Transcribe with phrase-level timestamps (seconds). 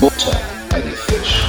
[0.00, 1.46] Butter bei die Fisch.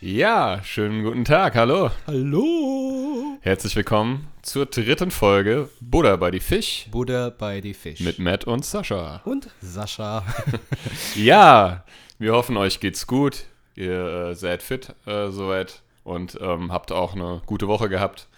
[0.00, 1.90] Ja, schönen guten Tag, hallo.
[2.06, 3.36] Hallo!
[3.42, 8.00] Herzlich willkommen zur dritten Folge Buddha bei die Fisch Buddha bei die Fisch.
[8.00, 9.20] mit Matt und Sascha.
[9.26, 10.24] und Sascha.
[11.16, 11.84] Ja,
[12.18, 13.44] wir hoffen, euch geht's gut.
[13.74, 18.28] Ihr äh, seid fit äh, soweit und ähm, habt auch eine gute Woche gehabt.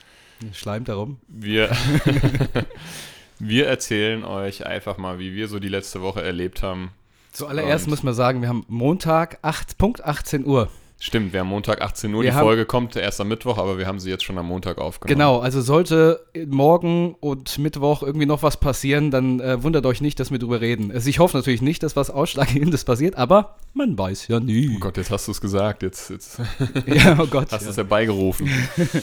[0.53, 1.19] Schleimt darum.
[1.29, 1.71] Wir,
[3.39, 6.91] wir erzählen euch einfach mal, wie wir so die letzte Woche erlebt haben.
[7.33, 10.69] Zuallererst Und- muss man sagen, wir haben Montag 8, Punkt 18 Uhr.
[11.01, 12.23] Stimmt, wir haben Montag 18 Uhr.
[12.23, 14.47] Wir die haben- Folge kommt erst am Mittwoch, aber wir haben sie jetzt schon am
[14.47, 15.19] Montag aufgenommen.
[15.19, 20.19] Genau, also sollte morgen und Mittwoch irgendwie noch was passieren, dann äh, wundert euch nicht,
[20.19, 20.91] dass wir drüber reden.
[20.93, 24.73] Also ich hoffe natürlich nicht, dass was Ausschlaggebendes passiert, aber man weiß ja nie.
[24.77, 25.83] Oh Gott, jetzt hast du es gesagt.
[25.83, 26.39] Jetzt, jetzt
[26.87, 27.53] Ja, oh Gott.
[27.53, 27.71] hast du ja.
[27.73, 28.49] es herbeigerufen.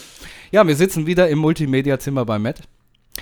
[0.51, 2.61] ja, wir sitzen wieder im Multimedia-Zimmer bei Matt.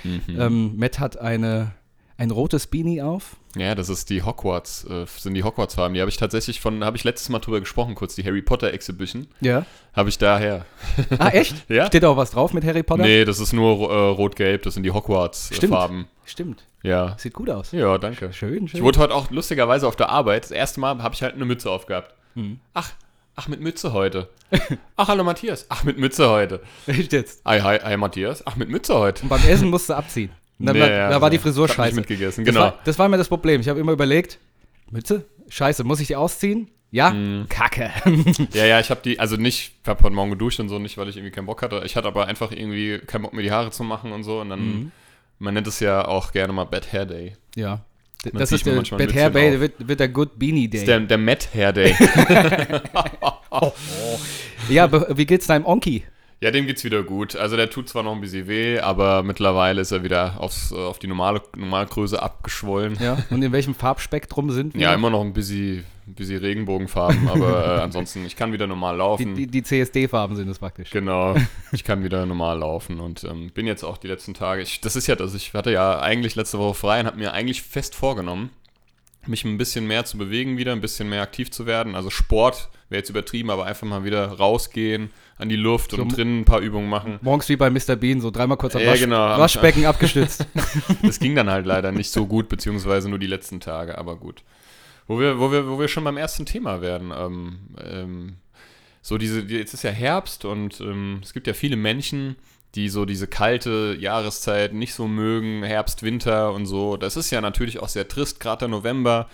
[0.04, 0.20] Mhm.
[0.40, 1.72] Ähm, Matt hat eine,
[2.20, 3.36] ein rotes Beanie auf.
[3.56, 5.94] Ja, das ist die Hogwarts, äh, sind die Hogwarts-Farben.
[5.94, 8.74] Die habe ich tatsächlich von, habe ich letztes Mal drüber gesprochen, kurz die Harry Potter
[8.74, 9.26] Exhibition.
[9.40, 9.64] Ja.
[9.94, 10.66] Habe ich daher.
[11.18, 11.54] Ah, echt?
[11.70, 11.86] Ja.
[11.86, 13.04] Steht da auch was drauf mit Harry Potter?
[13.04, 15.04] Nee, das ist nur äh, rot-gelb, das sind die Stimmt.
[15.04, 16.08] Hogwarts-Farben.
[16.26, 16.64] Stimmt.
[16.82, 17.16] ja.
[17.18, 17.72] Sieht gut aus.
[17.72, 18.34] Ja, danke.
[18.34, 18.78] Schön, schön.
[18.78, 21.46] Ich wurde heute auch lustigerweise auf der Arbeit, das erste Mal habe ich halt eine
[21.46, 22.14] Mütze aufgehabt.
[22.34, 22.60] Hm.
[22.74, 22.92] Ach,
[23.34, 24.28] ach, mit Mütze heute.
[24.96, 25.64] ach, hallo Matthias.
[25.70, 26.60] Ach, mit Mütze heute.
[26.86, 27.42] Echt jetzt?
[27.46, 28.46] Hi, hi, hi Matthias.
[28.46, 29.22] Ach, mit Mütze heute.
[29.22, 30.30] Und beim Essen musste abziehen.
[30.60, 31.38] Dann Nee, ja, da war die.
[31.38, 31.96] Frisur scheiße.
[31.96, 32.66] mitgegessen, Das genau.
[32.66, 33.60] war, das war mir das Problem.
[33.60, 34.38] Ich habe immer überlegt,
[34.90, 35.24] Mütze?
[35.48, 36.68] Scheiße, muss ich die ausziehen?
[36.92, 37.12] Ja?
[37.12, 37.46] Hm.
[37.48, 37.90] Kacke.
[38.52, 40.98] Ja, ja, ich habe die, also nicht, ich habe heute Morgen geduscht und so, nicht,
[40.98, 41.82] weil ich irgendwie keinen Bock hatte.
[41.84, 44.40] Ich hatte aber einfach irgendwie keinen Bock, mir die Haare zu machen und so.
[44.40, 44.92] Und dann, Mhm.
[45.38, 47.32] man nennt es ja auch gerne mal Bad Hair Day.
[47.56, 47.80] ja.
[48.22, 50.72] Dann Das ist der Bad Hair Day, wird, wird der Good Beanie Day.
[50.72, 51.94] Das ist der, der Matt Hair Day.
[54.68, 56.04] ja, be- wie geht's deinem Onki?
[56.42, 57.36] Ja, dem geht's wieder gut.
[57.36, 60.76] Also der tut zwar noch ein bisschen weh, aber mittlerweile ist er wieder aufs, äh,
[60.76, 62.96] auf die normale Normalgröße abgeschwollen.
[62.98, 63.18] Ja, Ja.
[63.30, 64.80] Und in welchem Farbspektrum sind wir?
[64.94, 69.34] immer noch ein bisschen, bisschen Regenbogenfarben, aber äh, ansonsten, ich kann wieder normal die, laufen.
[69.34, 70.90] die, die CSD-Farben sind es praktisch.
[70.90, 71.34] Genau,
[71.72, 74.62] ich kann wieder normal laufen und ähm, bin jetzt auch die letzten Tage.
[74.62, 77.32] Ich, das ist ja das, ich hatte ja eigentlich letzte Woche frei und habe mir
[77.32, 78.50] eigentlich fest vorgenommen,
[79.26, 81.94] mich ein bisschen mehr zu bewegen wieder, ein bisschen mehr aktiv zu werden.
[81.94, 86.16] Also Sport wäre jetzt übertrieben, aber einfach mal wieder rausgehen an die Luft und So-
[86.16, 87.18] drinnen ein paar Übungen machen.
[87.22, 87.96] Morgens wie bei Mr.
[87.96, 89.38] Bean, so dreimal kurz am Ja, Wasch genau.
[89.38, 90.46] Waschbecken abgestützt.
[91.02, 94.42] Das ging dann halt leider nicht so gut, beziehungsweise nur die letzten Tage, aber gut.
[95.06, 97.12] Wo wir, wo wir, wo wir schon beim ersten Thema werden.
[97.16, 98.36] Ähm, ähm,
[99.02, 102.36] so diese, die- jetzt ist ja Herbst und ähm, es gibt ja viele Menschen,
[102.74, 106.96] die so diese kalte Jahreszeit nicht so mögen, Herbst, Winter und so.
[106.96, 109.28] Das ist ja natürlich auch sehr trist, gerade der November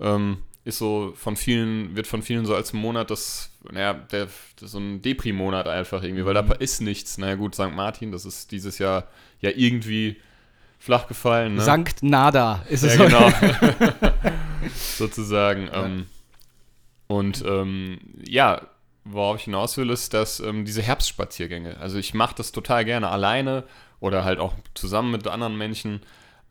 [0.00, 4.28] ähm, ist so von vielen, wird von vielen so als Monat das, naja, der,
[4.60, 7.18] das so ein Depri-Monat einfach irgendwie, weil da ist nichts.
[7.18, 7.72] Naja gut, St.
[7.72, 9.08] Martin, das ist dieses Jahr
[9.40, 10.16] ja irgendwie
[10.78, 11.56] flach gefallen.
[11.56, 11.62] Ne?
[11.62, 12.96] Sankt Nada ist es.
[12.98, 13.04] Ja, so.
[13.04, 14.12] genau.
[14.74, 15.68] Sozusagen.
[15.72, 16.06] Ähm,
[17.06, 18.62] und ähm, ja,
[19.04, 23.08] worauf ich hinaus will, ist, dass ähm, diese Herbstspaziergänge, also ich mache das total gerne
[23.08, 23.64] alleine
[24.00, 26.00] oder halt auch zusammen mit anderen Menschen,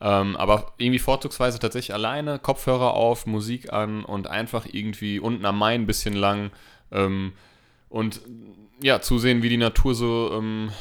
[0.02, 5.58] ähm, aber irgendwie vorzugsweise tatsächlich alleine, Kopfhörer auf, Musik an und einfach irgendwie unten am
[5.58, 6.52] Main ein bisschen lang
[6.92, 7.34] ähm,
[7.90, 8.22] und
[8.82, 10.72] ja, zusehen, wie die Natur so ähm,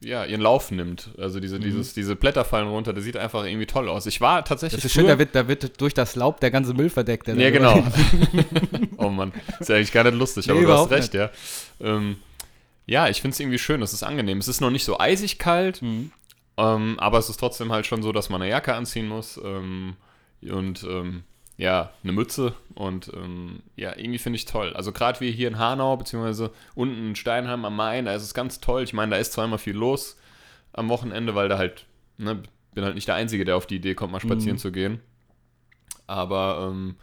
[0.00, 1.10] ja, ihren Lauf nimmt.
[1.18, 4.06] Also diese, dieses, diese Blätter fallen runter, das sieht einfach irgendwie toll aus.
[4.06, 4.82] Ich war tatsächlich.
[4.82, 7.26] Das ist schön, da wird, da wird durch das Laub der ganze Müll verdeckt.
[7.26, 7.82] der ja, genau.
[8.98, 11.30] oh Mann, ist ja eigentlich gar nicht lustig, Nee, aber du hast recht, ja.
[11.80, 12.16] Ähm,
[12.86, 14.38] ja, ich finde es irgendwie schön, es ist angenehm.
[14.38, 16.12] Es ist noch nicht so eisig kalt, Mhm.
[16.56, 19.96] ähm, aber es ist trotzdem halt schon so, dass man eine Jacke anziehen muss ähm,
[20.42, 21.24] und ähm,
[21.58, 24.74] ja, eine Mütze und ähm, ja, irgendwie finde ich toll.
[24.74, 28.34] Also gerade wie hier in Hanau, beziehungsweise unten in Steinheim am Main, da ist es
[28.34, 28.82] ganz toll.
[28.82, 30.18] Ich meine, da ist immer viel los
[30.72, 31.86] am Wochenende, weil da halt,
[32.18, 32.42] ne,
[32.74, 34.60] bin halt nicht der Einzige, der auf die Idee kommt, mal spazieren Mhm.
[34.60, 35.00] zu gehen.
[36.06, 36.96] Aber ähm,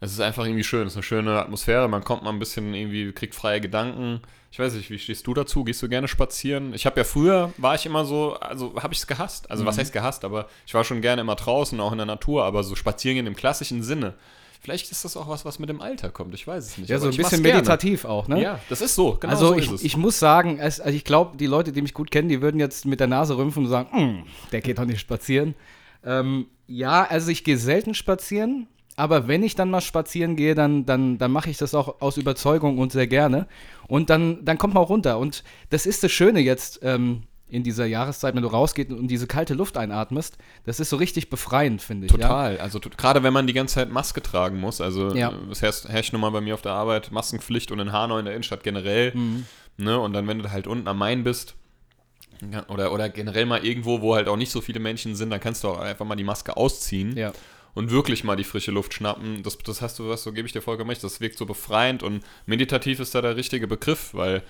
[0.00, 2.72] es ist einfach irgendwie schön, es ist eine schöne Atmosphäre, man kommt mal ein bisschen
[2.74, 4.20] irgendwie, kriegt freie Gedanken.
[4.50, 5.62] Ich weiß nicht, wie stehst du dazu?
[5.64, 6.72] Gehst du gerne spazieren?
[6.72, 9.50] Ich habe ja früher, war ich immer so, also habe ich es gehasst.
[9.50, 9.80] Also was Mhm.
[9.80, 12.74] heißt gehasst, aber ich war schon gerne immer draußen, auch in der Natur, aber so
[12.74, 14.14] spazieren gehen im klassischen Sinne.
[14.60, 16.88] Vielleicht ist das auch was, was mit dem Alter kommt, ich weiß es nicht.
[16.90, 17.58] Ja, so ein bisschen gerne.
[17.58, 18.42] meditativ auch, ne?
[18.42, 19.84] Ja, das ist so, genau also so ich, ist es.
[19.84, 22.84] ich muss sagen, also ich glaube, die Leute, die mich gut kennen, die würden jetzt
[22.86, 23.88] mit der Nase rümpfen und sagen,
[24.24, 25.54] "Mm, der geht doch nicht spazieren.
[26.04, 28.66] Ähm, ja, also ich gehe selten spazieren,
[28.98, 32.16] aber wenn ich dann mal spazieren gehe, dann, dann, dann mache ich das auch aus
[32.16, 33.46] Überzeugung und sehr gerne.
[33.86, 35.18] Und dann, dann kommt man auch runter.
[35.18, 39.26] Und das ist das Schöne jetzt, ähm, in dieser Jahreszeit, wenn du rausgehst und diese
[39.28, 40.36] kalte Luft einatmest,
[40.66, 42.12] das ist so richtig befreiend, finde ich.
[42.12, 42.56] Total.
[42.56, 42.60] Ja?
[42.60, 45.32] Also gerade wenn man die ganze Zeit Maske tragen muss, also ja.
[45.48, 48.24] das herrscht, herrscht nun mal bei mir auf der Arbeit, Maskenpflicht und in Hanau in
[48.24, 49.14] der Innenstadt generell.
[49.14, 49.46] Mhm.
[49.76, 49.98] Ne?
[49.98, 51.54] Und dann, wenn du halt unten am Main bist,
[52.68, 55.64] oder, oder generell mal irgendwo, wo halt auch nicht so viele Menschen sind, dann kannst
[55.64, 57.16] du auch einfach mal die Maske ausziehen.
[57.16, 57.32] Ja
[57.78, 59.44] und wirklich mal die frische Luft schnappen.
[59.44, 61.04] Das, das hast du was, so gebe ich dir vollkommen recht.
[61.04, 64.42] Das wirkt so befreiend und meditativ ist da der richtige Begriff, weil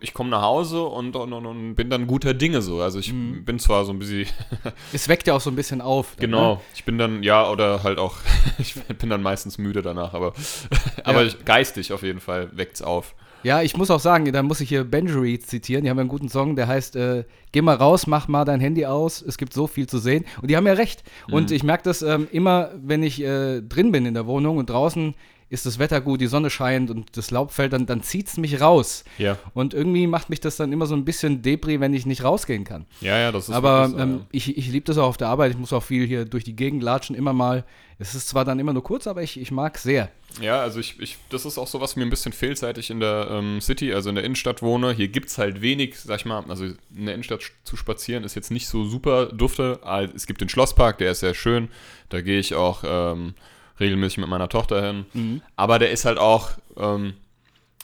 [0.00, 2.82] ich komme nach Hause und, und, und, bin dann guter Dinge so.
[2.82, 3.46] Also ich mhm.
[3.46, 4.26] bin zwar so ein bisschen.
[4.92, 6.14] es weckt ja auch so ein bisschen auf.
[6.16, 6.54] Dann, genau.
[6.56, 6.60] Ne?
[6.74, 8.16] Ich bin dann, ja, oder halt auch,
[8.58, 10.34] ich bin dann meistens müde danach, aber,
[11.04, 11.32] aber ja.
[11.46, 13.14] geistig auf jeden Fall weckt es auf.
[13.42, 15.84] Ja, ich muss auch sagen, da muss ich hier Benjury zitieren.
[15.84, 18.86] Die haben einen guten Song, der heißt äh, Geh mal raus, mach mal dein Handy
[18.86, 20.24] aus, es gibt so viel zu sehen.
[20.40, 21.02] Und die haben ja recht.
[21.28, 21.34] Mhm.
[21.34, 24.70] Und ich merke das ähm, immer, wenn ich äh, drin bin in der Wohnung und
[24.70, 25.14] draußen
[25.52, 28.38] ist das Wetter gut, die Sonne scheint und das Laub fällt, dann, dann zieht es
[28.38, 29.04] mich raus.
[29.18, 29.36] Ja.
[29.52, 32.64] Und irgendwie macht mich das dann immer so ein bisschen Depri, wenn ich nicht rausgehen
[32.64, 32.86] kann.
[33.02, 34.26] Ja, ja, das ist Aber so, ähm, ja.
[34.32, 35.50] ich, ich liebe das auch auf der Arbeit.
[35.52, 37.66] Ich muss auch viel hier durch die Gegend latschen, immer mal.
[37.98, 40.10] Es ist zwar dann immer nur kurz, aber ich, ich mag es sehr.
[40.40, 42.88] Ja, also ich, ich, das ist auch so, was mir ein bisschen fehlt, seit ich
[42.88, 44.92] in der ähm, City, also in der Innenstadt wohne.
[44.94, 48.34] Hier gibt es halt wenig, sag ich mal, also in der Innenstadt zu spazieren ist
[48.34, 49.80] jetzt nicht so super dufte.
[50.14, 51.68] Es gibt den Schlosspark, der ist sehr schön.
[52.08, 53.34] Da gehe ich auch ähm,
[53.80, 55.06] regelmäßig mit meiner Tochter hin.
[55.12, 55.42] Mhm.
[55.56, 57.14] Aber der ist halt auch, ähm,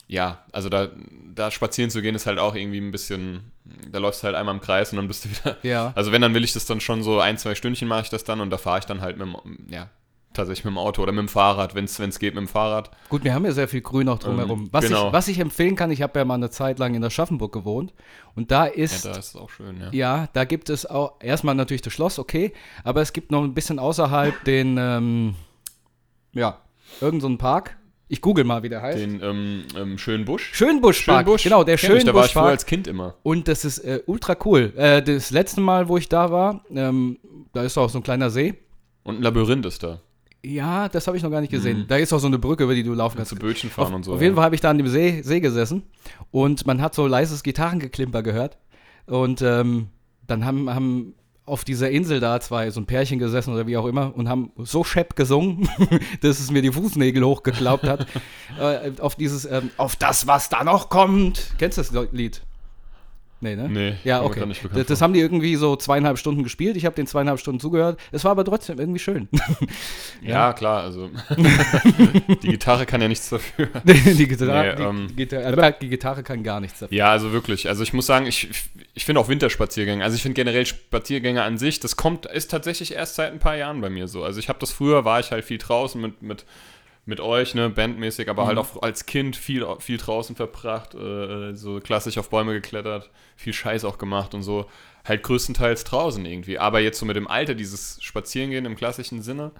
[0.06, 0.88] ja, also da,
[1.34, 3.52] da spazieren zu gehen ist halt auch irgendwie ein bisschen,
[3.90, 5.56] da läufst du halt einmal im Kreis und dann bist du wieder.
[5.62, 5.92] Ja.
[5.94, 8.24] Also wenn, dann will ich das dann schon so ein, zwei Stündchen mache ich das
[8.24, 9.36] dann und da fahre ich dann halt mit dem,
[9.70, 9.90] ja,
[10.32, 12.90] tatsächlich mit dem Auto oder mit dem Fahrrad, wenn es geht, mit dem Fahrrad.
[13.08, 14.62] Gut, wir haben ja sehr viel Grün auch drumherum.
[14.62, 15.08] Ähm, was, genau.
[15.08, 17.52] ich, was ich empfehlen kann, ich habe ja mal eine Zeit lang in der Schaffenburg
[17.52, 17.92] gewohnt
[18.34, 19.04] und da ist.
[19.04, 19.88] Ja, da ist es auch schön, ja.
[19.92, 22.52] Ja, da gibt es auch erstmal natürlich das Schloss, okay,
[22.84, 25.34] aber es gibt noch ein bisschen außerhalb den, ähm,
[26.32, 26.58] ja,
[27.00, 27.76] irgendein so Park.
[28.10, 28.98] Ich google mal, wie der heißt.
[28.98, 30.50] Den ähm, ähm, Schönbusch.
[30.54, 31.26] Schönbusch-Park.
[31.26, 31.42] Schönbusch.
[31.42, 32.04] Genau, der Schönbusch.
[32.04, 33.16] Da war ich früher als Kind immer.
[33.22, 34.72] Und das ist äh, ultra cool.
[34.76, 37.18] Äh, das letzte Mal, wo ich da war, ähm,
[37.52, 38.54] da ist auch so ein kleiner See.
[39.02, 40.00] Und ein Labyrinth ist da.
[40.44, 41.80] Ja, das habe ich noch gar nicht gesehen.
[41.80, 41.86] Mhm.
[41.88, 43.30] Da ist auch so eine Brücke, über die du laufen kannst.
[43.30, 44.14] Zu Bötchen fahren auf, und so.
[44.14, 45.82] Auf jeden Fall habe ich da an dem See, See gesessen
[46.30, 48.56] und man hat so leises Gitarrengeklimper gehört.
[49.06, 49.88] Und ähm,
[50.26, 51.14] dann haben, haben
[51.48, 54.52] auf dieser Insel da zwei, so ein Pärchen gesessen oder wie auch immer und haben
[54.56, 55.68] so schepp gesungen,
[56.20, 58.06] dass es mir die Fußnägel hochgeklaubt hat.
[58.60, 61.54] äh, auf dieses, ähm, auf das, was da noch kommt.
[61.58, 62.42] Kennst du das Lied?
[63.40, 63.68] Nee, ne?
[63.68, 64.44] Nee, ja, okay.
[64.74, 66.76] Das, das, haben die irgendwie so zweieinhalb Stunden gespielt.
[66.76, 68.00] Ich habe den zweieinhalb Stunden zugehört.
[68.10, 69.28] Es war aber trotzdem irgendwie schön.
[70.22, 71.08] ja, ja, klar, also
[72.42, 73.68] die Gitarre kann ja nichts dafür.
[73.84, 76.96] die, Gitarre, nee, ähm, die, Gitarre, die, Gitarre, kann gar nichts dafür.
[76.96, 77.68] Ja, also wirklich.
[77.68, 78.48] Also ich muss sagen, ich,
[78.94, 80.02] ich finde auch Winterspaziergänge.
[80.02, 83.56] Also ich finde generell Spaziergänge an sich, das kommt, ist tatsächlich erst seit ein paar
[83.56, 84.24] Jahren bei mir so.
[84.24, 86.44] Also ich habe das früher, war ich halt viel draußen mit, mit
[87.08, 88.60] mit euch, ne, bandmäßig, aber halt mhm.
[88.60, 93.54] halt auch als Kind viel, viel draußen verbracht, äh, so klassisch auf Bäume geklettert, viel
[93.54, 94.66] Scheiß auch gemacht und so.
[95.06, 96.58] Halt größtenteils draußen irgendwie.
[96.58, 99.52] Aber jetzt so mit dem Alter, dieses Spazierengehen im klassischen Sinne,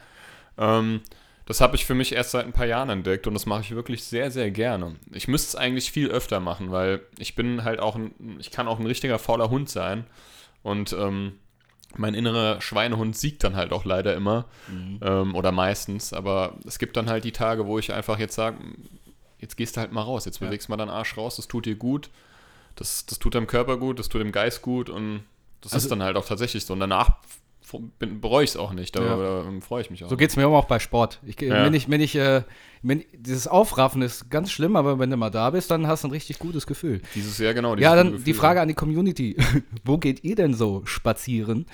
[0.59, 1.01] ähm,
[1.47, 3.75] das habe ich für mich erst seit ein paar Jahren entdeckt und das mache ich
[3.75, 4.97] wirklich sehr, sehr gerne.
[5.11, 8.69] Ich müsste es eigentlich viel öfter machen, weil ich bin halt auch ein, ich kann
[8.69, 10.05] auch ein richtiger fauler Hund sein.
[10.63, 11.39] Und ähm,
[11.97, 15.01] mein innerer Schweinehund siegt dann halt auch leider immer mhm.
[15.03, 16.13] ähm, oder meistens.
[16.13, 18.59] Aber es gibt dann halt die Tage, wo ich einfach jetzt sage,
[19.39, 20.73] jetzt gehst du halt mal raus, jetzt bewegst ja.
[20.73, 22.11] mal deinen Arsch raus, das tut dir gut,
[22.77, 25.23] das, das tut deinem Körper gut, das tut dem Geist gut und
[25.61, 26.73] das also, ist dann halt auch tatsächlich so.
[26.75, 27.17] Und danach
[27.99, 29.43] bereue ich es auch nicht, da, ja.
[29.43, 30.09] da freue ich mich auch.
[30.09, 31.21] So geht es mir auch bei Sport.
[31.25, 31.65] Ich, ja.
[31.65, 32.43] Wenn ich, wenn ich, äh,
[32.83, 36.09] wenn, dieses Aufraffen ist ganz schlimm, aber wenn du mal da bist, dann hast du
[36.09, 37.03] ein richtig gutes Gefühl.
[37.15, 37.77] Dieses Jahr genau.
[37.77, 39.37] Ja, dann Gefühl, die Frage an die Community:
[39.85, 41.67] Wo geht ihr denn so spazieren?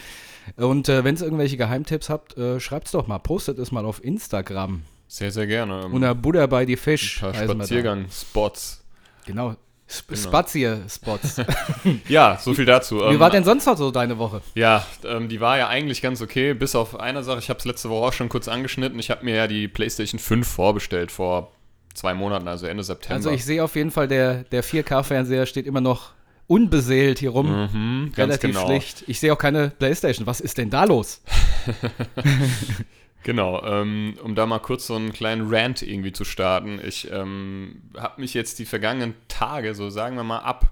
[0.56, 3.84] Und äh, wenn es irgendwelche Geheimtipps habt, äh, schreibt es doch mal, postet es mal
[3.84, 4.82] auf Instagram.
[5.06, 5.86] Sehr, sehr gerne.
[5.86, 7.22] Unter Buddha bei die Fisch.
[7.22, 8.84] Ein paar Spaziergang-Spots.
[9.26, 9.54] Genau,
[9.86, 10.20] Sp genau.
[10.28, 11.42] Spazier-Spots.
[12.08, 12.96] ja, so viel dazu.
[12.96, 14.40] Wie war ähm, denn sonst noch so deine Woche?
[14.54, 17.38] Ja, ähm, die war ja eigentlich ganz okay, bis auf eine Sache.
[17.38, 18.98] Ich habe es letzte Woche auch schon kurz angeschnitten.
[18.98, 21.52] Ich habe mir ja die PlayStation 5 vorbestellt vor
[21.92, 23.16] zwei Monaten, also Ende September.
[23.16, 26.12] Also ich sehe auf jeden Fall, der, der 4K-Fernseher steht immer noch
[26.46, 27.68] unbeseelt hier rum.
[27.72, 28.66] Mhm, Relativ genau.
[28.66, 29.04] schlicht.
[29.06, 30.26] Ich sehe auch keine PlayStation.
[30.26, 31.22] Was ist denn da los?
[33.24, 36.80] Genau, ähm, um da mal kurz so einen kleinen Rant irgendwie zu starten.
[36.86, 40.70] Ich ähm, habe mich jetzt die vergangenen Tage, so sagen wir mal ab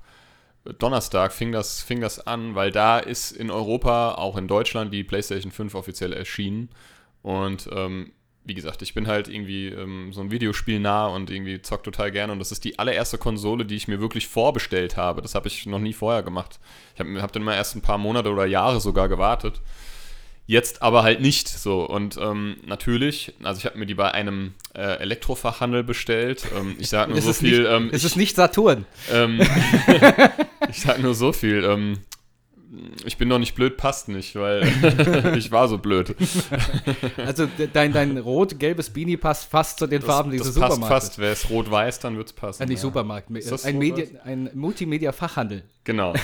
[0.79, 5.03] Donnerstag fing das, fing das an, weil da ist in Europa, auch in Deutschland, die
[5.03, 6.69] PlayStation 5 offiziell erschienen.
[7.23, 8.13] Und ähm,
[8.45, 12.13] wie gesagt, ich bin halt irgendwie ähm, so ein Videospiel nah und irgendwie zock total
[12.13, 12.33] gerne.
[12.33, 15.21] Und das ist die allererste Konsole, die ich mir wirklich vorbestellt habe.
[15.21, 16.61] Das habe ich noch nie vorher gemacht.
[16.95, 19.61] Ich habe hab dann immer erst ein paar Monate oder Jahre sogar gewartet.
[20.47, 21.85] Jetzt aber halt nicht so.
[21.85, 26.45] Und ähm, natürlich, also ich habe mir die bei einem äh, Elektrofachhandel bestellt.
[26.57, 27.61] Ähm, ich sage nur so viel.
[27.61, 28.85] Nicht, ähm, es ist nicht Saturn.
[29.11, 29.41] Ähm,
[30.69, 31.65] ich sage nur so viel.
[33.05, 34.63] Ich bin noch nicht blöd, passt nicht, weil
[35.37, 36.15] ich war so blöd.
[37.19, 41.09] Also dein, dein rot-gelbes Beanie passt fast zu den Das, Farben dieses das passt Supermarktes.
[41.09, 41.19] fast.
[41.19, 42.63] Wäre es rot-weiß, dann wird es passen.
[42.63, 42.83] Äh, nicht ja.
[42.83, 43.79] Supermarkt, ein?
[43.79, 45.65] Media, ein Multimedia-Fachhandel.
[45.85, 46.15] Genau.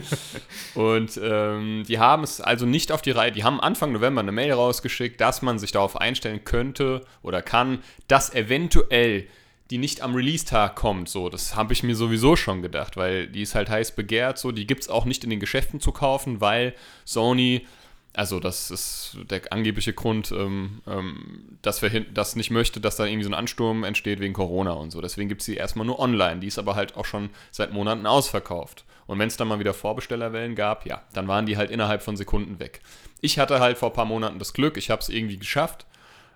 [0.74, 4.32] und ähm, die haben es also nicht auf die Reihe, die haben Anfang November eine
[4.32, 9.26] Mail rausgeschickt, dass man sich darauf einstellen könnte oder kann, dass eventuell
[9.70, 11.08] die nicht am Release-Tag kommt.
[11.08, 14.38] So, das habe ich mir sowieso schon gedacht, weil die ist halt heiß begehrt.
[14.38, 17.66] So, die gibt es auch nicht in den Geschäften zu kaufen, weil Sony,
[18.12, 22.96] also das ist der angebliche Grund, ähm, ähm, dass wir hin, das nicht möchte, dass
[22.96, 25.00] da irgendwie so ein Ansturm entsteht wegen Corona und so.
[25.00, 26.40] Deswegen gibt es sie erstmal nur online.
[26.40, 28.84] Die ist aber halt auch schon seit Monaten ausverkauft.
[29.06, 32.16] Und wenn es dann mal wieder Vorbestellerwellen gab, ja, dann waren die halt innerhalb von
[32.16, 32.80] Sekunden weg.
[33.20, 35.86] Ich hatte halt vor ein paar Monaten das Glück, ich habe es irgendwie geschafft.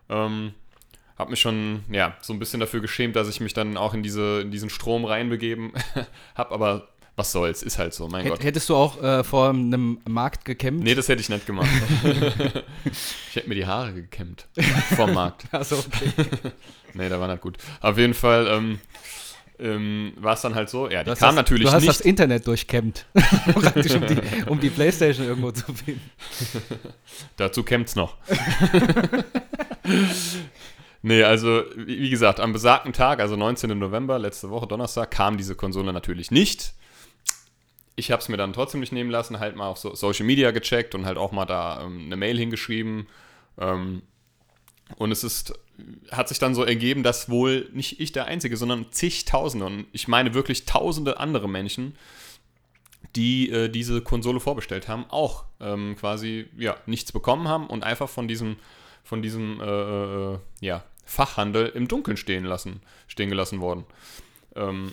[0.09, 0.55] Ähm,
[1.19, 4.03] habe mich schon, ja, so ein bisschen dafür geschämt, dass ich mich dann auch in,
[4.03, 5.73] diese, in diesen Strom reinbegeben
[6.35, 8.45] habe, aber was soll's, ist halt so, mein Hätt- Gott.
[8.45, 10.85] Hättest du auch äh, vor einem Markt gekämpft?
[10.85, 11.69] Nee, das hätte ich nicht gemacht.
[12.85, 14.47] ich hätte mir die Haare gekämmt
[14.95, 15.45] vom Markt.
[15.51, 16.13] Also, okay.
[16.95, 17.59] Nee, da war nicht gut.
[17.81, 18.79] Auf jeden Fall ähm,
[19.59, 21.89] ähm, war es dann halt so, ja, die kam das, natürlich Du hast nicht.
[21.89, 23.05] das Internet durchkämmt.
[23.53, 26.01] Praktisch, um die, um die Playstation irgendwo zu finden.
[27.37, 28.17] Dazu kämmt's noch.
[31.03, 33.79] Nee, also, wie gesagt, am besagten Tag, also 19.
[33.79, 36.75] November, letzte Woche Donnerstag, kam diese Konsole natürlich nicht.
[37.97, 40.51] Ich habe es mir dann trotzdem nicht nehmen lassen, halt mal auf so Social Media
[40.53, 43.09] gecheckt und halt auch mal da ähm, eine Mail hingeschrieben.
[43.59, 44.03] Ähm,
[44.97, 45.53] und es ist,
[46.11, 50.09] hat sich dann so ergeben, dass wohl nicht ich der Einzige, sondern zigtausende, und ich
[50.09, 51.97] meine wirklich tausende andere Menschen,
[53.17, 58.09] die äh, diese Konsole vorbestellt haben, auch ähm, quasi ja, nichts bekommen haben und einfach
[58.09, 58.57] von diesem,
[59.09, 63.87] von diesem äh, äh, ja, Fachhandel im Dunkeln stehen lassen, stehen gelassen worden
[64.55, 64.93] ähm,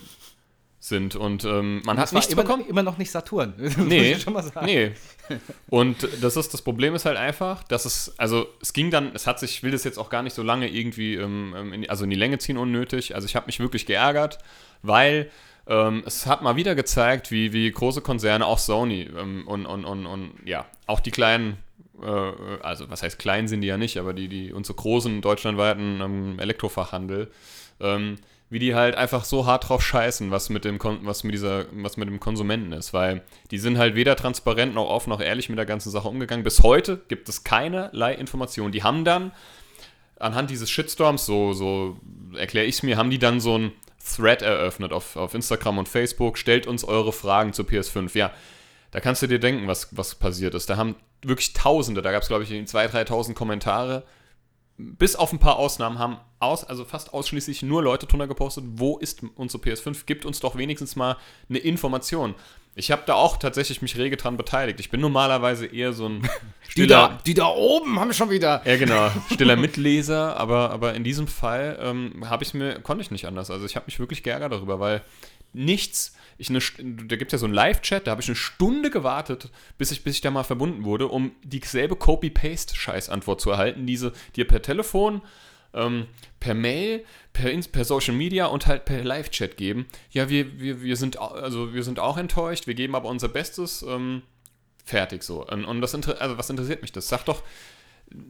[0.80, 1.16] sind.
[1.16, 2.64] Und ähm, man hat Das war nichts immer, bekommen.
[2.66, 3.52] immer noch nicht Saturn.
[3.58, 4.16] Das Nee,
[4.64, 4.92] nee.
[5.68, 9.26] Und das ist das Problem ist halt einfach, dass es, also es ging dann, es
[9.26, 11.90] hat sich, ich will das jetzt auch gar nicht so lange irgendwie, ähm, ähm, in,
[11.90, 13.14] also in die Länge ziehen unnötig.
[13.14, 14.38] Also ich habe mich wirklich geärgert,
[14.80, 15.30] weil
[15.66, 19.84] ähm, es hat mal wieder gezeigt, wie, wie große Konzerne, auch Sony ähm, und, und,
[19.84, 21.58] und, und ja, auch die kleinen,
[22.04, 26.38] also was heißt klein sind die ja nicht, aber die, die unsere großen deutschlandweiten ähm,
[26.38, 27.30] Elektrofachhandel,
[27.80, 28.16] ähm,
[28.48, 31.66] wie die halt einfach so hart drauf scheißen, was mit dem Kon was mit dieser
[31.72, 35.48] was mit dem Konsumenten ist, weil die sind halt weder transparent noch offen noch ehrlich
[35.48, 36.44] mit der ganzen Sache umgegangen.
[36.44, 38.72] Bis heute gibt es keinerlei Informationen.
[38.72, 39.32] Die haben dann
[40.18, 41.96] anhand dieses Shitstorms, so so
[42.36, 43.72] erkläre ich es mir, haben die dann so ein
[44.04, 48.16] Thread eröffnet auf, auf Instagram und Facebook, stellt uns eure Fragen zur PS5.
[48.16, 48.32] Ja,
[48.90, 50.70] da kannst du dir denken, was, was passiert ist.
[50.70, 54.04] Da haben wirklich Tausende, da gab es glaube ich 2.000, 3.000 Kommentare
[54.78, 58.98] bis auf ein paar Ausnahmen haben aus, also fast ausschließlich nur Leute drunter gepostet, wo
[58.98, 60.04] ist unsere PS5?
[60.04, 61.16] Gibt uns doch wenigstens mal
[61.48, 62.34] eine Information.
[62.74, 64.78] Ich habe da auch tatsächlich mich rege dran beteiligt.
[64.80, 66.22] Ich bin normalerweise eher so ein
[66.66, 68.60] Die stiller, da, die da oben haben schon wieder.
[68.66, 73.10] ja genau, stiller Mitleser, aber, aber in diesem Fall ähm, habe ich mir, konnte ich
[73.10, 73.50] nicht anders.
[73.50, 75.00] Also ich habe mich wirklich geärgert darüber, weil
[75.54, 78.90] nichts, ich eine, da gibt es ja so einen Live-Chat, da habe ich eine Stunde
[78.90, 84.12] gewartet, bis ich, bis ich da mal verbunden wurde, um dieselbe Copy-Paste-Scheiß-Antwort zu erhalten, diese
[84.36, 85.22] dir per Telefon,
[85.74, 86.06] ähm,
[86.40, 89.86] per Mail, per, per Social Media und halt per Live-Chat geben.
[90.10, 93.82] Ja, wir, wir, wir, sind, also wir sind auch enttäuscht, wir geben aber unser Bestes.
[93.82, 94.22] Ähm,
[94.84, 95.44] fertig so.
[95.44, 97.08] Und, und das also was interessiert mich das?
[97.08, 97.42] Sag doch,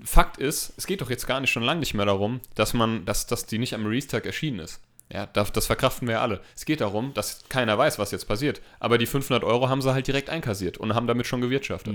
[0.04, 3.04] Fakt ist, es geht doch jetzt gar nicht schon lange nicht mehr darum, dass man,
[3.04, 4.80] dass, dass die nicht am Release-Tag erschienen ist.
[5.12, 6.40] Ja, das, verkraften wir ja alle.
[6.56, 8.60] Es geht darum, dass keiner weiß, was jetzt passiert.
[8.80, 11.94] Aber die 500 Euro haben sie halt direkt einkassiert und haben damit schon gewirtschaftet.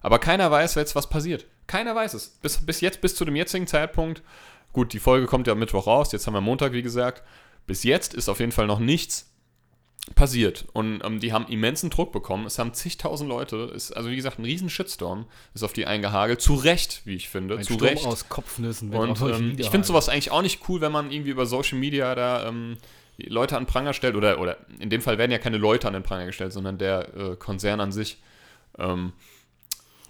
[0.00, 1.44] Aber keiner weiß jetzt, was passiert.
[1.66, 2.28] Keiner weiß es.
[2.40, 4.22] Bis, bis jetzt, bis zu dem jetzigen Zeitpunkt.
[4.72, 6.12] Gut, die Folge kommt ja am Mittwoch raus.
[6.12, 7.22] Jetzt haben wir Montag, wie gesagt.
[7.66, 9.30] Bis jetzt ist auf jeden Fall noch nichts
[10.18, 10.66] passiert.
[10.74, 12.44] Und ähm, die haben immensen Druck bekommen.
[12.44, 16.42] Es haben zigtausend Leute, ist, also wie gesagt, ein riesen Shitstorm ist auf die eingehagelt.
[16.42, 17.56] Zu Recht, wie ich finde.
[17.56, 18.04] Ein zu Sturm Recht.
[18.04, 18.92] aus Kopfnüssen.
[18.94, 22.14] Und ähm, ich finde sowas eigentlich auch nicht cool, wenn man irgendwie über Social Media
[22.14, 22.76] da ähm,
[23.16, 24.16] Leute an den Pranger stellt.
[24.16, 27.14] Oder, oder in dem Fall werden ja keine Leute an den Pranger gestellt, sondern der
[27.16, 28.18] äh, Konzern an sich.
[28.78, 29.12] Ähm,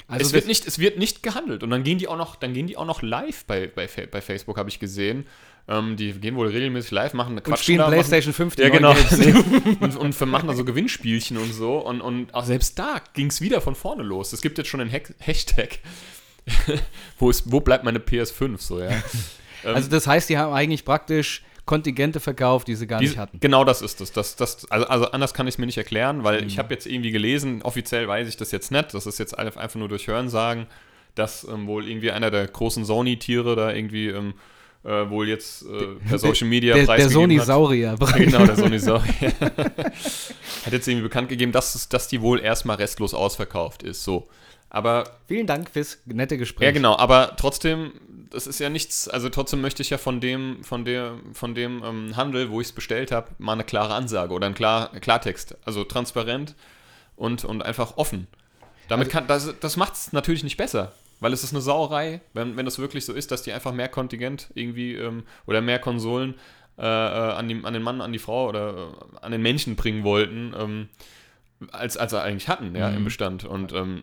[0.09, 1.63] Also es, wird nicht, es wird nicht gehandelt.
[1.63, 4.21] Und dann gehen die auch noch, dann gehen die auch noch live bei, bei, bei
[4.23, 5.27] Facebook, habe ich gesehen.
[5.71, 8.63] Ähm, die gehen wohl regelmäßig live, machen und quatschen spielen da, machen- PlayStation 5 die
[8.63, 8.95] ja, genau.
[9.81, 11.77] Und, und machen da so Gewinnspielchen und so.
[11.79, 14.33] Und, und auch selbst da ging es wieder von vorne los.
[14.33, 15.81] Es gibt jetzt schon einen Hack Hashtag.
[17.19, 18.59] wo, ist, wo bleibt meine PS5?
[18.61, 18.91] So, ja.
[19.65, 23.41] Also das heißt, die haben eigentlich praktisch Kontingente verkauft, die sie gar Diese- nicht hatten.
[23.41, 24.13] Genau das ist es.
[24.13, 26.47] Das, das, also, also anders kann ich es mir nicht erklären, weil Mhm.
[26.47, 29.61] ich habe jetzt irgendwie gelesen, offiziell weiß ich das jetzt nicht, das ist jetzt einfach
[29.61, 30.67] einfach nur durch Hören sagen,
[31.17, 34.35] dass ähm, wohl irgendwie einer der großen Sony-Tiere da irgendwie ähm,
[34.89, 37.47] äh, wohl jetzt äh, per Social Media der, der preisgegeben Sony hat.
[37.47, 37.97] Saurier.
[38.17, 39.33] genau, der Sony Saurier.
[39.41, 44.03] hat jetzt irgendwie bekannt gegeben, dass, es, dass die wohl erstmal restlos ausverkauft ist.
[44.03, 44.29] So.
[44.71, 46.67] Aber Vielen Dank fürs nette Gespräch.
[46.67, 47.93] ja, genau, aber trotzdem,
[48.31, 51.83] das ist ja nichts, also trotzdem möchte ich ja von dem, von der, von dem
[51.85, 55.57] ähm, Handel, wo ich es bestellt habe, mal eine klare Ansage oder einen klar, Klartext.
[55.65, 56.55] Also transparent
[57.17, 58.27] und, und einfach offen.
[58.89, 62.57] Damit kann, das, das macht es natürlich nicht besser, weil es ist eine Sauerei, wenn,
[62.57, 66.35] wenn das wirklich so ist, dass die einfach mehr Kontingent irgendwie ähm, oder mehr Konsolen
[66.79, 69.75] äh, äh, an, die, an den Mann, an die Frau oder äh, an den Menschen
[69.77, 70.55] bringen wollten.
[70.57, 70.89] Ähm,
[71.73, 73.45] als, als er eigentlich hatten, ja, im Bestand.
[73.45, 74.03] Und ähm,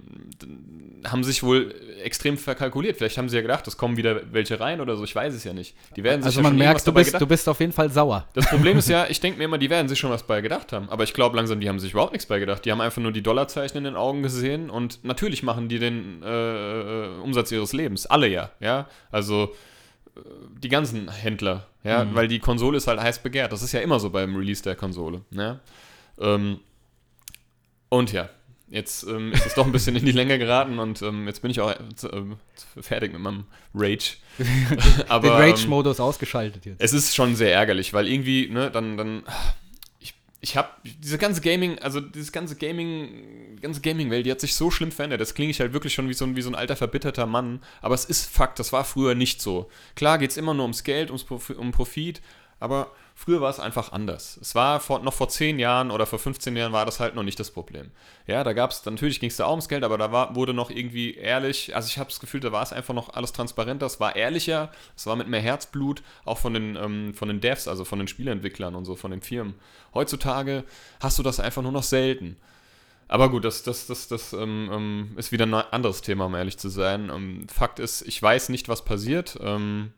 [1.06, 2.98] haben sich wohl extrem verkalkuliert.
[2.98, 5.44] Vielleicht haben sie ja gedacht, es kommen wieder welche rein oder so, ich weiß es
[5.44, 5.76] ja nicht.
[5.96, 8.28] Die werden sich Also man merkt, du bist, gedacht du bist auf jeden Fall sauer.
[8.34, 10.74] das Problem ist ja, ich denke mir immer, die werden sich schon was bei gedacht
[10.74, 10.90] haben.
[10.90, 12.66] Aber ich glaube langsam, die haben sich überhaupt nichts bei gedacht.
[12.66, 16.24] Die haben einfach nur die Dollarzeichen in den Augen gesehen und natürlich machen die den
[16.24, 18.06] äh, äh, Umsatz ihres Lebens.
[18.06, 18.88] Alle ja, ja.
[19.12, 19.54] Also
[20.16, 20.20] äh,
[20.62, 23.52] die ganzen Händler, ja, weil die Konsole ist halt heiß begehrt.
[23.52, 25.60] Das ist ja immer so beim Release der Konsole, ja.
[26.20, 26.60] Ähm,
[27.98, 28.30] und ja,
[28.70, 31.52] jetzt ähm, ist es doch ein bisschen in die Länge geraten und ähm, jetzt bin
[31.52, 32.38] ich auch äh, ähm,
[32.82, 34.18] fertig mit meinem Rage.
[35.08, 36.82] Aber, Den ähm, Rage-Modus ausgeschaltet jetzt.
[36.82, 39.24] es ist schon sehr ärgerlich, weil irgendwie, ne, dann, dann,
[40.00, 44.56] ich, ich habe diese ganze Gaming, also dieses ganze Gaming, ganze Gaming-Welt, die hat sich
[44.56, 45.22] so schlimm verändert.
[45.22, 47.62] Das klinge ich halt wirklich schon wie so, ein, wie so ein alter, verbitterter Mann.
[47.82, 49.70] Aber es ist Fakt, das war früher nicht so.
[49.96, 52.22] Klar geht es immer nur ums Geld, ums Profi um Profit,
[52.60, 54.38] aber früher war es einfach anders.
[54.42, 57.24] Es war vor, noch vor 10 Jahren oder vor 15 Jahren war das halt noch
[57.24, 57.92] nicht das Problem.
[58.28, 60.54] Ja, da gab es, natürlich ging es da auch ums Geld, aber da war, wurde
[60.54, 63.86] noch irgendwie ehrlich, also ich habe das Gefühl, da war es einfach noch alles transparenter,
[63.86, 67.68] es war ehrlicher, es war mit mehr Herzblut, auch von den, ähm, von den Devs,
[67.68, 69.56] also von den Spieleentwicklern und so, von den Firmen.
[69.94, 70.66] Heutzutage
[71.00, 72.36] hast du das einfach nur noch selten.
[73.08, 76.58] Aber gut, das, das, das, das ähm, ähm, ist wieder ein anderes Thema, um ehrlich
[76.58, 77.10] zu sein.
[77.14, 79.38] Ähm, Fakt ist, ich weiß nicht, was passiert.
[79.42, 79.94] Ähm,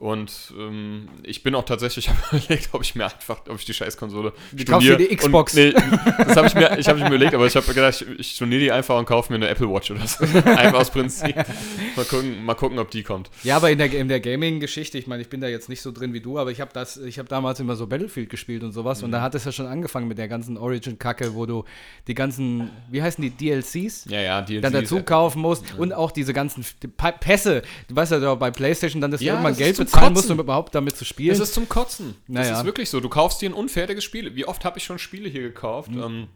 [0.00, 3.66] und ähm, ich bin auch tatsächlich, ich habe überlegt, ob ich mir einfach, ob ich
[3.66, 5.52] die Scheißkonsole Du kaufst dir die Xbox.
[5.54, 5.72] Und, nee,
[6.18, 8.60] das habe ich mir, ich habe mir überlegt, aber ich habe gedacht, ich, ich storniere
[8.62, 10.24] die einfach und kaufe mir eine Apple Watch oder so.
[10.46, 11.36] Einfach aus Prinzip.
[11.36, 13.28] Mal gucken, mal gucken, ob die kommt.
[13.44, 15.92] Ja, aber in der, in der Gaming-Geschichte, ich meine, ich bin da jetzt nicht so
[15.92, 18.72] drin wie du, aber ich habe das, ich habe damals immer so Battlefield gespielt und
[18.72, 19.04] sowas Mhm.
[19.06, 21.64] und da hat es ja schon angefangen mit der ganzen Origin-Kacke, wo du
[22.06, 24.06] die ganzen, wie heißen die, DLCs?
[24.08, 26.64] Ja, ja, die Dann dazu kaufen musst und auch diese ganzen
[27.20, 27.62] Pässe.
[27.88, 30.30] Du weißt ja bei PlayStation dann, dass Ja, du irgendwann das Geld ist bezahlen musst,
[30.30, 31.32] um überhaupt damit zu spielen.
[31.32, 32.14] Es ist zum Kotzen.
[32.28, 32.58] Das Naja.
[32.58, 33.00] ist wirklich so.
[33.00, 34.34] Du kaufst dir ein unfertiges Spiel.
[34.36, 36.02] Wie oft habe ich schon Spiele hier gekauft, Mhm.
[36.02, 36.26] ähm,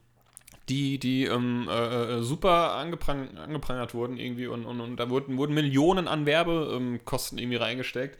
[0.68, 5.36] die, die ähm, äh, äh, super angeprang angeprangert wurden irgendwie und, und, und da wurden,
[5.36, 8.18] wurden Millionen an Werbekosten irgendwie reingesteckt.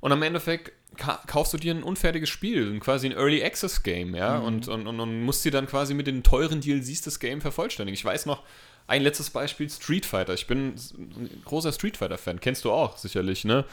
[0.00, 4.14] Und am Endeffekt ka kaufst du dir ein unfertiges Spiel, quasi ein Early Access Game,
[4.14, 4.44] ja, Mhm.
[4.44, 7.94] und, und, und, und musst dir dann quasi mit den teuren DLCs das Game vervollständigen.
[7.94, 8.42] Ich weiß noch,
[8.88, 10.34] ein letztes Beispiel, Street Fighter.
[10.34, 12.40] Ich bin ein großer Street Fighter-Fan.
[12.40, 13.64] Kennst du auch sicherlich, ne?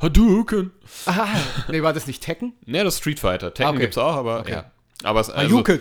[0.00, 0.72] Hadouken.
[1.06, 1.28] ah,
[1.68, 2.52] nee, war das nicht Tekken?
[2.66, 3.52] Ne, das Street Fighter.
[3.54, 3.80] Tekken Okay.
[3.82, 4.52] gibt's auch, aber Okay.
[4.52, 4.70] ja.
[5.02, 5.58] Aber es, also.
[5.58, 5.78] Ja,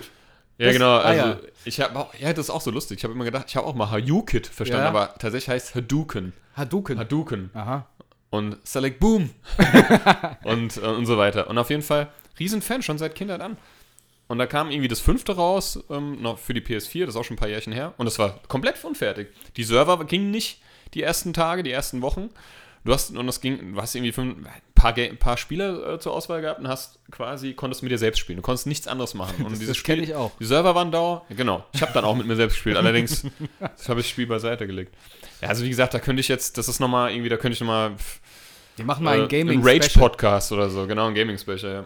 [0.67, 0.91] Das- genau.
[0.91, 1.37] ah, Also ja.
[1.65, 2.99] ich habe auch, ja, das ist auch so lustig.
[2.99, 4.89] Ich habe immer gedacht, ich habe auch mal Hadouken verstanden, Ja.
[4.89, 6.33] aber tatsächlich heißt Hadouken.
[6.55, 6.99] Hadouken.
[6.99, 7.49] Hadouken.
[7.53, 7.87] Aha.
[8.29, 9.29] Und Select Boom.
[10.43, 11.49] und, äh, und so weiter.
[11.49, 13.57] Und auf jeden Fall, Riesenfan, schon seit Kindheit an.
[14.27, 17.23] Und da kam irgendwie das fünfte raus, ähm, noch für die PS4, das ist auch
[17.25, 17.93] schon ein paar Jährchen her.
[17.97, 19.27] Und das war komplett unfertig.
[19.57, 20.61] Die Server gingen nicht
[20.93, 22.29] die ersten Tage, die ersten Wochen.
[22.85, 25.93] Du hast, und das ging, du hast irgendwie fünf, ein paar, Ga- ein paar Spieler
[25.93, 28.37] äh, zur Auswahl gehabt und hast quasi, konntest mit dir selbst spielen.
[28.37, 29.35] Du konntest nichts anderes machen.
[29.45, 30.31] Und Das- dieses das Spiel- ich auch.
[30.39, 31.65] Die Server waren da, ja, genau.
[31.71, 33.23] Ich habe dann auch mit mir selbst gespielt, allerdings
[33.87, 34.93] habe ich das Spiel beiseite gelegt.
[35.41, 37.61] Ja, also wie gesagt, da könnte ich jetzt, das ist nochmal irgendwie, da könnte ich
[37.61, 37.93] nochmal
[38.77, 41.85] Die machen mal äh, ein gaming ein Rage-Podcast oder so, genau, ein Gaming-Special, ja.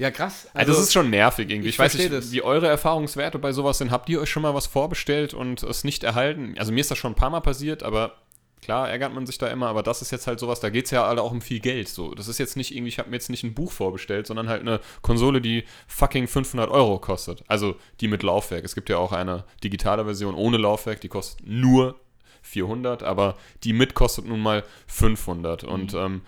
[0.00, 0.48] Ja, krass.
[0.54, 1.68] Also, das ist schon nervig irgendwie.
[1.70, 2.30] Ich, ich weiß nicht, das.
[2.30, 3.90] wie eure Erfahrungswerte bei sowas sind.
[3.90, 6.54] Habt ihr euch schon mal was vorbestellt und es nicht erhalten?
[6.56, 8.12] Also mir ist das schon ein paar Mal passiert, aber
[8.62, 10.90] klar ärgert man sich da immer, aber das ist jetzt halt sowas, da geht es
[10.90, 11.88] ja alle auch um viel Geld.
[11.88, 14.48] So, das ist jetzt nicht irgendwie, ich habe mir jetzt nicht ein Buch vorbestellt, sondern
[14.48, 17.44] halt eine Konsole, die fucking 500 Euro kostet.
[17.48, 18.64] Also die mit Laufwerk.
[18.64, 21.98] Es gibt ja auch eine digitale Version ohne Laufwerk, die kostet nur
[22.42, 26.22] 400, aber die mit kostet nun mal 500 und ähm,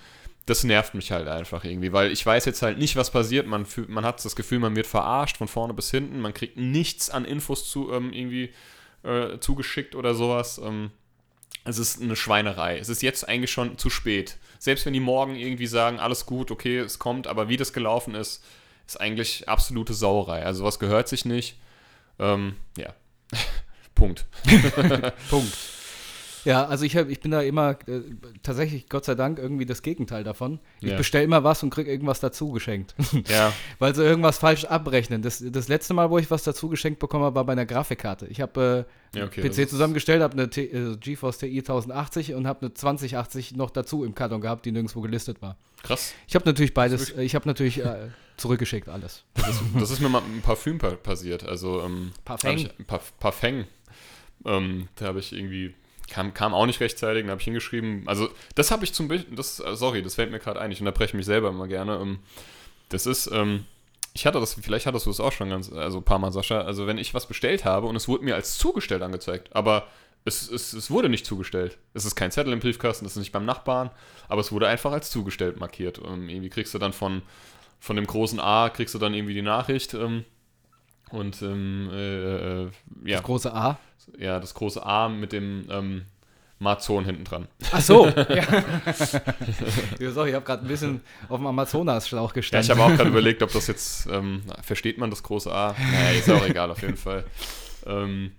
[0.47, 3.47] das nervt mich halt einfach irgendwie, weil ich weiß jetzt halt nicht, was passiert.
[3.47, 6.21] Man, fühlt, man hat das Gefühl, man wird verarscht von vorne bis hinten.
[6.21, 8.51] Man kriegt nichts an Infos zu ähm, irgendwie
[9.05, 10.61] äh, zugeschickt oder sowas.
[10.63, 10.91] Ähm,
[11.65, 12.79] es ist eine Schweinerei.
[12.79, 14.37] Es ist jetzt eigentlich schon zu spät.
[14.59, 18.15] Selbst wenn die morgen irgendwie sagen, alles gut, okay, es kommt, aber wie das gelaufen
[18.15, 18.43] ist,
[18.87, 20.45] ist eigentlich absolute Sauerei.
[20.45, 21.57] Also was gehört sich nicht.
[22.19, 22.95] Ähm, ja.
[23.95, 24.27] Punkt.
[25.31, 25.53] Punkt.
[26.45, 28.01] Ja, also ich, hab, ich bin da immer äh,
[28.43, 30.59] tatsächlich, Gott sei Dank, irgendwie das Gegenteil davon.
[30.81, 30.97] Ich Ja.
[30.97, 32.95] bestelle immer was und kriege irgendwas dazu geschenkt.
[33.29, 33.53] Ja.
[33.79, 35.23] Weil sie irgendwas falsch abrechnen.
[35.23, 38.27] Das, das letzte Mal, wo ich was dazu geschenkt bekommen habe, war bei einer Grafikkarte.
[38.29, 42.47] Ich habe äh, Ja, okay, PC zusammengestellt, habe eine T äh, GeForce TI 1080 und
[42.47, 45.57] habe eine 2080 noch dazu im Karton gehabt, die nirgendwo gelistet war.
[45.83, 46.15] Krass.
[46.29, 49.25] Ich habe natürlich beides, ich habe natürlich äh, zurückgeschickt alles.
[49.35, 51.45] Das ist, das ist mir mal im Parfüm pa passiert.
[51.47, 52.57] Also, ähm, Parfum.
[52.57, 53.65] ich- Pa Parfum.
[54.45, 55.75] Ähm, da habe ich irgendwie,
[56.11, 58.03] kam, kam auch nicht rechtzeitig, da habe ich hingeschrieben.
[58.07, 60.81] Also, das habe ich zum Beispiel, das, äh, sorry, das fällt mir gerade ein, ich
[60.81, 61.97] unterbreche mich selber immer gerne.
[61.97, 62.19] Ähm,
[62.89, 63.65] das ist, ähm,
[64.13, 66.61] ich hatte das, vielleicht hattest du es auch schon ganz, also ein paar Mal, Sascha.
[66.63, 69.87] Also, wenn ich was bestellt habe und es wurde mir als zugestellt angezeigt, aber
[70.25, 71.79] es, es, es wurde nicht zugestellt.
[71.95, 73.91] Es ist kein Zettel im Briefkasten, es ist nicht beim Nachbarn,
[74.29, 76.01] aber es wurde einfach als zugestellt markiert.
[76.05, 77.23] Ähm, irgendwie kriegst du dann von,
[77.79, 79.95] von dem großen A, kriegst du dann irgendwie die Nachricht.
[79.95, 80.25] Ähm,
[81.13, 82.69] und ähm, äh, äh,
[83.05, 83.79] ja, Das große A.
[84.19, 86.03] ja, das große A mit dem ähm,
[86.59, 87.49] Marzon hinten dran.
[87.73, 88.07] Ach so.
[88.29, 88.45] ja.
[89.99, 92.65] ja, sorry, ich habe gerade ein bisschen auf dem Amazonas-Schlauch Ja, gestanden.
[92.65, 95.75] ich habe auch gerade überlegt, ob das jetzt, ähm, versteht man das große A?
[95.79, 97.25] Naja, ist ja auch egal, auf jeden Fall.
[97.87, 98.33] Ähm,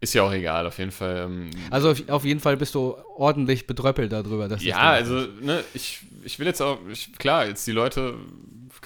[0.00, 1.24] ist ja auch egal, auf jeden Fall.
[1.26, 4.46] Ähm, also auf, auf jeden Fall bist du ordentlich bedröppelt darüber.
[4.46, 7.72] Dass das ja, Ding- also, ne, ich, ich will jetzt auch, ich, klar, jetzt die
[7.72, 8.14] Leute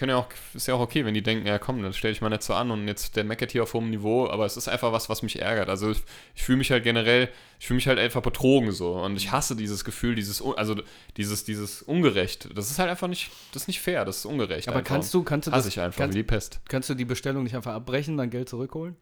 [0.03, 2.21] können ja auch, ist ja auch okay, wenn die denken, ja komm, dann stelle ich
[2.21, 4.67] mal nicht so an und jetzt der meckert hier auf hohem Niveau, aber es ist
[4.67, 5.69] einfach was, was mich ärgert.
[5.69, 6.03] Also ich,
[6.35, 7.29] ich fühle mich halt generell,
[7.61, 10.75] ich fühle mich halt einfach betrogen so und ich hasse dieses Gefühl, dieses, also
[11.17, 12.49] dieses, dieses ungerecht.
[12.53, 14.67] Das ist halt einfach nicht, das ist nicht fair, das ist ungerecht.
[14.67, 14.89] Aber einfach.
[14.89, 16.59] kannst du, kannst du hasse das, ich einfach kannst, wie die Pest.
[16.69, 18.97] kannst du die Bestellung nicht einfach abbrechen, dann Geld zurückholen?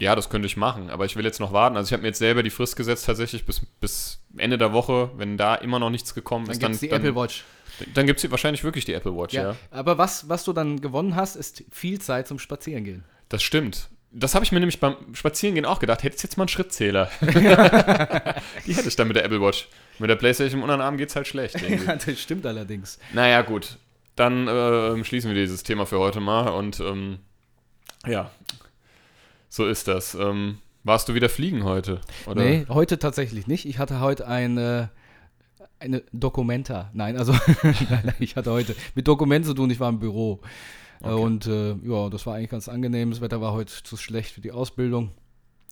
[0.00, 1.76] Ja, das könnte ich machen, aber ich will jetzt noch warten.
[1.76, 5.10] Also ich habe mir jetzt selber die Frist gesetzt tatsächlich bis, bis Ende der Woche,
[5.16, 7.44] wenn da immer noch nichts gekommen Dann ist, dann, die dann, Apple Watch.
[7.94, 9.50] Dann gibt es wahrscheinlich wirklich die Apple Watch, ja.
[9.50, 13.04] Ja, aber was, was du dann gewonnen hast, ist viel Zeit zum Spazierengehen.
[13.28, 13.88] Das stimmt.
[14.12, 16.02] Das habe ich mir nämlich beim Spazierengehen auch gedacht.
[16.02, 17.10] Hättest jetzt mal einen Schrittzähler.
[17.20, 19.68] die hätte ich dann mit der Apple Watch.
[19.98, 21.60] Mit der Playstation im unteren Arm geht es halt schlecht.
[21.62, 21.86] Irgendwie.
[21.86, 22.98] das stimmt allerdings.
[23.12, 23.78] naja, gut.
[24.14, 26.48] Dann ähm, schließen wir dieses Thema für heute mal.
[26.48, 27.18] Und ähm,
[28.06, 28.30] ja,
[29.48, 30.14] so ist das.
[30.14, 32.00] Ähm, warst du wieder fliegen heute?
[32.26, 32.42] Oder?
[32.42, 33.66] Nee, heute tatsächlich nicht.
[33.66, 34.90] Ich hatte heute eine,
[35.86, 36.90] eine Dokumenta.
[36.92, 39.70] Nein, also nein, ich hatte heute mit Dokumenten zu tun.
[39.70, 40.40] Ich war im Büro.
[40.42, 40.46] Äh,
[40.98, 41.12] Okay.
[41.12, 43.10] Und äh, ja, das war eigentlich ganz angenehm.
[43.10, 45.10] Das Wetter war heute zu schlecht für die Ausbildung.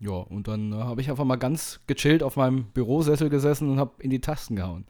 [0.00, 3.78] Ja, und dann äh, habe ich einfach mal ganz gechillt auf meinem Bürosessel gesessen und
[3.78, 4.84] habe in die Tasten gehauen.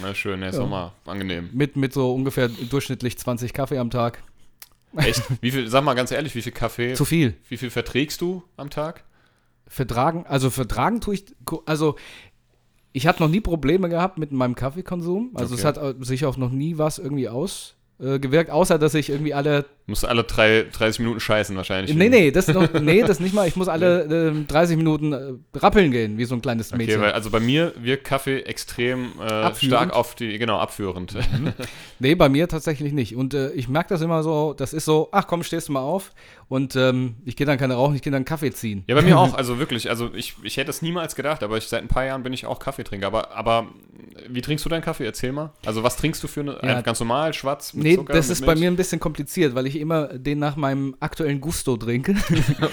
[0.00, 0.62] Na schön, ja, ist Ja.
[0.62, 1.50] doch mal angenehm.
[1.52, 4.22] Mit, mit so ungefähr durchschnittlich 20 Kaffee am Tag.
[4.96, 5.22] Echt?
[5.42, 7.34] Wie viel, sag mal ganz ehrlich, wie viel Kaffee, Zu viel.
[7.50, 9.04] wie viel verträgst du am Tag?
[9.66, 11.24] Vertragen, also vertragen tue ich,
[11.66, 11.96] also
[12.96, 15.32] ich hatte noch nie Probleme gehabt mit meinem Kaffeekonsum.
[15.34, 15.80] Also es Okay.
[15.80, 19.66] hat äh, sich auch noch nie was irgendwie ausgewirkt, außer dass ich irgendwie alle.
[19.86, 21.94] Musst du alle drei, 30 Minuten scheißen wahrscheinlich.
[21.94, 23.46] Nee, nee, das noch, nee, das nicht mal.
[23.46, 27.02] Ich muss alle ähm, 30 Minuten äh, rappeln gehen, wie so ein kleines Okay, Mädchen.
[27.02, 31.14] weil also bei mir wirkt Kaffee extrem äh, stark auf die, genau, abführend.
[31.98, 33.14] nee, bei mir tatsächlich nicht.
[33.14, 35.80] Und äh, ich merke das immer so, das ist so, ach komm, stehst du mal
[35.80, 36.12] auf.
[36.48, 38.84] Und ähm, ich gehe dann keine rauchen, ich gehe dann Kaffee ziehen.
[38.86, 41.64] Ja, bei mir auch, also wirklich, also ich, ich hätte es niemals gedacht, aber ich,
[41.68, 43.06] seit ein paar Jahren bin ich auch Kaffeetrinker.
[43.06, 43.66] Aber, aber
[44.28, 45.04] wie trinkst du deinen Kaffee?
[45.04, 45.52] Erzähl mal.
[45.66, 46.80] Also was trinkst du für eine, Ja.
[46.80, 48.60] ganz normal, schwarz, mit Nee, Zucker, das ist bei Milch?
[48.60, 52.14] mir ein bisschen kompliziert, weil ich immer den nach meinem aktuellen Gusto trinke.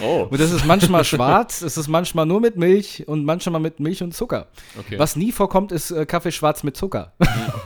[0.03, 3.79] Oh, Und das ist manchmal schwarz, es ist manchmal nur mit Milch und manchmal mit
[3.79, 4.47] Milch und Zucker.
[4.79, 4.97] okay.
[4.97, 7.13] Was nie vorkommt, ist äh, Kaffee schwarz mit Zucker.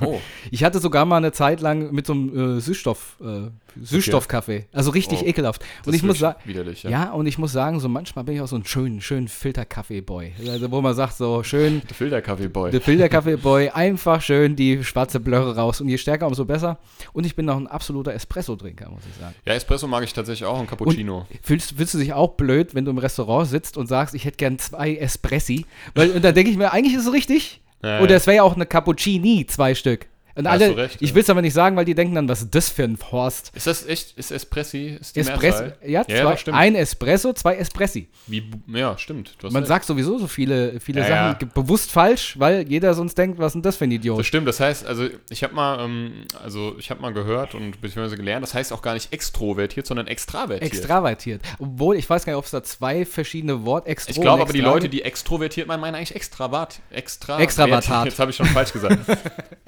[0.02, 0.20] Oh,
[0.52, 3.50] Ich hatte sogar mal eine Zeit lang mit so einem äh, Süßstoff, äh,
[3.82, 4.66] Süßstoffkaffee.
[4.72, 5.64] Also richtig Oh, ekelhaft.
[5.86, 6.38] Und ich muss sagen,
[6.84, 6.90] ja.
[6.90, 7.12] ja.
[7.12, 10.34] und ich muss sagen, so manchmal bin ich auch so ein schönen, schönen Filterkaffee-Boy.
[10.50, 12.72] Also wo man sagt, so schön, Der Filterkaffee-Boy.
[12.72, 15.82] der Filterkaffee-Boy, einfach schön die schwarze Blöre raus.
[15.82, 16.78] Und je stärker, umso besser.
[17.14, 19.36] Und ich bin noch ein absoluter Espresso-Trinker, muss ich sagen.
[19.46, 21.26] Ja, Espresso mag ich tatsächlich auch und Cappuccino.
[21.42, 24.38] Fühlst, fühlst du dich auch blöd, wenn du im Restaurant sitzt und sagst, ich hätte
[24.38, 25.66] gern zwei Espressi?
[25.94, 27.62] Weil, und da denke ich mir, eigentlich ist es richtig.
[27.84, 30.08] Ja, Oder es wäre ja auch eine Cappuccini, zwei Stück.
[30.36, 31.16] Und Da hast alle, du recht, ich ja.
[31.16, 33.52] will es aber nicht sagen, weil die denken dann, was ist das für ein Horst?
[33.56, 35.78] Ist das echt, ist Espressi, ist die Espresso, Mehrzahl?
[35.84, 36.58] ja, ja, zwei, das stimmt.
[36.58, 38.10] ein Espresso, zwei Espressi.
[38.28, 39.38] Wie, ja, stimmt.
[39.44, 39.68] Man recht.
[39.68, 41.54] sagt sowieso so viele, viele Ja, Sachen ja.
[41.54, 44.26] bewusst falsch, weil jeder sonst denkt, was ist denn das für ein Das Idiot?
[44.26, 46.12] stimmt, das heißt, also ich habe mal, ähm,
[46.44, 50.08] also ich habe mal gehört und beziehungsweise gelernt, das heißt auch gar nicht extrovertiert, sondern
[50.08, 50.70] extravertiert.
[50.74, 51.42] Extravertiert.
[51.60, 54.52] Obwohl, ich weiß gar nicht, ob es da zwei verschiedene Worte Extro Ich glaube aber,
[54.52, 56.82] die Leute, die extrovertiert meinen, meinen eigentlich extravert.
[56.92, 58.06] Extra Extravatat.
[58.06, 59.00] Jetzt habe ich schon falsch gesagt.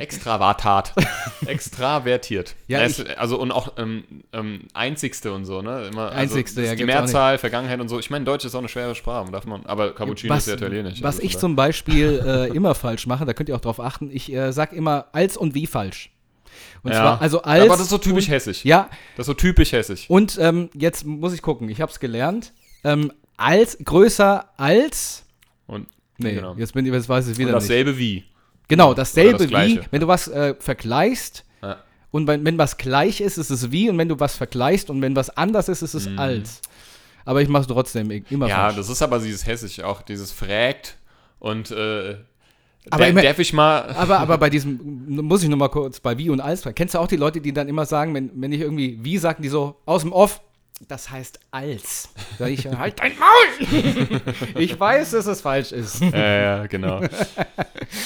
[0.58, 0.94] Extravatat.
[1.48, 2.56] Extravertiert.
[2.68, 5.88] Ja, Ja, es, also und auch ähm, ähm, Einzigste und so, ne?
[5.92, 8.00] Immer, Einzigste, also, ja, Die Mehrzahl, Vergangenheit und so.
[8.00, 10.54] Ich meine, Deutsch ist auch eine schwere Sprache, darf man, aber Cappuccino was, ist ja
[10.56, 11.02] italienisch.
[11.02, 13.80] Was also ich von zum Beispiel äh, immer falsch mache, da könnt ihr auch drauf
[13.80, 16.12] achten, ich äh, sag immer als und wie falsch.
[16.84, 17.62] Und daher- zwar, also als.
[17.66, 18.66] Aber das ist so typisch und, hessisch.
[18.66, 20.10] Ja, Das ist so typisch hessisch.
[20.10, 22.54] und ähm, jetzt muss ich gucken, ich habe es gelernt.
[22.84, 25.24] Ähm, als, größer als,
[25.68, 25.88] Und
[26.20, 26.56] Nee, Genau.
[26.58, 27.64] jetzt, bin, ich- jetzt weiß ich es Und wieder nicht.
[27.64, 28.24] dasselbe wie.
[28.68, 31.78] Genau, dasselbe das wie, wenn du was äh, vergleichst Ja.
[32.12, 35.02] und wenn, wenn was gleich ist, ist es wie und wenn du was vergleichst und
[35.02, 36.62] wenn was anders ist, ist es als.
[37.26, 38.50] Aber ich mache es trotzdem immer Mhm.
[38.50, 38.76] Ja, falsch.
[38.78, 40.98] das ist aber dieses Hessisch auch, dieses fragt
[41.40, 42.16] und äh,
[42.90, 43.82] Aber der, immer- darf ich mal.
[43.98, 47.00] Aber, aber bei diesem, muss ich noch mal kurz bei wie und als, kennst du
[47.00, 49.76] auch die Leute, die dann immer sagen, wenn, wenn ich irgendwie wie sagen, die so
[49.86, 50.42] aus dem Off,
[50.88, 52.10] das heißt als.
[52.38, 54.22] Sag ich, halt dein Maul!
[54.56, 56.02] ich weiß, dass es falsch ist.
[56.12, 57.02] Ja, ja, genau.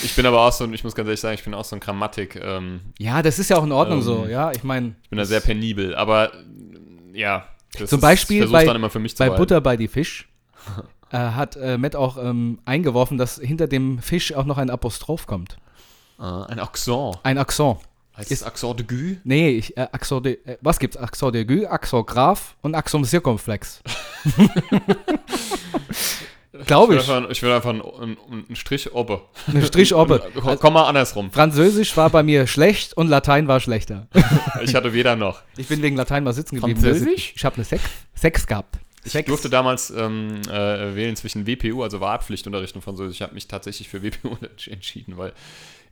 [0.04, 1.80] Ich bin aber auch so, ich muss ganz ehrlich sagen, ich bin auch so ein
[1.80, 4.52] Grammatik, ähm, Ja, das ist ja auch in Ordnung Ähm, so, ja.
[4.52, 6.32] Ich meine, ich bin da sehr penibel, aber
[7.14, 7.46] ja.
[7.78, 9.30] Das Zum ist- Beispiel bei- dann immer für mich zu bei.
[9.36, 10.28] Butter bei die Fisch
[11.12, 15.26] äh, hat äh, Matt auch ähm, eingeworfen, dass hinter dem Fisch auch noch ein Apostroph
[15.28, 15.58] kommt.
[16.18, 17.20] Ah, ein Accent.
[17.24, 17.80] Ein Accent.
[18.22, 19.18] Heißt es Accent de Gue?
[19.24, 20.98] Nee, ich, äh, Accent de, äh, was gibt's?
[20.98, 23.82] Accent de Gue, Accent Graf und Accent Circumflex.
[26.68, 27.08] Glaube Ich ich.
[27.08, 29.20] will einfach, ich will einfach einen, einen, einen Strich oben.
[29.48, 30.22] Eine Strichoppe.
[30.40, 31.32] Komm- Komm mal andersrum.
[31.32, 34.08] Französisch war bei mir schlecht und Latein war schlechter.
[34.62, 35.42] Ich hatte weder noch.
[35.58, 36.80] Ich bin wegen Latein mal sitzen geblieben.
[36.80, 37.34] Französisch?
[37.36, 37.82] Ich habe eine Sex,
[38.14, 38.78] Sex gehabt.
[39.04, 39.28] Ich Sex.
[39.28, 43.16] durfte damals ähm, äh, wählen zwischen WPU, also Wahlpflichtunterricht und Französisch.
[43.16, 44.38] Ich habe mich tatsächlich für WPU
[44.70, 45.34] entschieden, weil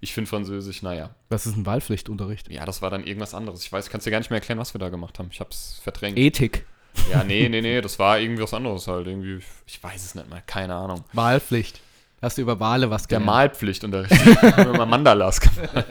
[0.01, 1.09] ich finde Französisch, naja.
[1.29, 2.49] Was ist ein Wahlpflichtunterricht?
[2.49, 3.63] Ja, das war dann irgendwas anderes.
[3.63, 5.29] Ich weiß, kannst dir gar nicht mehr erklären, was wir da gemacht haben.
[5.31, 6.17] Ich habe es verdrängt.
[6.17, 6.65] Ethik.
[7.11, 9.07] Ja, nee, nee, nee, das war irgendwie was anderes halt.
[9.07, 11.03] Irgendwie, ich weiß es nicht mehr, keine Ahnung.
[11.13, 11.81] Wahlpflicht.
[12.21, 13.25] Hast du über Wale was Der gelernt?
[13.27, 14.11] Malpflichtunterricht.
[14.57, 15.69] Wenn man Mandalas gemacht.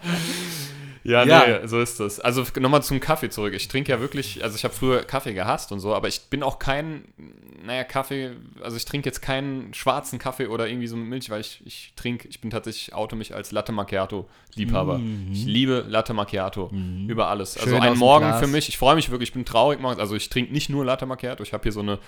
[1.02, 1.66] Ja, nee, Ja.
[1.66, 2.20] so ist das.
[2.20, 3.54] Also nochmal zum Kaffee zurück.
[3.54, 6.42] Ich trinke ja wirklich, also ich habe früher Kaffee gehasst und so, aber ich bin
[6.42, 7.04] auch kein,
[7.64, 8.32] naja, Kaffee,
[8.62, 11.92] also ich trinke jetzt keinen schwarzen Kaffee oder irgendwie so mit Milch, weil ich, ich
[11.96, 15.00] trinke, ich bin tatsächlich, auto mich als Latte Macchiato-Liebhaber.
[15.32, 16.70] Ich liebe Latte Macchiato
[17.08, 17.56] über alles.
[17.56, 17.72] Also Mhm.
[17.74, 20.00] Schön ein aus dem Morgen für mich, ich freue mich wirklich, ich bin traurig morgens,
[20.00, 21.98] also ich trinke nicht nur Latte Macchiato, ich habe hier so eine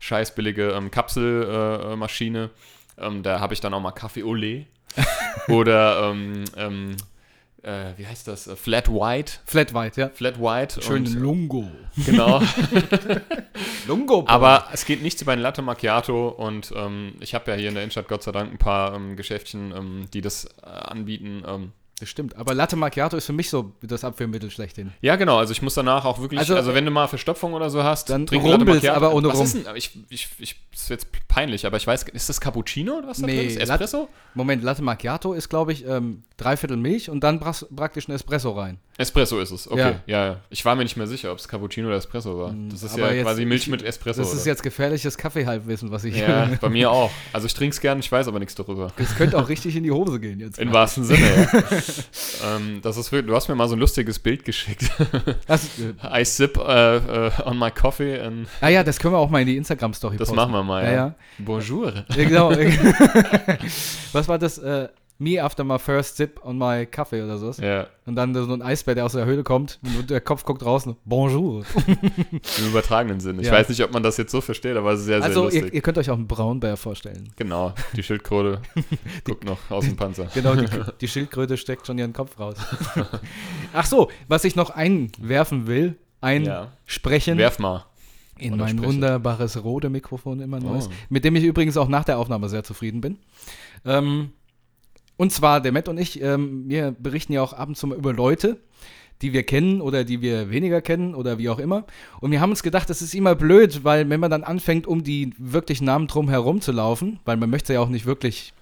[0.00, 2.50] scheiß billige ähm, Kapselmaschine,
[2.98, 4.66] äh, ähm, da habe ich dann auch mal Kaffee Olé
[5.48, 6.96] oder ähm, ähm,
[7.62, 8.46] äh, wie heißt das?
[8.46, 9.34] Äh, Flat White.
[9.46, 10.08] Flat White, ja.
[10.10, 10.82] Flat White.
[10.82, 11.70] Schön und, Lungo.
[12.04, 12.40] Genau.
[13.86, 14.24] Lungo.
[14.26, 17.74] Aber es geht nichts über ein Latte Macchiato und ähm, ich habe ja hier in
[17.74, 21.42] der Innenstadt Gott sei Dank ein paar ähm, Geschäftchen, ähm, die das äh, anbieten.
[22.02, 22.34] Das stimmt.
[22.36, 24.90] Aber Latte Macchiato ist für mich so das Abführmittel schlechthin.
[25.02, 25.38] ja, genau.
[25.38, 28.10] Also ich muss danach auch wirklich, Also, also, wenn du mal Verstopfung oder so hast,
[28.10, 29.44] dann trink rumbelst, aber ohne was Rum.
[29.44, 33.06] Ist denn, ich, ich, ich, ist jetzt peinlich, aber ich weiß, ist das Cappuccino oder
[33.06, 33.56] was da Nee, drin ist?
[33.70, 34.08] Espresso?
[34.34, 38.78] Moment, Latte Macchiato ist, glaube ich, ähm, dreiviertel Milch und dann praktisch ein Espresso rein.
[38.98, 39.78] Espresso ist es, okay.
[39.80, 39.90] Ja.
[39.92, 40.40] Mm, Ja, ja.
[40.50, 42.54] Ich war mir nicht mehr sicher, ob es Cappuccino oder Espresso war.
[42.70, 44.20] Das ist aber ja jetzt- quasi Milch mit Espresso.
[44.22, 44.46] Das ist oder?
[44.50, 46.16] jetzt gefährliches Kaffeehalbwissen, was ich.
[46.16, 47.10] Ja, bei mir auch.
[47.32, 48.88] Also ich trinke es gern, ich weiß aber nichts darüber.
[48.98, 50.58] Das könnte auch richtig in die Hose gehen jetzt.
[50.58, 51.62] Im wahrsten Sinne, ja.
[52.44, 54.90] ähm, das ist wirklich, du hast mir mal so ein lustiges Bild geschickt.
[55.46, 55.68] Das,
[56.14, 59.40] I sip äh, äh, on my coffee and ah ja, das können wir auch mal
[59.40, 60.36] in die Instagram-Story das posten.
[60.36, 60.96] machen wir mal, Ja, ja.
[60.96, 61.14] ja.
[61.38, 61.92] Bonjour.
[62.16, 62.50] Ja, genau.
[64.12, 64.58] was war das?
[64.58, 64.88] Äh,
[65.22, 67.58] me after my first sip on my Kaffee oder sowas.
[67.58, 70.62] Ja, Und dann so ein Eisbär, der aus der Höhle kommt und der Kopf guckt
[70.62, 70.96] draußen.
[71.04, 71.64] Bonjour.
[71.86, 73.38] im übertragenen Sinn.
[73.40, 73.52] Ich Ja.
[73.52, 75.64] weiß nicht, ob man das jetzt so versteht, aber es ist sehr, sehr Also lustig.
[75.66, 77.30] ihr, ihr könnt euch auch einen Braunbär vorstellen.
[77.36, 78.60] genau, die Schildkröte
[79.24, 80.26] guckt noch aus dem Panzer.
[80.34, 80.66] Genau, die,
[81.00, 82.56] die Schildkröte steckt schon ihren Kopf raus.
[83.72, 87.84] Ach so, was ich noch einwerfen will, einsprechen Werf mal.
[88.38, 88.84] in mein sprechen.
[88.84, 90.92] wunderbares Rode Mikrofon, immer neues, Oh.
[91.10, 93.18] mit dem ich übrigens auch nach der Aufnahme sehr zufrieden bin.
[93.84, 94.30] Ähm,
[95.16, 97.98] und zwar, der Matt und ich, ähm, wir berichten ja auch ab und zu mal
[97.98, 98.58] über Leute,
[99.22, 101.86] die wir kennen oder die wir weniger kennen oder wie auch immer.
[102.20, 105.04] Und wir haben uns gedacht, das ist immer blöd, weil wenn man dann anfängt, um
[105.04, 108.52] die wirklichen Namen drum herum zu laufen, weil man möchte ja auch nicht wirklich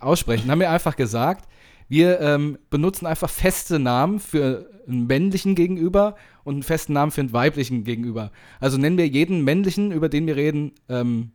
[0.00, 1.48] aussprechen, haben wir einfach gesagt,
[1.88, 7.20] wir ähm, benutzen einfach feste Namen für einen männlichen Gegenüber und einen festen Namen für
[7.20, 8.30] einen weiblichen Gegenüber.
[8.60, 11.32] Also nennen wir jeden männlichen, über den wir reden, ähm,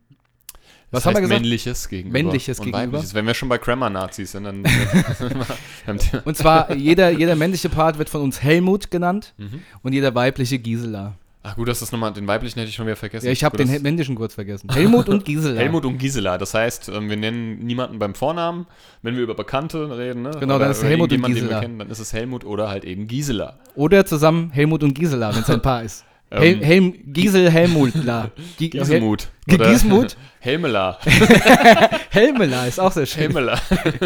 [0.90, 1.40] was das haben wir gesagt?
[1.40, 2.12] männliches gegenüber.
[2.18, 2.82] Männliches und gegenüber.
[2.86, 3.14] weibliches.
[3.14, 4.62] Wenn wir schon bei Grammar-Nazis sind, dann.
[6.24, 9.60] Und zwar jeder, jeder männliche Part wird von uns Helmut genannt Mhm.
[9.82, 11.14] und jeder weibliche Gisela.
[11.48, 13.26] Ach gut, das ist nochmal, den weiblichen hätte ich schon wieder vergessen.
[13.26, 14.68] Ja, ich habe den das- männlichen kurz vergessen.
[14.72, 15.60] Helmut und Gisela.
[15.60, 16.38] Helmut und Gisela.
[16.38, 18.66] Das heißt, ähm, wir nennen niemanden beim Vornamen.
[19.02, 20.32] Wenn wir über Bekannte reden, ne?
[20.40, 21.50] Genau, dann ist Helmut und Gisela.
[21.50, 23.60] Wir kennen, dann ist es Helmut oder halt eben Gisela.
[23.76, 26.04] Oder zusammen Helmut und Gisela, wenn es ein Paar ist.
[26.30, 28.30] Ähm, Hel Helm Gisel Helmutla.
[28.58, 29.28] Gi Giselmut.
[29.46, 30.16] Hel Oder Giesmut?
[30.40, 30.98] Helmela.
[32.10, 33.22] Helmela ist auch sehr schön.
[33.22, 33.60] Helmela.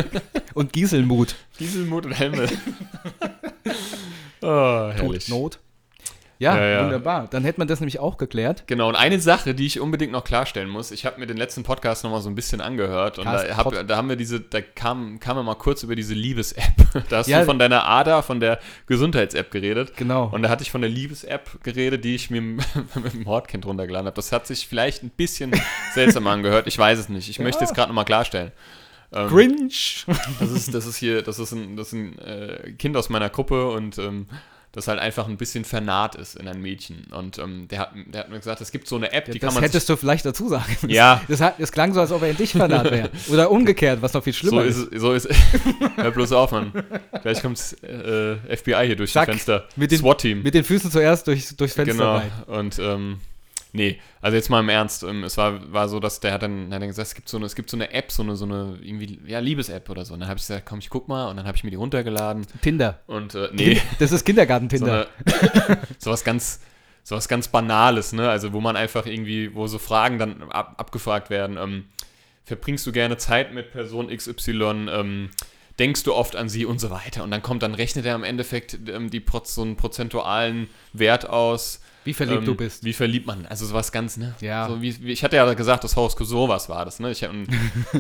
[0.55, 1.35] Und Giselmut.
[1.59, 2.49] Giselmut und Helmel.
[4.43, 5.29] oh, herrlich.
[5.29, 5.59] Not.
[6.41, 6.85] Ja, Ja, ja.
[6.85, 7.29] wunderbar.
[7.31, 8.65] Dann hätte man das nämlich auch geklärt.
[8.67, 11.63] Genau, und eine Sache, die ich unbedingt noch klarstellen muss, ich habe mir den letzten
[11.63, 15.21] Podcast nochmal so ein bisschen angehört und da, hab, da haben wir diese, da kam,
[15.21, 16.65] kam er mal kurz über diese Liebes-App.
[17.11, 17.41] Da hast Ja.
[17.41, 19.97] du von deiner ADA, von der Gesundheits-App geredet.
[19.97, 20.31] Genau.
[20.33, 22.41] Und da hatte ich von der Liebes-App geredet, die ich mir
[22.95, 24.17] mit dem Hordkind runtergeladen habe.
[24.17, 25.53] Das hat sich vielleicht ein bisschen
[25.95, 26.67] seltsam angehört.
[26.67, 27.29] Ich weiß es nicht.
[27.29, 28.51] Ich möchte es gerade nochmal klarstellen.
[29.13, 30.07] Ähm, Grinch.
[30.41, 33.29] das ist, das ist hier, das ist ein, das ist ein äh, Kind aus meiner
[33.29, 34.27] Gruppe und ähm,
[34.73, 37.07] das halt einfach ein bisschen vernarrt ist in ein Mädchen.
[37.13, 39.49] Und ähm, der, hat, der hat mir gesagt, es gibt so eine App, die kann
[39.49, 40.91] das man hättest du vielleicht dazu sagen müssen.
[40.91, 41.21] Ja.
[41.27, 43.11] Das, hat, das klang so, als ob er in dich vernarrt wäre.
[43.31, 44.93] Oder umgekehrt, was noch viel so schlimmer ist, ist.
[44.93, 45.29] es- so ist
[45.97, 46.73] Hör bloß auf, Mann.
[47.23, 49.65] Gleich kommt äh, FBI hier durch Zack, das Fenster.
[49.75, 50.43] mit den- SWAT-Team.
[50.43, 52.15] Mit den Füßen zuerst durchs, durchs Fenster Genau.
[52.17, 52.31] rein.
[52.47, 53.19] Und ähm,
[53.73, 55.03] nee, also jetzt mal im Ernst.
[55.03, 57.37] Ähm, es war, war so, dass der hat dann, hat dann gesagt, es gibt so
[57.37, 60.15] eine, es gibt so eine App, so eine, so eine irgendwie, ja, Liebes-App oder so.
[60.15, 61.29] Und dann habe ich gesagt, komm, ich guck mal.
[61.29, 62.47] Und dann habe ich mir die runtergeladen.
[62.63, 63.01] Tinder.
[63.07, 65.07] Und äh, nee, Das ist so Kindergarten-Tinder.
[65.25, 66.61] eine, sowas ganz,
[67.03, 68.29] sowas ganz Banales, ne?
[68.29, 71.57] Also wo man einfach irgendwie, wo so Fragen dann ab, abgefragt werden.
[71.57, 71.85] Ähm,
[72.45, 74.89] verbringst du gerne Zeit mit Person XY?
[74.91, 75.31] Ähm,
[75.79, 77.25] denkst du oft an sie und so weiter?
[77.25, 81.29] Und dann kommt, dann rechnet er im Endeffekt ähm, die Proz so einen prozentualen Wert
[81.29, 81.80] aus.
[82.05, 82.83] Wie verliebt ähm, du bist.
[82.83, 83.45] Wie verliebt man.
[83.47, 84.35] Also sowas ganz, ne?
[84.41, 84.67] Ja.
[84.69, 87.11] So wie, wie, ich hatte ja gesagt, das Horoskop sowas war das, ne?
[87.11, 87.47] Ich, und,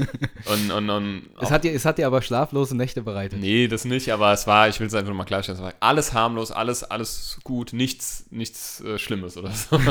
[0.46, 3.40] und, und, und Es hat, dir, es hat dir aber schlaflose Nächte bereitet.
[3.40, 6.14] Nee, das nicht, aber es war, ich will es einfach mal klarstellen, es war alles
[6.14, 9.78] harmlos, alles, alles gut, nichts, nichts äh, Schlimmes oder so.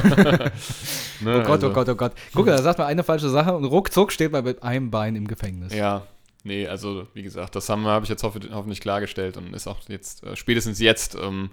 [1.22, 2.14] Ne, Oh Gott, oh Gott, oh Gott.
[2.34, 5.16] Guck mal, da sagt man eine falsche Sache und ruckzuck steht man mit einem Bein
[5.16, 5.74] im Gefängnis.
[5.74, 6.08] Ja,
[6.44, 10.24] nee, also wie gesagt, das habe ich jetzt hoffe, hoffentlich klargestellt und ist auch jetzt,
[10.24, 11.50] äh, spätestens jetzt ähm,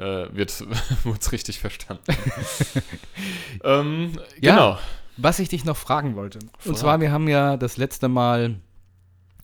[0.00, 0.50] äh, wird
[1.20, 2.02] es richtig verstanden.
[3.64, 4.54] ähm, Ja.
[4.54, 4.78] genau.
[5.16, 6.38] Was ich dich noch fragen wollte.
[6.58, 6.66] Frag.
[6.66, 8.56] Und zwar, wir haben ja das letzte Mal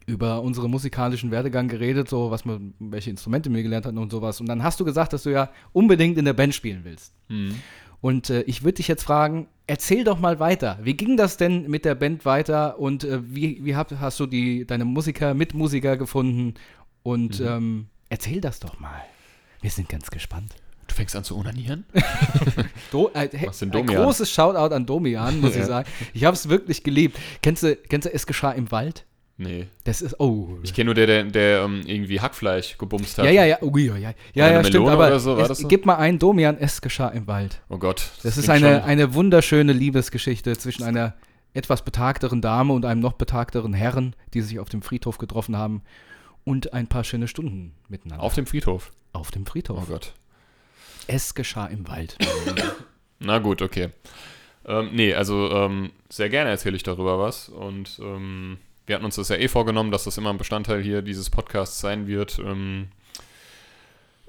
[0.07, 4.41] über unsere musikalischen Werdegang geredet, so was man, welche Instrumente wir gelernt hatten und sowas.
[4.41, 7.13] Und dann hast du gesagt, dass du ja unbedingt in der Band spielen willst.
[7.29, 7.57] Hm.
[8.01, 10.79] Und äh, ich würde dich jetzt fragen, erzähl doch mal weiter.
[10.83, 14.27] Wie ging das denn mit der Band weiter und äh, wie, wie hab, hast du
[14.27, 16.55] die, deine Musiker, Mitmusiker gefunden?
[17.03, 17.47] Und Mhm.
[17.47, 19.03] ähm, erzähl das doch mal.
[19.67, 20.55] Wir sind ganz gespannt.
[20.87, 21.87] Du fängst an zu onanieren?
[22.93, 24.01] Do, äh, he- Was denn ein Domian?
[24.05, 25.67] großes Shoutout an Domian, muss ich Ja.
[25.67, 25.89] sagen.
[26.15, 27.19] Ich habe es wirklich geliebt.
[27.43, 29.05] Kennst du, kennst du Es geschah im Wald?
[29.39, 29.67] Nee.
[29.83, 30.57] Das ist, oh.
[30.63, 33.25] Ich kenne nur der, der, der ähm, irgendwie Hackfleisch gebumst hat.
[33.25, 35.67] ja, ja, ja, ui, ui, ja, ja, eine ja, stimmt, aber so, es, das so?
[35.67, 37.61] gib mal ein Domian, es geschah im Wald.
[37.69, 38.09] Oh Gott.
[38.23, 41.15] Das, ist klingt eine, schon- eine wunderschöne Liebesgeschichte zwischen einer
[41.55, 45.83] etwas betagteren Dame und einem noch betagteren Herrn, die sich auf dem Friedhof getroffen haben
[46.45, 48.23] und ein paar schöne Stunden miteinander.
[48.23, 48.93] Auf dem Friedhof.
[49.17, 49.83] Auf dem Friedhof.
[49.83, 50.13] Oh Gott.
[51.07, 52.17] Es geschah im Wald.
[53.19, 53.91] Na gut, okay.
[54.67, 57.49] Ähm, nee, also ähm, sehr gerne erzähle ich darüber was.
[57.49, 61.03] Und ähm, wir hatten uns das ja eh vorgenommen, dass das immer ein Bestandteil hier
[61.03, 62.39] dieses Podcasts sein wird.
[62.39, 62.89] Ähm,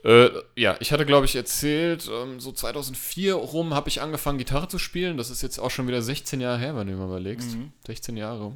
[0.04, 4.68] äh, ja, ich hatte, glaube ich, erzählt, ähm, so 2004 rum habe ich angefangen, Gitarre
[4.68, 5.18] zu spielen.
[5.18, 7.56] Das ist jetzt auch schon wieder 16 Jahre her, wenn du mal überlegst.
[7.56, 7.72] Mhm.
[7.86, 8.54] 16 Jahre.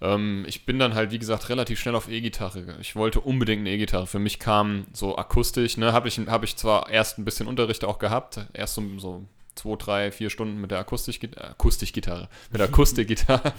[0.00, 2.76] Ähm, ich bin dann halt, wie gesagt, relativ schnell auf E-Gitarre.
[2.80, 4.06] Ich wollte unbedingt eine E-Gitarre.
[4.06, 7.84] Für mich kam so akustisch, ne, habe ich, hab ich zwar erst ein bisschen Unterricht
[7.84, 12.60] auch gehabt, erst so, so zwei, drei, vier Stunden mit der Akustik, äh, Akustikgitarre, mit
[12.60, 13.52] der Akustikgitarre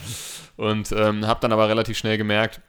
[0.56, 2.62] und ähm, habe dann aber relativ schnell gemerkt,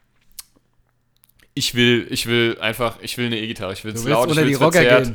[1.54, 4.50] ich will, ich will einfach, ich will eine E-Gitarre, ich will es laut, ich will
[4.50, 5.12] es verzerrt.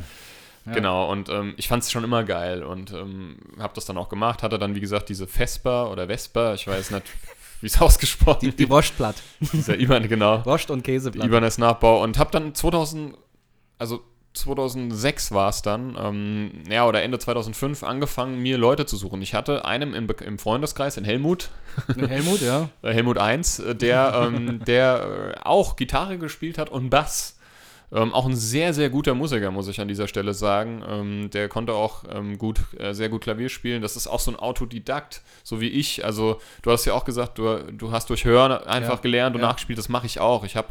[0.66, 0.72] Ja.
[0.72, 4.08] Genau, und ähm, ich fand es schon immer geil und ähm, habe das dann auch
[4.08, 4.42] gemacht.
[4.42, 7.04] Hatte dann, wie gesagt, diese Vespa oder Vespa, ich weiß nicht,
[7.60, 9.16] wie es ausgesprochen Die, die Wurstblatt.
[9.52, 10.44] Dieser Iban, genau.
[10.44, 11.26] Wurst- und Käseblatt.
[11.26, 13.16] Ibanez Nachbau und habe dann 2000,
[13.78, 14.02] also
[14.34, 19.22] 2006 war es dann, ähm, ja, oder Ende 2005 angefangen, mir Leute zu suchen.
[19.22, 21.48] Ich hatte einen im, Be- im Freundeskreis, den Helmut,
[21.96, 22.68] Helmut, ja.
[22.82, 27.35] äh, Helmut 1, äh, der, ähm, der äh, auch Gitarre gespielt hat und Bass.
[27.96, 30.82] Ähm, auch ein sehr, sehr guter Musiker, muss ich an dieser Stelle sagen.
[30.86, 33.80] Ähm, der konnte auch ähm, gut, äh, sehr gut Klavier spielen.
[33.80, 36.04] Das ist auch so ein Autodidakt, so wie ich.
[36.04, 39.40] Also, du hast ja auch gesagt, du, du hast durch Hören einfach Ja, gelernt und
[39.42, 39.48] ja.
[39.48, 39.78] nachgespielt.
[39.78, 40.44] Das mache ich auch.
[40.44, 40.68] Ich habe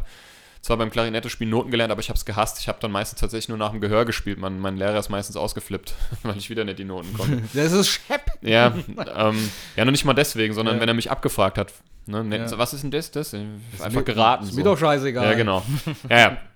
[0.62, 2.60] zwar beim Klarinette-Spielen Noten gelernt, aber ich habe es gehasst.
[2.60, 4.38] Ich habe dann meistens tatsächlich nur nach dem Gehör gespielt.
[4.38, 7.42] Mein, mein Lehrer ist meistens ausgeflippt, weil ich wieder nicht die Noten konnte.
[7.54, 8.22] Das ist Schepp.
[8.42, 8.74] Ja,
[9.16, 10.80] ähm, ja, nur nicht mal deswegen, sondern Ja.
[10.80, 11.72] wenn er mich abgefragt hat.
[12.06, 12.58] Ne, Ja.
[12.58, 13.10] Was ist denn das?
[13.10, 13.34] das?
[13.34, 14.44] Einfach mir- geraten.
[14.44, 14.58] Ist so.
[14.58, 15.24] mir doch scheißegal.
[15.26, 15.62] Ja, genau.
[16.08, 16.36] Ja, ja.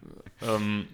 [0.46, 0.86] ähm,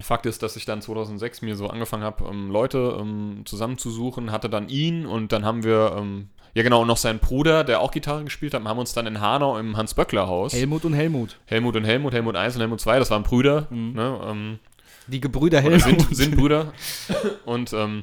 [0.00, 4.48] Fakt ist, dass ich dann 2006 mir so angefangen habe, ähm, Leute ähm, zusammenzusuchen, hatte
[4.50, 8.24] dann ihn und dann haben wir, ähm, ja genau, noch seinen Bruder, der auch Gitarre
[8.24, 11.38] gespielt hat, haben uns dann in Hanau im Hans-Böckler-Haus, Helmut und Helmut.
[11.46, 13.92] Helmut und Helmut, Helmut 1 und Helmut 2, das waren Brüder, Mhm.
[13.92, 14.58] ne, ähm,
[15.06, 15.80] Die Gebrüder Helmut.
[15.82, 16.72] sind, sind Brüder
[17.44, 18.02] und ähm,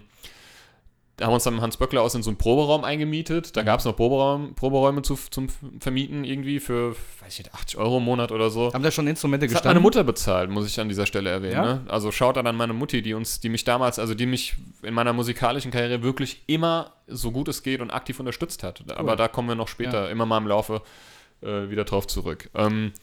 [1.19, 3.57] da haben wir uns dann Hans Böckler aus in so einen Proberaum eingemietet.
[3.57, 5.49] Da gab es noch Proberaum, Proberäume zu, zum
[5.81, 8.73] Vermieten irgendwie für, weiß ich nicht, 80 Euro im Monat oder so.
[8.73, 9.75] Haben da schon Instrumente Das hat gestanden?
[9.75, 11.53] meine Mutter bezahlt, muss ich an dieser Stelle erwähnen.
[11.55, 11.65] Ja?
[11.65, 11.81] Ne?
[11.89, 14.93] Also schaut dann an meine Mutti, die uns, die mich damals, also die mich in
[14.93, 18.81] meiner musikalischen Karriere wirklich immer so gut es geht und aktiv unterstützt hat.
[18.95, 20.81] Aber da kommen wir noch später immer mal im Laufe
[21.41, 22.49] äh, wieder drauf zurück.
[22.55, 22.93] Ähm,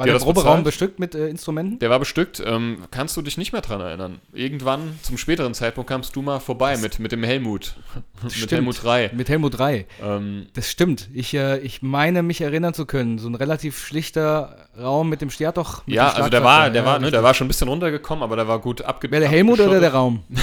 [0.00, 1.78] War der Proberaum bestückt mit äh, Instrumenten?
[1.78, 2.42] der war bestückt.
[2.44, 4.20] Ähm, kannst du dich nicht mehr dran erinnern?
[4.32, 7.74] Irgendwann zum späteren Zeitpunkt kamst du mal vorbei mit, mit dem Helmut.
[8.22, 8.52] mit Stimmt.
[8.52, 9.10] Helmut 3.
[9.14, 9.86] Mit Helmut 3.
[10.02, 11.08] Ähm, Das stimmt.
[11.12, 13.18] Ich, äh, ich meine, mich erinnern zu können.
[13.18, 15.86] So ein relativ schlichter Raum mit dem Stern doch.
[15.86, 17.48] Mit ja, dem also der war, da, der ja, war, ne, der war schon ein
[17.48, 19.92] bisschen runtergekommen, aber der war gut abge Wer der Helmut oder der.
[19.92, 20.22] Raum?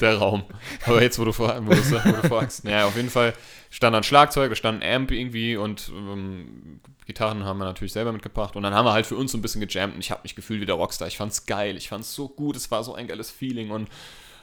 [0.00, 0.44] der Raum.
[0.86, 2.64] Aber jetzt, wo du, vor, wo du, wo du fragst.
[2.64, 3.34] Naja, auf jeden Fall
[3.70, 8.12] stand dann Schlagzeug, es stand ein Amp irgendwie und ähm, Gitarren haben wir natürlich selber
[8.12, 8.56] mitgebracht.
[8.56, 10.34] Und dann haben wir halt für uns so ein bisschen gejammt und ich habe mich
[10.34, 11.08] gefühlt wie der Rockstar.
[11.08, 13.88] Ich fand's geil, ich fand's so gut, es war so ein geiles Feeling und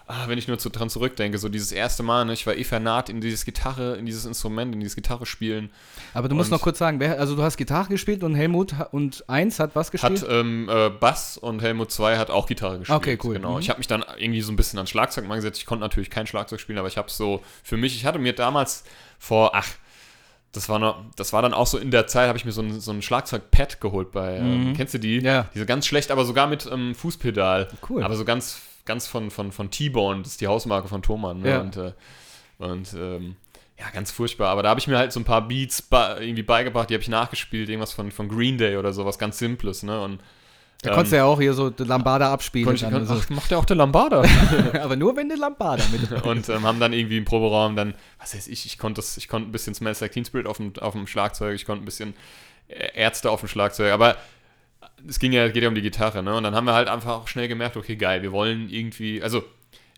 [0.07, 2.63] ah, wenn ich nur zu, dran zurückdenke, so dieses erste Mal, ne, ich war eh
[2.65, 5.69] vernarrt in dieses Gitarre, in dieses Instrument, in dieses Gitarre spielen.
[6.13, 8.75] Aber du musst Und- noch kurz sagen, wer, also du hast Gitarre gespielt und Helmut
[8.91, 10.21] und eins hat was gespielt?
[10.21, 12.97] Hat ähm, äh, Bass und Helmut 2 hat auch Gitarre gespielt.
[12.97, 13.35] Okay, cool.
[13.35, 13.53] Genau.
[13.53, 13.59] Mhm.
[13.59, 15.59] Ich habe mich dann irgendwie so ein bisschen ans Schlagzeug mal gesetzt.
[15.59, 18.33] Ich konnte natürlich kein Schlagzeug spielen, aber ich habe so für mich, ich hatte mir
[18.33, 18.83] damals
[19.17, 19.69] vor, ach,
[20.51, 22.61] das war noch, das war dann auch so in der Zeit, habe ich mir so
[22.61, 25.19] ein, so ein Schlagzeug-Pad geholt bei, ähm, kennst du die?
[25.19, 25.25] Mhm.
[25.25, 25.49] Ja.
[25.53, 27.69] Diese ganz schlecht, aber sogar mit ähm, Fußpedal.
[27.89, 28.03] Cool.
[28.03, 31.39] Aber so ganz, ganz von, von, von T-Bone, das ist die Hausmarke von Thomann.
[31.39, 31.49] Ne?
[31.49, 31.61] Ja.
[31.61, 31.93] Und, äh,
[32.57, 33.35] und ähm,
[33.79, 34.49] ja, ganz furchtbar.
[34.49, 37.01] Aber da habe ich mir halt so ein paar Beats bei, irgendwie beigebracht, die habe
[37.01, 40.01] ich nachgespielt, irgendwas von, von Green Day oder sowas ganz Simples, ne?
[40.01, 40.19] Und
[40.83, 42.73] Da konntest du ja auch hier so die Lambada abspielen.
[42.73, 43.13] ich, dann, also.
[43.13, 44.23] ach, macht ja auch der Lambada.
[44.81, 46.11] Aber nur wenn du Lambada mit.
[46.25, 49.49] und ähm, haben dann irgendwie im Proberaum dann, was weiß ich, ich konnte ich konnte
[49.49, 52.15] ein bisschen Smells Like Teen Spirit auf dem, auf dem Schlagzeug, ich konnte ein bisschen
[52.67, 54.17] Ärzte auf dem Schlagzeug, aber
[55.07, 56.35] es ging ja, geht ja um die Gitarre, ne?
[56.35, 59.43] Und dann haben wir halt einfach auch schnell gemerkt, okay, geil, wir wollen irgendwie, also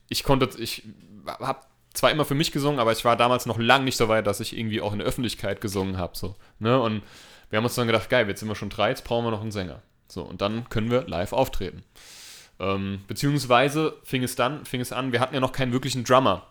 [0.10, 0.84] ich konnte, ich
[1.26, 1.60] habe
[1.94, 4.40] zwar immer für mich gesungen, aber ich war damals noch lang nicht so weit, dass
[4.40, 6.80] ich irgendwie auch in der Öffentlichkeit gesungen habe, so, ne?
[6.80, 7.04] Und
[7.50, 9.42] wir haben uns dann gedacht, geil, jetzt sind wir schon drei, jetzt brauchen wir noch
[9.42, 9.82] einen Sänger.
[10.14, 11.84] So, und dann können wir live auftreten.
[12.60, 16.44] Ähm, beziehungsweise fing es dann, fing es an, wir hatten ja noch keinen wirklichen Drummer.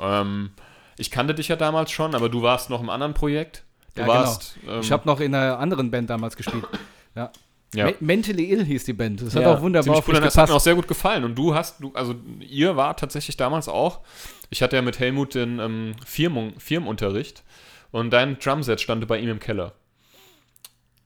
[0.00, 0.50] Ähm,
[0.96, 3.64] ich kannte dich ja damals schon, aber du warst noch im anderen Projekt.
[3.94, 4.56] Du Ja, warst.
[4.66, 6.64] Ähm, Ich habe noch in einer anderen Band damals gespielt.
[7.14, 7.30] Ja.
[7.74, 9.20] ja, Me- Mentally Ill hieß die Band.
[9.20, 10.24] Das hat ja, auch wunderbar ziemlich cool.
[10.24, 11.24] Das hat mir auch sehr gut gefallen.
[11.24, 14.00] Und du hast, du, also ihr wart tatsächlich damals auch.
[14.48, 17.42] Ich hatte ja mit Helmut den ähm, Firmen, Firmenunterricht
[17.90, 19.74] und dein Drumset stand bei ihm im Keller.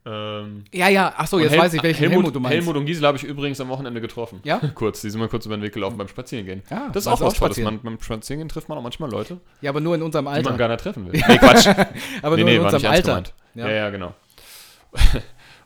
[0.09, 2.55] Ähm, Ja, ja, ach so, und jetzt Hel- weiß ich, welchen Helmut, du meinst.
[2.57, 4.41] Helmut und Gisela habe ich übrigens am Wochenende getroffen.
[4.45, 4.59] Ja?
[4.75, 6.63] Kurz, die sind mal kurz über den Weg gelaufen beim Spazierengehen.
[6.71, 7.37] Ja, das ist auch was Tolles.
[7.37, 7.81] spazieren?
[7.83, 10.35] Man, beim Spazierengehen trifft man auch manchmal Leute, Ja, aber nur in unserem die man
[10.37, 10.57] Alter.
[10.57, 11.21] gar nicht treffen will.
[11.29, 11.67] Nee, Quatsch.
[12.23, 13.03] Aber nee, nur nee, in unserem Alter.
[13.09, 13.35] gemeint.
[13.57, 14.15] Ja, ja, genau.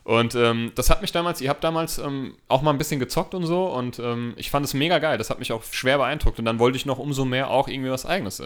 [0.03, 3.35] Und ähm, das hat mich damals, ihr habt damals ähm, auch mal ein bisschen gezockt
[3.35, 5.19] und so und ähm, ich fand es mega geil.
[5.19, 7.91] Das hat mich auch schwer beeindruckt und dann wollte ich noch umso mehr auch irgendwie
[7.91, 8.39] was Eigenes.
[8.39, 8.45] Äh,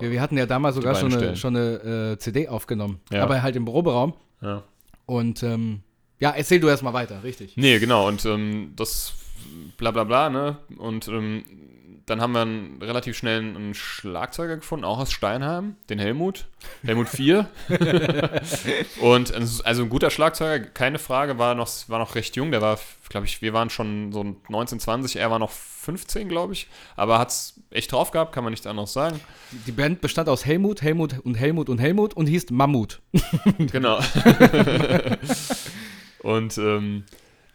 [0.00, 3.00] Wir, wir hatten ja damals sogar schon eine, schon eine äh, CD aufgenommen.
[3.10, 3.22] Ja.
[3.22, 4.12] Aber halt im Proberaum.
[4.42, 4.62] ja.
[5.06, 5.80] Und ähm,
[6.18, 7.56] ja, erzähl du erstmal weiter, richtig.
[7.56, 9.14] Nee, genau, und ähm, das
[9.76, 10.58] bla bla bla, ne?
[10.78, 11.44] Und ähm,
[12.06, 16.46] dann haben wir einen, relativ schnell einen Schlagzeuger gefunden, auch aus Steinheim, den Helmut.
[16.84, 17.48] Helmut 4.
[19.00, 22.52] und also ein guter Schlagzeuger, keine Frage, war noch, war noch recht jung.
[22.52, 22.78] Der war,
[23.08, 26.68] glaube ich, wir waren schon so 19, 20, er war noch 15, glaube ich.
[26.94, 29.18] Aber hat es echt drauf gehabt, kann man nichts anderes sagen.
[29.66, 33.00] Die Band bestand aus Helmut, Helmut und Helmut und Helmut und hieß Mammut.
[33.58, 33.98] Genau.
[36.20, 37.04] und ähm,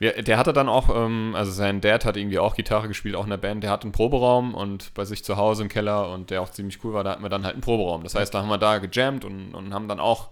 [0.02, 3.30] der hatte dann auch, ähm, also sein Dad hat irgendwie auch Gitarre gespielt, auch in
[3.30, 3.64] der Band.
[3.64, 6.84] Der hat einen Proberaum und bei sich zu Hause im Keller und der auch ziemlich
[6.84, 8.04] cool war, da hatten wir dann halt einen Proberaum.
[8.04, 10.30] Das heißt, da haben wir da gejammt und, und haben dann auch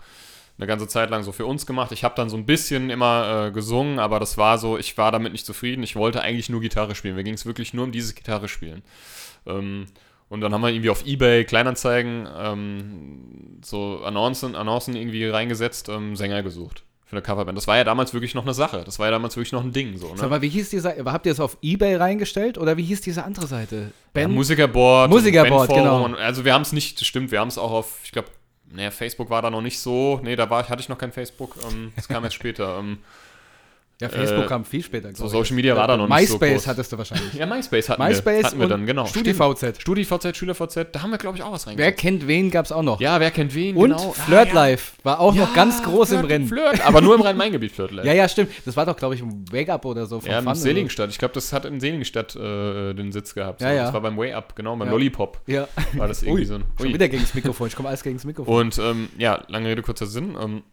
[0.57, 1.91] eine ganze Zeit lang so für uns gemacht.
[1.91, 5.11] Ich habe dann so ein bisschen immer äh, gesungen, aber das war so, ich war
[5.11, 5.83] damit nicht zufrieden.
[5.83, 7.15] Ich wollte eigentlich nur Gitarre spielen.
[7.15, 8.81] Mir ging es wirklich nur um dieses Gitarre spielen.
[9.45, 9.85] Ähm,
[10.29, 16.15] und dann haben wir irgendwie auf Ebay Kleinanzeigen ähm, so Annoncen, Annoncen irgendwie reingesetzt, ähm,
[16.15, 17.57] Sänger gesucht für eine Coverband.
[17.57, 18.83] Das war ja damals wirklich noch eine Sache.
[18.85, 19.97] Das war ja damals wirklich noch ein Ding.
[19.97, 20.27] So, Sag ne?
[20.27, 21.03] mal, wie hieß die Seite?
[21.11, 23.75] Habt ihr es auf Ebay reingestellt oder wie hieß diese andere Seite?
[23.75, 24.35] Ja, Band?
[24.35, 26.23] Musikerboard, Musikerboard, Bandforum genau.
[26.23, 28.27] Also wir haben es nicht, stimmt, wir haben es auch auf, ich glaube,
[28.71, 30.19] naja, Facebook war da noch nicht so.
[30.23, 31.55] Nee, da war, hatte ich noch kein Facebook.
[31.67, 32.77] Ähm, das kam erst später.
[32.77, 32.99] Ähm,
[34.01, 35.13] ja, Facebook äh, kam viel später.
[35.13, 35.27] so.
[35.27, 37.33] Social Media war da noch nicht so MySpace hattest du wahrscheinlich.
[37.33, 38.43] ja, MySpace hatten MySpace wir.
[38.45, 39.05] Hatten wir dann, genau.
[39.05, 39.81] StudiVZ.
[39.81, 41.97] StudiVZ, SchülerVZ, da haben wir, glaube ich, auch was Wer reingesetzt.
[41.99, 43.01] kennt wen gab's auch noch.
[43.01, 44.11] Ja, wer kennt wen, und genau.
[44.13, 44.77] Flirt Ah, ja.
[45.03, 46.47] War auch noch ganz groß im Flirt, Rennen.
[46.47, 48.05] Flirt, aber nur im Rhein-Main-Gebiet Flirt Live.
[48.05, 48.51] Ja, ja, stimmt.
[48.65, 50.19] Das war doch, glaube ich, ein Wake-Up oder so.
[50.21, 50.55] Von Ja, Fun in.
[50.55, 51.09] Seligenstadt.
[51.09, 53.59] Ich glaube, das hat in Seligenstadt äh, den Sitz gehabt.
[53.59, 53.65] So.
[53.65, 53.83] Ja, ja.
[53.85, 54.93] Das war beim Way Up, genau, beim Ja.
[54.93, 55.67] Lollipop Ja.
[55.93, 56.63] war das irgendwie Ui, so ein.
[56.77, 56.93] Schon Ui.
[56.93, 57.67] wieder gegen das Mikrofon.
[57.67, 58.55] Ich komme alles gegen das Mikrofon.
[58.55, 60.37] Und ähm, ja, lange Rede, kurzer Sinn.
[60.41, 60.63] Ähm,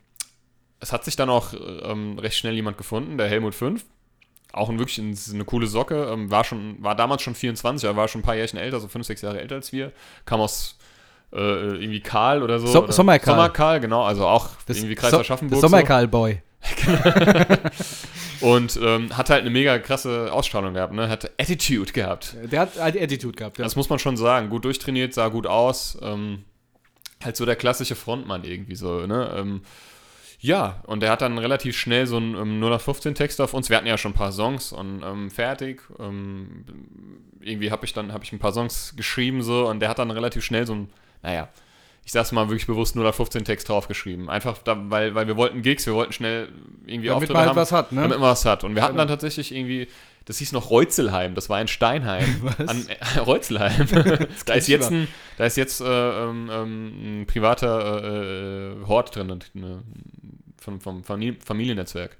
[0.80, 1.54] es hat sich dann auch
[1.84, 3.84] ähm, recht schnell jemand gefunden, der Helmut 5.
[4.52, 6.10] auch ein, wirklich ein, eine coole Socke.
[6.12, 8.88] Ähm, war, schon, war damals schon 24, aber war schon ein paar Jährchen älter, so
[8.88, 9.92] 5, 6 Jahre älter als wir.
[10.24, 10.78] Kam aus
[11.32, 12.66] äh, irgendwie Karl oder so.
[12.66, 13.34] So- Sommerkarl.
[13.36, 14.04] Sommerkarl, genau.
[14.04, 15.60] Also auch Das irgendwie Kreis so, Aschaffenburg.
[15.60, 15.68] der so.
[15.68, 16.42] Sommerkarl-Boy.
[18.40, 21.08] Und ähm, hat halt eine mega krasse Ausstrahlung gehabt, ne?
[21.08, 22.36] Hatte Attitude gehabt.
[22.50, 23.58] Der hat halt Attitude gehabt.
[23.58, 23.64] Ja.
[23.64, 24.50] Das muss man schon sagen.
[24.50, 25.96] Gut durchtrainiert, sah gut aus.
[26.02, 26.44] Ähm,
[27.24, 29.30] halt so der klassische Frontmann irgendwie so, ne?
[30.38, 33.70] Ja, und der hat dann relativ schnell so einen ähm, 0815-Text auf uns.
[33.70, 35.82] Wir hatten ja schon ein paar Songs und ähm, fertig.
[35.98, 36.64] Ähm,
[37.40, 40.10] irgendwie habe ich dann hab ich ein paar Songs geschrieben so und der hat dann
[40.10, 40.90] relativ schnell so ein,
[41.22, 41.48] naja,
[42.04, 44.28] ich sag's mal wirklich bewusst 0815-Text draufgeschrieben.
[44.28, 46.48] Einfach, da, weil, weil wir wollten Gigs, wir wollten schnell
[46.86, 48.02] irgendwie Damit Auftritte man halt haben, was hat, ne?
[48.02, 48.62] Damit man was hat.
[48.62, 49.02] Und wir hatten Genau.
[49.02, 49.88] dann tatsächlich irgendwie,
[50.26, 52.42] das hieß noch Reutzelheim, das war in Steinheim.
[52.42, 52.68] Was?
[52.68, 53.86] An, äh, Reutzelheim.
[54.46, 55.08] da, ist jetzt ein,
[55.38, 59.82] da ist jetzt äh, ähm, ähm, ein privater äh, äh, Hort drin, eine,
[60.58, 62.16] vom, vom Famili Familiennetzwerk,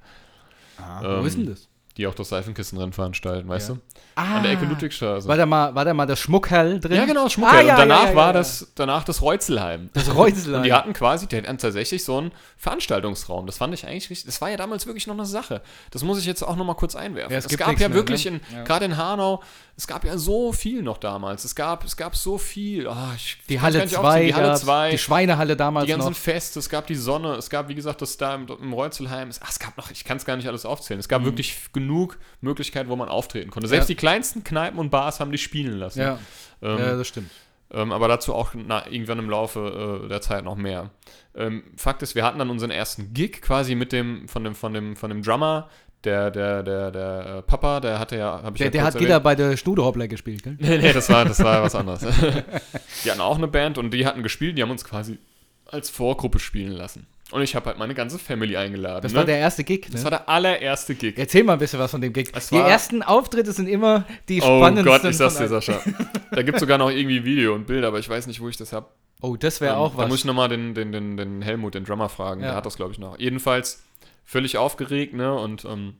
[0.78, 1.68] Ah, ähm, wo ist denn das?
[1.96, 3.74] Die auch das Seifenkistenrennen veranstalten, weißt Ja.
[3.76, 3.80] du?
[4.16, 5.28] Ah, An der Ecke Ludwigstraße.
[5.28, 6.92] War da mal, war da mal das Schmuckhell drin?
[6.96, 7.58] ja, genau, Schmuckel.
[7.58, 9.90] Ah, ja, und danach ja, ja, war das danach das Reutzelheim.
[9.92, 10.56] Das Reuslein.
[10.56, 12.32] Und die hatten quasi, die hatten tatsächlich so einen
[12.76, 13.46] Veranstaltungsraum.
[13.46, 14.26] Das fand ich eigentlich richtig.
[14.26, 15.62] Das war ja damals wirklich noch eine Sache.
[15.90, 17.32] Das muss ich jetzt auch noch mal kurz einwerfen.
[17.32, 18.40] Ja, es es gab ja mehr, wirklich ne?
[18.50, 18.64] in, Ja.
[18.64, 19.42] gerade in Hanau,
[19.76, 21.44] es gab ja so viel noch damals.
[21.44, 22.88] Es gab, es gab so viel.
[22.88, 24.26] Ah, ich die Halle gar nicht 2, aufzählen.
[24.26, 26.16] die Halle gab's, 2, die Schweinehalle damals die ganzen noch.
[26.16, 29.28] Feste, es gab die Sonne, es gab, wie gesagt, das da im, im Reutzelheim.
[29.28, 30.98] Es, ach, es gab noch, ich kann es gar nicht alles aufzählen.
[31.00, 31.26] Es gab Mhm.
[31.26, 31.85] wirklich genug
[32.40, 33.68] Möglichkeiten, wo man auftreten konnte.
[33.68, 33.94] Selbst Ja.
[33.94, 36.00] die kleinsten Kneipen und Bars haben die spielen lassen.
[36.00, 36.18] Ja,
[36.62, 37.30] Ähm, ja, das stimmt.
[37.72, 40.90] ähm, aber dazu auch na, irgendwann im Laufe äh, der Zeit noch mehr.
[41.34, 44.72] Ähm, Fakt ist, wir hatten dann unseren ersten Gig quasi mit dem, von dem, von
[44.72, 45.68] dem, von dem Drummer,
[46.04, 49.00] der, der, der, der äh, Papa, der hatte ja, habe ich Der, ja der hat
[49.00, 50.56] wieder bei der Schnudehoppler gespielt, gell?
[50.60, 52.00] Nee, nee, das war, das war was anderes.
[53.04, 55.18] die hatten auch eine Band und die hatten gespielt, die haben uns quasi
[55.66, 57.06] als Vorgruppe spielen lassen.
[57.32, 59.02] Und ich habe halt meine ganze Family eingeladen.
[59.02, 59.18] Das ne?
[59.18, 60.04] war der erste Gig, das ne?
[60.04, 61.14] war der allererste Gig.
[61.18, 62.30] Erzähl mal ein bisschen was von dem Gig.
[62.32, 64.84] Es Die ersten Auftritte sind immer die Oh spannendsten.
[64.84, 65.48] Gott, ich sag's dir.
[65.48, 65.80] Sascha.
[66.30, 68.56] Da gibt es sogar noch irgendwie Video und Bilder, aber ich weiß nicht, wo ich
[68.56, 68.86] das habe.
[69.22, 70.18] Oh, das wäre Ähm, auch Da muss was.
[70.20, 72.42] ich nochmal den, den, den, den Helmut, den Drummer, fragen.
[72.42, 72.48] Ja.
[72.48, 73.18] Der hat das, glaube ich, noch.
[73.18, 73.82] Jedenfalls
[74.24, 75.34] völlig aufgeregt, ne?
[75.34, 75.94] Und ähm,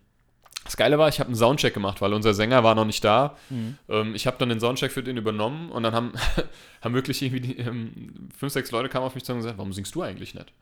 [0.65, 3.37] das Geile war, ich habe einen Soundcheck gemacht, weil unser Sänger war noch nicht da.
[3.51, 3.79] Mhm.
[3.89, 6.13] Ähm, ich habe dann den Soundcheck für den übernommen und dann haben,
[6.83, 9.73] haben wirklich irgendwie die, ähm, fünf, sechs Leute kamen auf mich zu und gesagt, warum
[9.73, 10.53] singst du eigentlich nicht?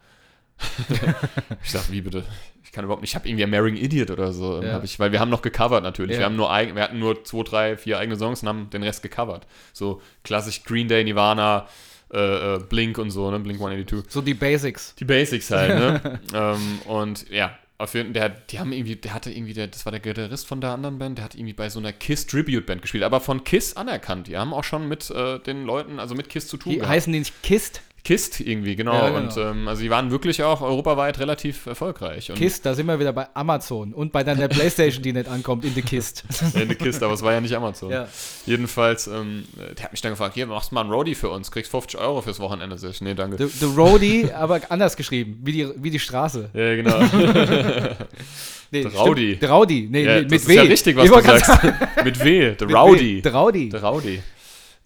[1.63, 2.25] ich sag, wie bitte?
[2.65, 3.11] Ich kann überhaupt nicht.
[3.11, 4.61] Ich habe irgendwie American Idiot oder so.
[4.61, 4.83] ähm, Ja.
[4.83, 6.15] Ich, weil wir haben noch gecovert natürlich.
[6.15, 6.21] Ja.
[6.21, 8.83] Wir, haben nur eigen, wir hatten nur zwei, drei, vier eigene Songs und haben den
[8.83, 9.47] Rest gecovert.
[9.73, 11.67] So klassisch Green Day, Nirvana,
[12.13, 13.39] äh, äh, Blink und so, ne?
[13.41, 14.11] Blink 182.
[14.13, 14.95] So die Basics.
[14.97, 16.21] Die Basics halt, ne?
[16.35, 19.91] ähm, und ja, auf jeden der, die haben irgendwie, der hatte irgendwie, der, das war
[19.91, 22.83] der Gitarrist von der anderen Band, der hat irgendwie bei so einer Kiss Tribute Band
[22.83, 24.29] gespielt, aber von Kiss anerkannt.
[24.29, 26.93] Die haben auch schon mit äh, den Leuten, also mit Kiss zu tun Die gehabt.
[26.93, 27.83] heißen die nicht Kist?
[28.05, 28.93] Kist irgendwie, genau.
[28.93, 29.19] Ja, genau.
[29.21, 32.31] Und ähm, also die waren wirklich auch europaweit relativ erfolgreich.
[32.31, 35.65] Und Kist, da sind wir wieder bei Amazon und bei deiner Playstation, die nicht ankommt,
[35.65, 36.23] in the Kist.
[36.55, 37.91] in der Kiste, aber es war ja nicht Amazon.
[37.91, 38.07] ja.
[38.45, 39.45] Jedenfalls, ähm,
[39.77, 41.99] der hat mich dann gefragt, hier, machst du mal einen Roadie für uns, kriegst 50
[41.99, 42.77] Euro fürs Wochenende.
[42.77, 43.39] Sag ich, nee, danke.
[43.39, 46.51] The, the Roadie, aber anders geschrieben, wie die, wie die Straße.
[46.53, 46.99] ja, genau.
[48.71, 49.27] Nee, The Rowdy.
[49.37, 50.55] stimmt, The Rowdy, nee, ja, mit, das mit ist W.
[50.57, 51.51] ja richtig, was Ich du sagst.
[52.05, 53.17] mit W, The Rowdy.
[53.19, 53.21] W.
[53.23, 53.69] The Rowdy.
[53.69, 54.21] Der Rowdy.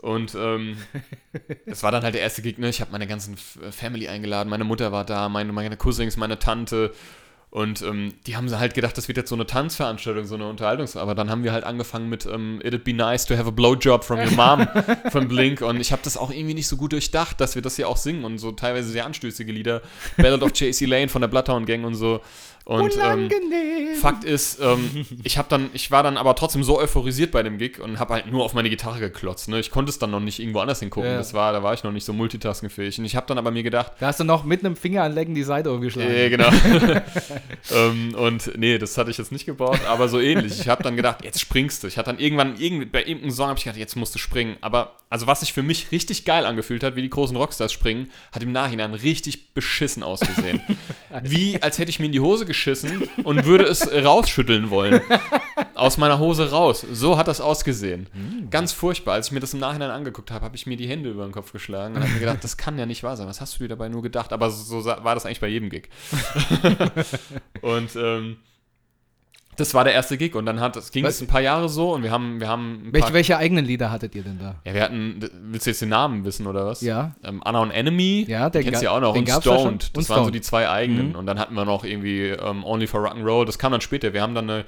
[0.03, 0.77] Und ähm,
[1.67, 2.69] das war dann halt der erste Gig, ne?
[2.69, 6.39] Ich habe meine ganzen F- Family eingeladen, meine Mutter war da, meine, meine Cousins, meine
[6.39, 6.93] Tante.
[7.51, 10.97] Und ähm, die haben halt gedacht, das wird jetzt so eine Tanzveranstaltung, so eine Unterhaltungs...
[10.99, 14.05] Aber dann haben wir halt angefangen mit ähm, It'd be nice to have a blowjob
[14.05, 14.69] from your mom
[15.11, 15.63] von Blink.
[15.63, 17.97] Und ich habe das auch irgendwie nicht so gut durchdacht, dass wir das hier auch
[17.97, 19.81] singen und so teilweise sehr anstößige Lieder.
[20.19, 20.85] Ballad of J.C.
[20.85, 22.21] Lane von der Bloodhound Gang und so.
[22.69, 23.31] Und ähm.
[23.99, 27.57] Fakt ist, ähm, ich habe dann, ich war dann aber trotzdem so euphorisiert bei dem
[27.57, 29.49] Gig und habe halt nur auf meine Gitarre geklotzt.
[29.49, 29.59] Ne?
[29.59, 31.11] Ich konnte es dann noch nicht irgendwo anders hingucken.
[31.11, 31.17] Ja.
[31.17, 32.99] Das war, da war ich noch nicht so multitaskingfähig.
[32.99, 35.35] Und ich habe dann aber mir gedacht, Da hast du noch mit einem Finger anlecken
[35.35, 36.11] die Seite umgeschlagen.
[36.11, 36.51] äh, genau.
[37.75, 40.61] ähm, und nee, das hatte ich jetzt nicht gebaut, aber so ähnlich.
[40.61, 41.87] Ich habe dann gedacht, jetzt springst du.
[41.87, 44.59] Ich hatte dann irgendwann, irgend, bei irgendeinem Song habe ich gedacht, jetzt musst du springen.
[44.61, 48.11] Aber also was sich für mich richtig geil angefühlt hat, wie die großen Rockstars springen,
[48.31, 50.61] hat im Nachhinein richtig beschissen ausgesehen.
[51.23, 55.01] wie als hätte ich mir in die Hose geschissen und würde es rausschütteln wollen.
[55.75, 56.85] Aus meiner Hose raus.
[56.93, 58.09] So hat das ausgesehen.
[58.51, 59.15] Ganz furchtbar.
[59.15, 61.33] Als ich mir das im Nachhinein angeguckt habe, habe ich mir die Hände über den
[61.33, 63.29] Kopf geschlagen und habe mir gedacht, das kann ja nicht wahr sein.
[63.29, 64.33] Was hast du dir dabei nur gedacht?
[64.33, 65.89] Aber so sa- war das eigentlich bei jedem Gig.
[67.63, 68.39] und ähm,
[69.59, 71.93] das war der erste Gig und dann hat das ging es ein paar Jahre so
[71.93, 74.55] und wir haben wir haben Welche, welche eigenen Lieder hattet ihr denn da?
[74.65, 77.15] ja wir hatten willst du jetzt den Namen wissen oder was Ja.
[77.25, 79.53] ähm, Anna und Enemy Ja, der den kennst du ja auch noch und gab's ja
[79.53, 79.61] schon.
[79.81, 80.35] Stoned das Und waren so Stoned.
[80.37, 81.15] die zwei eigenen Mhm.
[81.17, 84.23] und dann hatten wir noch irgendwie ähm, Only for Rock'n'Roll das kam dann später wir
[84.23, 84.65] haben dann eine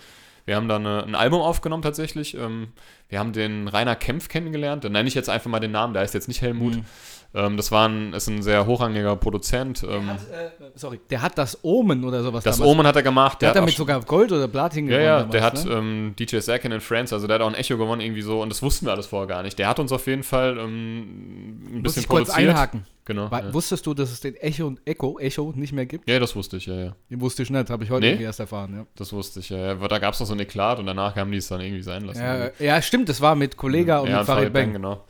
[0.46, 2.34] Wir haben dann ein Album aufgenommen tatsächlich.
[2.36, 2.68] Ähm,
[3.08, 4.84] wir haben den Rainer Kempf kennengelernt.
[4.84, 6.76] Dann nenne ich jetzt einfach mal den Namen, der ist jetzt nicht Helmut.
[6.76, 6.84] Mhm.
[7.32, 9.84] Ähm, das war ein, ist ein sehr hochrangiger Produzent.
[9.88, 12.72] Ähm, Hat, äh, sorry, der hat das Omen oder sowas das damals.
[12.74, 13.40] Omen hat er gemacht.
[13.40, 15.04] Der hat auch damit sogar Gold oder Platin Ja, gewonnen.
[15.06, 15.72] ja, damals, der hat ne?
[15.74, 18.48] ähm, DJ Sakin in Friends, also der hat auch ein Echo gewonnen irgendwie so und
[18.48, 19.56] das wussten wir alles vorher gar nicht.
[19.60, 22.50] Der hat uns auf jeden Fall ähm, ein Muss bisschen ich kurz produziert.
[22.50, 22.86] einhaken.
[23.04, 23.30] Genau.
[23.30, 23.52] Wa- Ja.
[23.54, 26.08] Wusstest du, dass es den Echo und Echo, Echo nicht mehr gibt?
[26.08, 26.96] ja, das wusste ich, ja, ja.
[27.10, 28.08] Den wusste ich nicht, habe ich heute Nee?
[28.12, 28.74] irgendwie erst erfahren.
[28.76, 28.86] Ja.
[28.96, 29.58] Das wusste ich, ja.
[29.58, 29.70] ja.
[29.72, 31.82] Aber Da gab es noch so ein Eklat und danach haben die es dann irgendwie
[31.82, 32.20] sein lassen.
[32.22, 34.72] Ja, ja, stimmt, das war mit Kollega und ja, mit Farid Bang.
[34.74, 35.04] genau.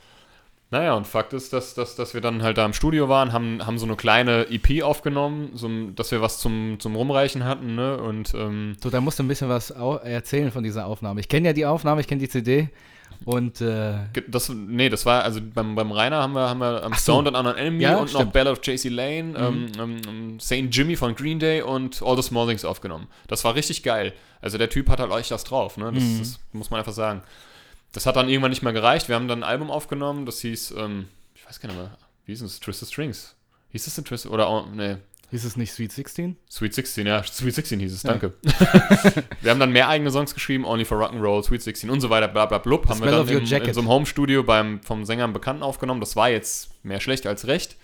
[0.73, 3.65] Naja, und Fakt ist, dass, dass, dass wir dann halt da im Studio waren, haben,
[3.67, 7.97] haben so eine kleine EP aufgenommen, so, dass wir was zum, zum Rumreichen hatten, ne?
[7.97, 11.19] Und ähm, So, da musst du ein bisschen was erzählen von dieser Aufnahme.
[11.19, 12.69] Ich kenne ja die Aufnahme, ich kenne die CD
[13.25, 13.93] und äh,
[14.27, 17.13] das, nee, das war, also beim, beim Rainer haben wir, haben wir Ach so.
[17.13, 18.25] Sound and Unknown Enemy Ja, und noch stimmt.
[18.27, 18.31] Mhm.
[18.31, 20.67] Bell of JC Lane, ähm, ähm, ähm, St.
[20.71, 23.07] Jimmy von Green Day und All the Small Things aufgenommen.
[23.27, 24.13] Das war richtig geil.
[24.41, 25.91] Also der Typ hat halt euch das drauf, ne?
[25.93, 26.19] Das, Mhm.
[26.19, 27.21] das muss man einfach sagen.
[27.91, 29.07] Das hat dann irgendwann nicht mehr gereicht.
[29.09, 32.31] Wir haben dann ein Album aufgenommen, das hieß, ähm, ich weiß gar nicht mehr, wie
[32.31, 32.59] hieß es?
[32.59, 33.35] Twisted Strings.
[33.71, 34.31] Hieß es denn Twisted?
[34.31, 34.97] Oder, oh, nee,
[35.31, 36.37] hieß es nicht Sweet 16?
[36.49, 38.33] Sweet 16, ja, Sweet 16 hieß es, danke.
[39.41, 42.27] wir haben dann mehr eigene Songs geschrieben, Only for Rock'n'Roll, Sweet 16 und so weiter,
[42.27, 42.87] bla bla blub.
[42.87, 46.01] Haben wir dann im, in so einem Home-Studio beim, vom Sänger einen Bekannten aufgenommen.
[46.01, 47.77] Das war jetzt mehr schlecht als recht.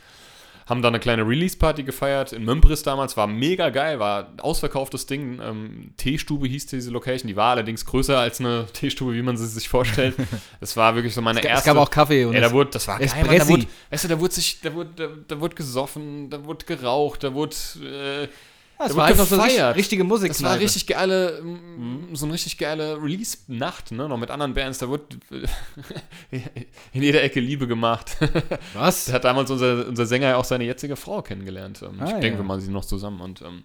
[0.67, 5.05] Haben dann eine kleine Release-Party gefeiert in Mömpris damals, war mega geil, war ein ausverkauftes
[5.05, 5.39] Ding.
[5.41, 9.47] Ähm, Teestube hieß diese Location, die war allerdings größer als eine Teestube, wie man sie
[9.47, 10.15] sich vorstellt.
[10.59, 11.69] Es war wirklich so meine Es erste.
[11.69, 14.07] gab auch Kaffee und das- da wurde, das war geil, Mann, da wurde, weißt du,
[14.09, 18.27] da wurde sich, da wurde, da, da wurde gesoffen, da wurde geraucht, da wurde, äh,
[18.79, 20.29] da war einfach so richtig, richtige Musik.
[20.29, 24.77] das war richtig geile, mm, so eine richtig geile Release-Nacht, ne, noch mit anderen Bands,
[24.79, 25.05] da wurde
[26.93, 28.17] in jeder Ecke Liebe gemacht.
[28.73, 29.05] Was?
[29.05, 31.81] Da hat damals unser, unser Sänger ja auch seine jetzige Frau kennengelernt.
[31.81, 32.37] Ähm, ich Ah, denke, ja.
[32.37, 33.63] wir machen sie noch zusammen und ähm,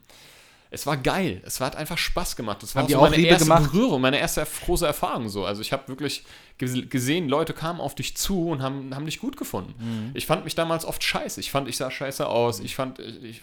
[0.72, 1.42] es war geil.
[1.44, 2.62] Es hat einfach Spaß gemacht.
[2.62, 3.70] Das war so meine erste gemacht?
[3.70, 5.44] Berührung, meine erste große Erfahrung so.
[5.44, 6.24] Also ich habe wirklich
[6.58, 9.74] ges- gesehen, Leute kamen auf dich zu und haben, haben dich gut gefunden.
[9.78, 10.10] Mhm.
[10.14, 11.40] Ich fand mich damals oft scheiße.
[11.40, 12.58] Ich fand, ich sah scheiße aus.
[12.60, 13.42] Ich fand, ich,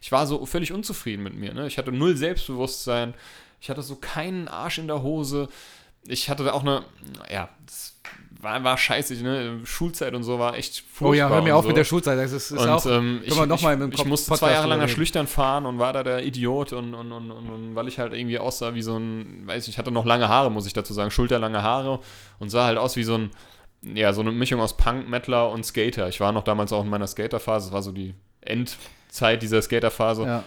[0.00, 1.54] ich, war so völlig unzufrieden mit mir.
[1.54, 1.68] Ne?
[1.68, 3.14] Ich hatte null Selbstbewusstsein.
[3.60, 5.48] Ich hatte so keinen Arsch in der Hose.
[6.06, 6.84] Ich hatte auch eine,
[7.30, 7.94] ja, das
[8.40, 9.14] war, war scheiße.
[9.22, 9.60] Ne?
[9.64, 11.68] Schulzeit und so war echt Oh ja, hör mir auf so.
[11.68, 12.18] mit der Schulzeit.
[12.18, 14.52] Das ist, ist Und auch, ähm, ich, noch ich, mal ich Kopf- musste Podcast zwei
[14.52, 14.88] Jahre lang nach.
[14.88, 18.12] Schlüchtern fahren und war da der Idiot und, und, und, und, und weil ich halt
[18.14, 20.92] irgendwie aussah wie so ein, weiß ich, ich hatte noch lange Haare, muss ich dazu
[20.94, 22.00] sagen, schulterlange Haare
[22.38, 23.30] und sah halt aus wie so ein,
[23.82, 26.08] ja, so eine Mischung aus Punk, Metaler und Skater.
[26.08, 30.22] Ich war noch damals auch in meiner Skaterphase, das war so die Endzeit dieser Skaterphase.
[30.24, 30.44] ja.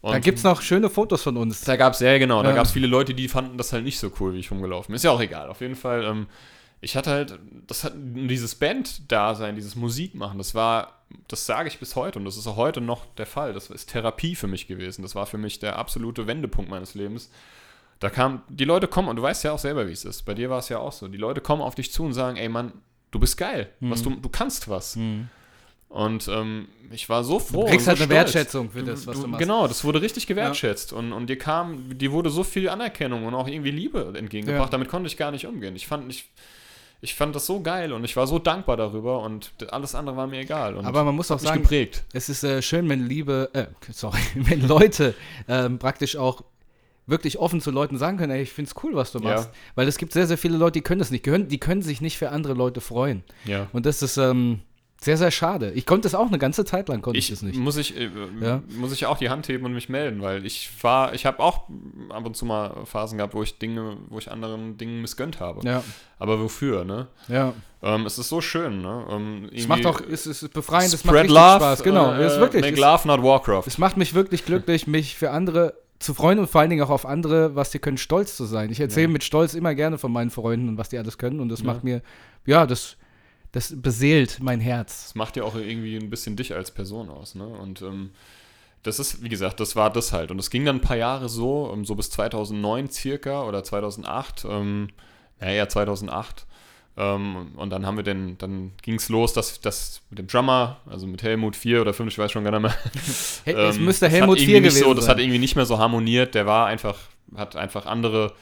[0.00, 1.60] Und Da gibt es noch schöne Fotos von uns.
[1.60, 2.56] da gab es, ja genau, da Ja.
[2.56, 4.96] gab es viele Leute, die fanden das halt nicht so cool, wie ich rumgelaufen bin.
[4.96, 5.48] Ist ja auch egal.
[5.48, 6.26] Auf jeden Fall, ähm,
[6.82, 11.94] ich hatte halt, das hat dieses Band-Dasein, dieses Musikmachen, das war, das sage ich bis
[11.94, 13.52] heute und das ist auch heute noch der Fall.
[13.52, 15.02] Das ist Therapie für mich gewesen.
[15.02, 17.30] Das war für mich der absolute Wendepunkt meines Lebens.
[18.00, 20.22] Da kam, die Leute kommen, und du weißt ja auch selber, wie es ist.
[20.22, 21.06] Bei dir war es ja auch so.
[21.06, 22.72] Die Leute kommen auf dich zu und sagen, ey Mann,
[23.12, 23.70] du bist geil.
[23.78, 24.98] Was du, du kannst was.
[25.88, 27.64] Und ähm, ich war so froh.
[27.64, 28.34] Du kriegst halt eine stolz.
[28.34, 29.40] Wertschätzung für das, was du machst.
[29.40, 30.92] Genau, das wurde richtig gewertschätzt.
[30.92, 34.68] Und, und dir kam, dir wurde so viel Anerkennung und auch irgendwie Liebe entgegengebracht.
[34.68, 34.70] Ja.
[34.70, 35.76] Damit konnte ich gar nicht umgehen.
[35.76, 36.28] Ich fand, ich,
[37.04, 40.26] ich fand das so geil und ich war so dankbar darüber und alles andere war
[40.28, 40.78] mir egal.
[40.84, 42.04] Aber man muss auch sagen, geprägt.
[42.12, 45.14] es ist äh, schön, wenn Liebe, äh, sorry, wenn Leute
[45.48, 46.44] ähm, praktisch auch
[47.06, 49.30] wirklich offen zu Leuten sagen können, ey, ich find's cool, was du Ja.
[49.34, 49.50] machst.
[49.74, 51.82] Weil es gibt sehr, sehr viele Leute, die können das nicht, die können, die können
[51.82, 53.24] sich nicht für andere Leute freuen.
[53.44, 53.66] Ja.
[53.72, 54.60] Und das ist ähm,
[55.02, 55.72] sehr, sehr schade.
[55.72, 57.58] Ich konnte es auch eine ganze Zeit lang, konnte ich, Ich es nicht.
[57.58, 58.08] muss ich äh,
[58.40, 58.62] Ja.
[58.78, 61.68] muss ich auch die Hand heben und mich melden, weil ich war, ich habe auch
[62.10, 65.66] ab und zu mal Phasen gehabt, wo ich Dinge, wo ich anderen Dingen missgönnt habe.
[65.66, 65.82] Ja,
[66.18, 67.08] Aber wofür, ne?
[67.28, 67.52] ja.
[67.84, 69.04] Ähm, es ist so schön, ne?
[69.10, 71.82] Ähm, Es macht auch, es ist befreiend, es macht richtig love, Spaß.
[71.82, 72.62] Genau, äh, es ist wirklich.
[72.62, 73.64] Make Es, love, not Warcraft.
[73.66, 76.90] es macht mich wirklich glücklich, mich für andere zu freuen und vor allen Dingen auch
[76.90, 78.70] auf andere, was die können, stolz zu sein.
[78.70, 79.12] Ich erzähle Ja.
[79.12, 81.66] mit Stolz immer gerne von meinen Freunden und was die alles können und das Ja.
[81.66, 82.02] macht mir,
[82.46, 82.96] ja, das,
[83.52, 85.04] das beseelt mein Herz.
[85.04, 87.46] Das macht ja auch irgendwie ein bisschen dich als Person aus, ne?
[87.46, 88.10] Und ähm,
[88.82, 90.30] das ist, wie gesagt, das war das halt.
[90.30, 94.46] Und es ging dann ein paar Jahre so, ähm, so bis 2009 circa oder 2008,
[94.48, 94.88] ähm,
[95.40, 96.46] ja, eher 2008.
[96.96, 100.80] Ähm, und dann haben wir den, dann ging es los, dass das mit dem Drummer,
[100.86, 102.74] also mit Helmut 4 oder 5, ich weiß schon gar nicht mehr.
[103.44, 105.66] Es ähm, müsste Helmut hat 4 irgendwie nicht gewesen so, Das hat irgendwie nicht mehr
[105.66, 106.34] so harmoniert.
[106.34, 106.98] Der war einfach,
[107.36, 108.32] hat einfach andere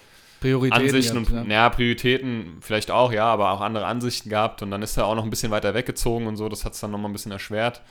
[0.41, 0.86] Prioritäten.
[0.86, 1.68] Ansichten und ja.
[1.68, 5.24] Prioritäten vielleicht auch, ja, aber auch andere Ansichten gehabt und dann ist er auch noch
[5.24, 7.82] ein bisschen weiter weggezogen und so, das hat es dann nochmal ein bisschen erschwert.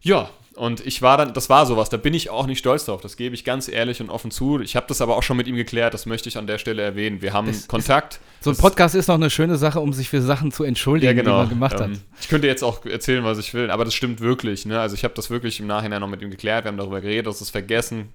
[0.00, 3.02] Ja, und ich war dann, das war sowas, da bin ich auch nicht stolz drauf,
[3.02, 4.60] das gebe ich ganz ehrlich und offen zu.
[4.60, 6.80] Ich habe das aber auch schon mit ihm geklärt, das möchte ich an der Stelle
[6.82, 7.20] erwähnen.
[7.20, 8.20] Wir haben Das ist- Kontakt.
[8.40, 11.22] So ein Podcast ist noch eine schöne Sache, um sich für Sachen zu entschuldigen, ja,
[11.22, 11.32] genau.
[11.32, 12.00] die man gemacht ähm, hat.
[12.20, 14.64] Ich könnte jetzt auch erzählen, was ich will, aber das stimmt wirklich.
[14.64, 14.80] Ne?
[14.80, 17.26] Also ich habe das wirklich im Nachhinein noch mit ihm geklärt, wir haben darüber geredet,
[17.26, 18.12] das ist vergessen.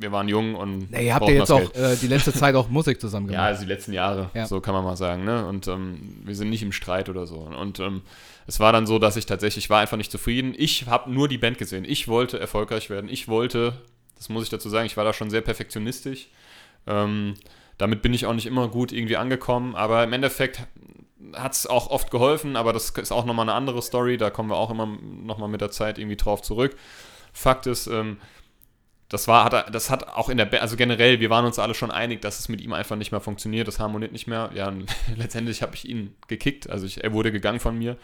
[0.00, 2.68] Wir waren jung und Na, ihr habt ja jetzt auch äh, die letzte Zeit auch
[2.68, 3.46] Musik zusammen Ja, gemacht.
[3.48, 4.46] also die letzten Jahre, Ja.
[4.46, 5.46] so kann man mal sagen, ne?
[5.46, 7.36] Und ähm, wir sind nicht im Streit oder so.
[7.38, 8.02] Und ähm,
[8.46, 10.54] es war dann so, dass ich tatsächlich ich war einfach nicht zufrieden.
[10.56, 11.84] Ich habe nur die Band gesehen.
[11.86, 13.08] Ich wollte erfolgreich werden.
[13.08, 13.72] Ich wollte,
[14.16, 16.28] das muss ich dazu sagen, ich war da schon sehr perfektionistisch.
[16.86, 17.34] Ähm,
[17.78, 20.60] damit bin ich auch nicht immer gut irgendwie angekommen, aber im Endeffekt
[21.32, 24.50] hat es auch oft geholfen, aber das ist auch nochmal eine andere Story, da kommen
[24.50, 24.86] wir auch immer
[25.24, 26.76] nochmal mit der Zeit irgendwie drauf zurück.
[27.32, 28.18] Fakt ist, ähm,
[29.08, 31.74] das war, hat, das hat auch in der, Ba- also generell, wir waren uns alle
[31.74, 34.50] schon einig, dass es mit ihm einfach nicht mehr funktioniert, das harmoniert nicht mehr.
[34.54, 34.86] Ja, und
[35.16, 37.96] letztendlich habe ich ihn gekickt, also ich, er wurde gegangen von mir.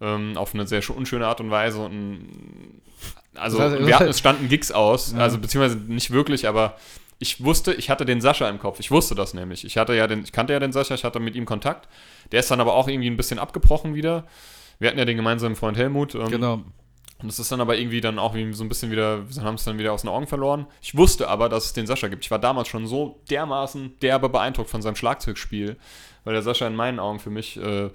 [0.00, 1.80] Ähm, auf eine sehr sch- unschöne Art und Weise.
[1.80, 2.80] Und,
[3.34, 5.18] also Das heißt, wir hatten, es standen Gigs aus, Ja.
[5.20, 6.76] also beziehungsweise nicht wirklich, aber
[7.18, 8.78] ich wusste, ich hatte den Sascha im Kopf.
[8.78, 9.64] Ich wusste das nämlich.
[9.64, 11.88] Ich hatte ja den, ich kannte ja den Sascha, ich hatte mit ihm Kontakt.
[12.30, 14.24] Der ist dann aber auch irgendwie ein bisschen abgebrochen wieder.
[14.78, 16.14] Wir hatten ja den gemeinsamen Freund Helmut.
[16.14, 16.62] ähm, Genau.
[17.18, 19.64] Und das ist dann aber irgendwie dann auch so ein bisschen wieder, wir haben es
[19.64, 20.66] dann wieder aus den Augen verloren.
[20.82, 22.24] Ich wusste aber, dass es den Sascha gibt.
[22.24, 25.76] Ich war damals schon so dermaßen derbe beeindruckt von seinem Schlagzeugspiel,
[26.24, 27.88] weil der Sascha in meinen Augen für mich, äh,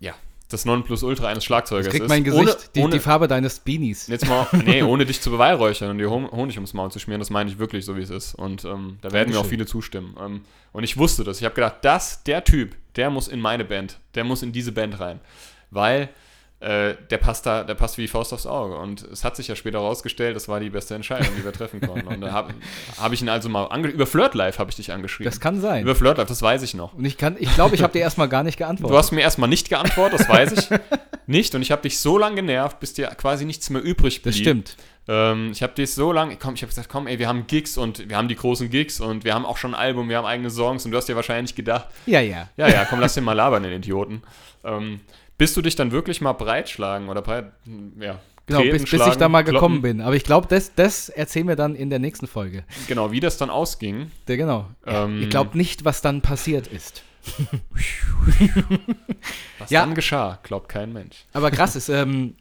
[0.00, 0.14] ja,
[0.50, 2.08] das Nonplusultra eines Schlagzeugers Das kriegt ist.
[2.08, 4.06] mein Gesicht, Ohne, die, ohne, die Farbe deines Beanies.
[4.06, 7.20] Jetzt mal, nee, ohne dich zu beweihräuchern und dir Hon- Honig ums Maul zu schmieren,
[7.20, 8.34] das meine ich wirklich so, wie es ist.
[8.34, 9.50] Und ähm, da werden mir auch Dankeschön.
[9.50, 10.16] viele zustimmen.
[10.18, 10.40] Ähm,
[10.72, 11.38] und ich wusste das.
[11.40, 14.72] Ich habe gedacht, das, der Typ, der muss in meine Band, der muss in diese
[14.72, 15.20] Band rein.
[15.70, 16.08] Weil
[16.60, 18.76] äh, der passt da, der passt wie Faust aufs Auge.
[18.76, 21.80] Und es hat sich ja später herausgestellt, das war die beste Entscheidung, die wir treffen
[21.80, 22.08] konnten.
[22.08, 22.52] Und da habe
[23.00, 25.30] hab ich ihn also mal über Flirt Live habe ich dich angeschrieben.
[25.30, 25.82] Das kann sein.
[25.82, 26.94] über Flirt Live, das weiß ich noch.
[26.94, 28.92] Und ich kann, ich glaube, ich habe dir erstmal gar nicht geantwortet.
[28.92, 30.68] Du hast mir erstmal nicht geantwortet, das weiß ich
[31.26, 31.54] nicht.
[31.54, 34.34] Und ich habe dich so lange genervt, bis dir quasi nichts mehr übrig blieb.
[34.34, 34.76] das stimmt.
[35.06, 37.78] Ähm, ich habe dich so lange, komm, ich habe gesagt, komm, ey, wir haben Gigs
[37.78, 40.26] und wir haben die großen Gigs und wir haben auch schon ein Album, wir haben
[40.26, 42.48] eigene Songs und du hast dir wahrscheinlich gedacht, Ja, ja.
[42.56, 44.22] ja, ja, komm, lass den mal labern, den Idioten.
[44.64, 45.00] Ähm,
[45.38, 47.52] bis du dich dann wirklich mal breitschlagen oder breit,
[48.00, 49.54] ja, Genau, bis, bis ich da mal kloppen.
[49.54, 50.00] gekommen bin.
[50.00, 52.64] Aber ich glaube, das, das erzählen wir dann in der nächsten Folge.
[52.86, 54.10] Genau, wie das dann ausging.
[54.26, 54.66] Ja, genau.
[54.86, 57.02] Ähm, ich glaube nicht, was dann passiert ist.
[59.58, 59.80] Was Ja.
[59.84, 61.26] dann geschah, glaubt kein Mensch.
[61.34, 62.36] Aber krass, es, ähm,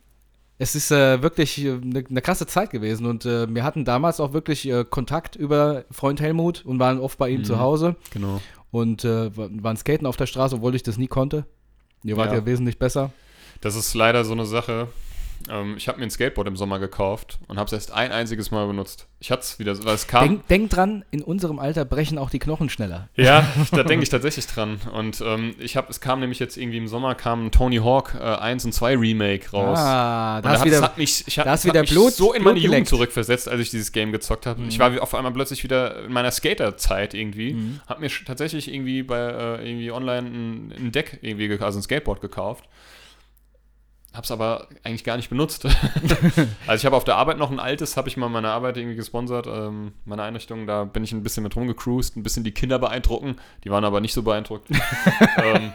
[0.58, 3.06] es ist äh, wirklich eine äh, ne krasse Zeit gewesen.
[3.06, 7.18] Und äh, wir hatten damals auch wirklich äh, Kontakt über Freund Helmut und waren oft
[7.18, 7.46] bei ihm Mhm.
[7.46, 8.42] zu Hause Genau.
[8.72, 11.46] und äh, wa- waren skaten auf der Straße, obwohl ich das nie konnte.
[12.04, 12.40] Ihr wart Ja.
[12.40, 13.12] ja, wesentlich besser.
[13.62, 14.88] Das ist leider so eine Sache.
[15.50, 18.52] Ähm, ich habe mir ein Skateboard im Sommer gekauft und habe es erst ein einziges
[18.52, 19.08] Mal benutzt.
[19.20, 20.28] Ich hatte es wieder, weil es kam.
[20.28, 23.10] Denk, denk dran, in unserem Alter brechen auch die Knochen schneller.
[23.16, 24.80] Ja, da denke ich tatsächlich dran.
[24.94, 28.16] Und ähm, ich habe, es kam nämlich jetzt irgendwie im Sommer kam ein Tony Hawk
[28.20, 29.78] äh, 1 und 2 Remake raus.
[29.80, 31.82] Ah, Und da ist hat, wieder, hat mich, ich hab, da ist es hat wieder
[31.82, 32.88] mich Blut- so in Blut meine Jugend geleckt.
[32.90, 34.62] zurückversetzt, als ich dieses Game gezockt habe.
[34.68, 37.54] Ich war wie- auf einmal plötzlich wieder in meiner Skaterzeit irgendwie.
[37.54, 37.80] Mhm.
[37.88, 42.22] Hab mir tatsächlich irgendwie bei äh, irgendwie online ein, ein Deck irgendwie, also ein Skateboard
[42.22, 42.66] gekauft.
[44.18, 45.66] Hab's aber eigentlich gar nicht benutzt.
[46.68, 48.96] also ich habe auf der Arbeit noch ein altes, habe ich mal meine Arbeit irgendwie
[48.96, 50.66] gesponsert, ähm, meine Einrichtung.
[50.66, 53.36] Da bin ich ein bisschen mit rumgecruised, ein bisschen die Kinder beeindrucken.
[53.64, 54.70] Die waren aber nicht so beeindruckt.
[55.38, 55.72] ähm,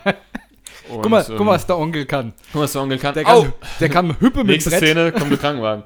[0.89, 2.33] guck, mal, und, guck mal, was der Onkel kann.
[2.47, 3.15] guck mal, was der Onkel kann.
[3.15, 4.81] Der kann, der kann Hüppe mit Nächste Brett.
[4.81, 5.85] Szene, kommt der Krankenwagen.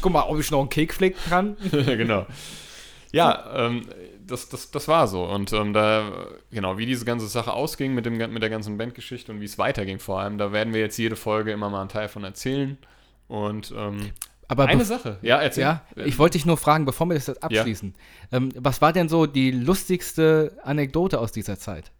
[0.00, 1.56] Guck mal, ob ich noch einen Cake flicken kann.
[1.72, 2.24] genau.
[3.10, 3.82] Ja, ähm,
[4.28, 5.24] das, das, das war so.
[5.24, 9.32] Und ähm, da, genau, wie diese ganze Sache ausging mit, dem, mit der ganzen Bandgeschichte
[9.32, 11.88] und wie es weiterging vor allem, da werden wir jetzt jede Folge immer mal einen
[11.88, 12.78] Teil von erzählen.
[13.26, 14.10] Und ähm,
[14.46, 15.18] Aber eine Sache.
[15.22, 15.62] Ja, erzähl.
[15.62, 17.94] Ja, ich wollte dich nur fragen, bevor wir das jetzt abschließen.
[18.32, 21.90] Ähm, was war denn so die lustigste Anekdote aus dieser Zeit?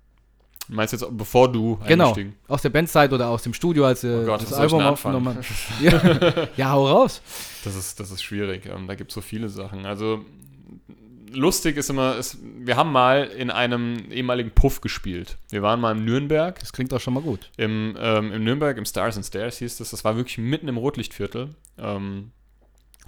[0.71, 2.15] Meinst du jetzt, bevor du Genau,
[2.47, 5.39] aus der Bandzeit oder aus dem Studio, als äh, Oh Gott, das Album aufgenommen?
[5.81, 6.49] Ja.
[6.57, 7.23] ja, hau raus.
[7.65, 8.67] Das ist, das ist schwierig.
[8.67, 9.87] Ähm, da gibt es so viele Sachen.
[9.87, 10.27] Also
[11.33, 15.39] lustig ist immer, ist, wir haben mal in einem ehemaligen Puff gespielt.
[15.51, 17.51] Wir waren mal in Nürnberg Das klingt doch schon mal gut.
[17.57, 20.77] Im, ähm, im Nürnberg, im Stars and Stairs hieß das, das war wirklich mitten im
[20.77, 21.55] Rotlichtviertel.
[21.79, 22.33] Ähm,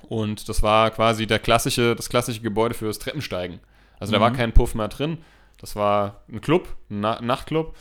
[0.09, 3.61] und das war quasi der klassische, das klassische Gebäude fürs Treppensteigen.
[3.99, 4.37] Also da war Mhm.
[4.37, 5.19] kein Puff mehr drin.
[5.59, 7.77] Das war ein Club, ein Na Nachtclub.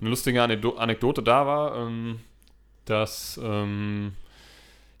[0.00, 2.20] Eine lustige Anekdo Anekdote da war, ähm,
[2.84, 4.12] dass ähm,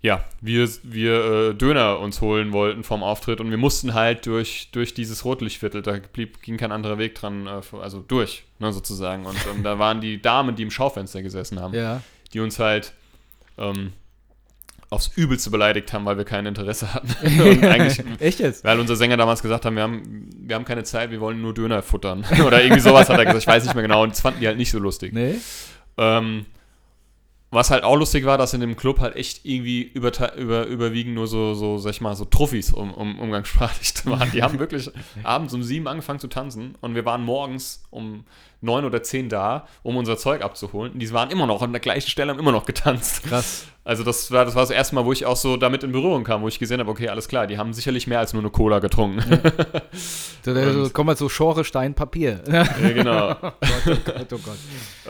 [0.04, 4.68] ja, wir, wir äh, Döner uns holen wollten vom Auftritt und wir mussten halt durch,
[4.70, 9.24] durch dieses Rotlichtviertel, da blieb, ging kein anderer Weg dran, äh, also durch, ne, sozusagen.
[9.24, 12.02] Und ähm, da waren die Damen, die im Schaufenster gesessen haben, Ja.
[12.34, 12.92] die uns halt
[13.56, 13.94] ähm,
[14.90, 17.08] aufs Übelste beleidigt haben, weil wir kein Interesse hatten.
[18.20, 18.62] Echt jetzt?
[18.62, 21.54] weil unser Sänger damals gesagt haben, wir haben, wir haben keine Zeit, wir wollen nur
[21.54, 22.26] Döner futtern.
[22.46, 24.02] Oder irgendwie sowas hat er gesagt, ich weiß nicht mehr genau.
[24.02, 25.14] Und das fanden die halt nicht so lustig.
[25.14, 25.36] Nee?
[25.96, 26.44] Ähm,
[27.54, 31.14] was halt auch lustig war, dass in dem Club halt echt irgendwie über, über, überwiegend
[31.14, 34.30] nur so, so, sag ich mal, so Truffis um, um, umgangssprachlich waren.
[34.32, 34.90] Die haben wirklich
[35.22, 38.24] abends um sieben angefangen zu tanzen und wir waren morgens um
[38.64, 40.92] neun oder zehn da, um unser Zeug abzuholen.
[40.92, 43.24] Und die waren immer noch an der gleichen Stelle, haben immer noch getanzt.
[43.24, 43.66] Krass.
[43.86, 46.24] Also das war das, war das erste Mal, wo ich auch so damit in Berührung
[46.24, 48.50] kam, wo ich gesehen habe, okay, alles klar, die haben sicherlich mehr als nur eine
[48.50, 49.40] Cola getrunken.
[50.42, 52.42] Da, so, kommen wir zu Schore, Stein, Papier.
[52.50, 53.34] ja, genau.
[53.40, 54.58] Gott, oh Gott, oh Gott.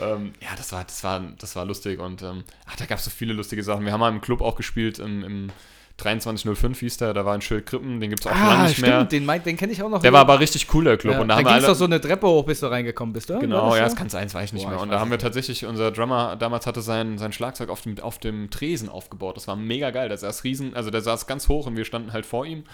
[0.01, 3.05] ähm, ja, das war, das war, das war lustig und ähm, ach, da gab es
[3.05, 3.85] so viele lustige Sachen.
[3.85, 5.51] Wir haben mal im Club auch gespielt, im, im
[5.97, 8.63] 2305 hieß der, da war ein Schild Krippen, den gibt es auch schon lange Ah,
[8.63, 9.03] nicht stimmt, mehr.
[9.05, 10.01] den, mein- den kenne ich auch noch.
[10.01, 11.13] Der war aber richtig cool, der Club.
[11.15, 13.31] ja, und da da ging es doch so eine Treppe hoch, bis du reingekommen bist,
[13.31, 13.39] oder?
[13.39, 13.89] Genau, das ja, so?
[13.91, 14.79] das kann sein, das weiß ich nicht Boah, mehr.
[14.81, 18.19] Und da haben wir tatsächlich, unser Drummer damals hatte sein, sein Schlagzeug auf dem, auf
[18.19, 19.37] dem Tresen aufgebaut.
[19.37, 20.09] Das war mega geil.
[20.09, 22.65] Der saß riesen, also der saß ganz hoch und wir standen halt vor ihm.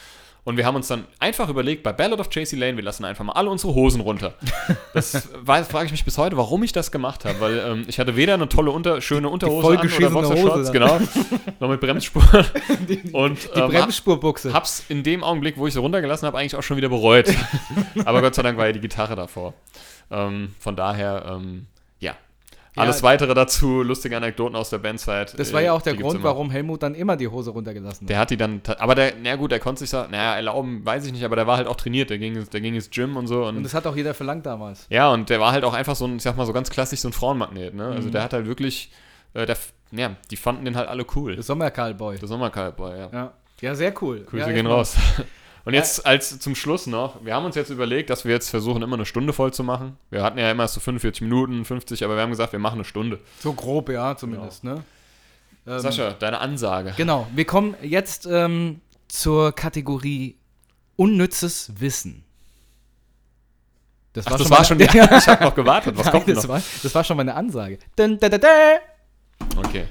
[0.43, 3.23] Und wir haben uns dann einfach überlegt, bei Ballad of JC Lane, wir lassen einfach
[3.23, 4.33] mal alle unsere Hosen runter.
[4.95, 8.15] Das frage ich mich bis heute, warum ich das gemacht habe, weil ähm, ich hatte
[8.15, 10.99] weder eine tolle, unter, schöne Unterhose an oder Boxershorts, genau,
[11.59, 12.23] noch mit Bremsspur.
[13.13, 14.51] und Die ähm, Bremsspurbuchse.
[14.51, 17.31] Hab's in dem Augenblick, wo ich sie runtergelassen habe, eigentlich auch schon wieder bereut.
[18.05, 19.53] Aber Gott sei Dank war ja die Gitarre davor.
[20.09, 21.67] Ähm, von daher, ähm,
[22.75, 22.83] ja.
[22.83, 25.37] Alles weitere dazu, lustige Anekdoten aus der Bandzeit.
[25.37, 28.09] Das äh, war ja auch der Grund, warum Helmut dann immer die Hose runtergelassen hat.
[28.09, 31.11] Der hat die dann, aber der, na gut, der konnte sich naja, erlauben, weiß ich
[31.11, 33.45] nicht, aber der war halt auch trainiert, der ging, der ging ins Gym und so.
[33.45, 34.87] Und, Und das hat auch jeder verlangt damals.
[34.89, 37.01] ja, und der war halt auch einfach so ein, ich sag mal, so ganz klassisch
[37.01, 37.87] so ein Frauenmagnet, ne?
[37.87, 37.91] Mhm.
[37.91, 38.91] Also der hat halt wirklich,
[39.33, 39.57] äh, der,
[39.91, 41.35] ja, die fanden den halt alle cool.
[41.35, 42.19] Der Sommerkarlboy.
[42.19, 43.09] Der Sommercowboy, ja.
[43.11, 43.33] Ja.
[43.59, 44.23] ja, sehr cool.
[44.29, 44.95] Grüße ja, gehen raus.
[45.63, 48.81] Und jetzt als zum Schluss noch, wir haben uns jetzt überlegt, dass wir jetzt versuchen,
[48.81, 49.97] immer eine Stunde voll zu machen.
[50.09, 52.85] Wir hatten ja immer so 45 Minuten, 50, aber wir haben gesagt, wir machen eine
[52.85, 53.19] Stunde.
[53.39, 54.83] So grob, ja, zumindest, ne?
[55.67, 56.93] Ähm, Sascha, deine Ansage.
[56.97, 60.37] Genau, wir kommen jetzt ähm, zur Kategorie
[60.95, 62.23] unnützes Wissen.
[64.13, 66.49] Das Ach, das war schon, ich habe noch gewartet, was Nein, kommt das, noch?
[66.49, 67.77] war, das war schon meine Ansage.
[67.95, 68.47] Dun, da, da.
[69.57, 69.85] Okay.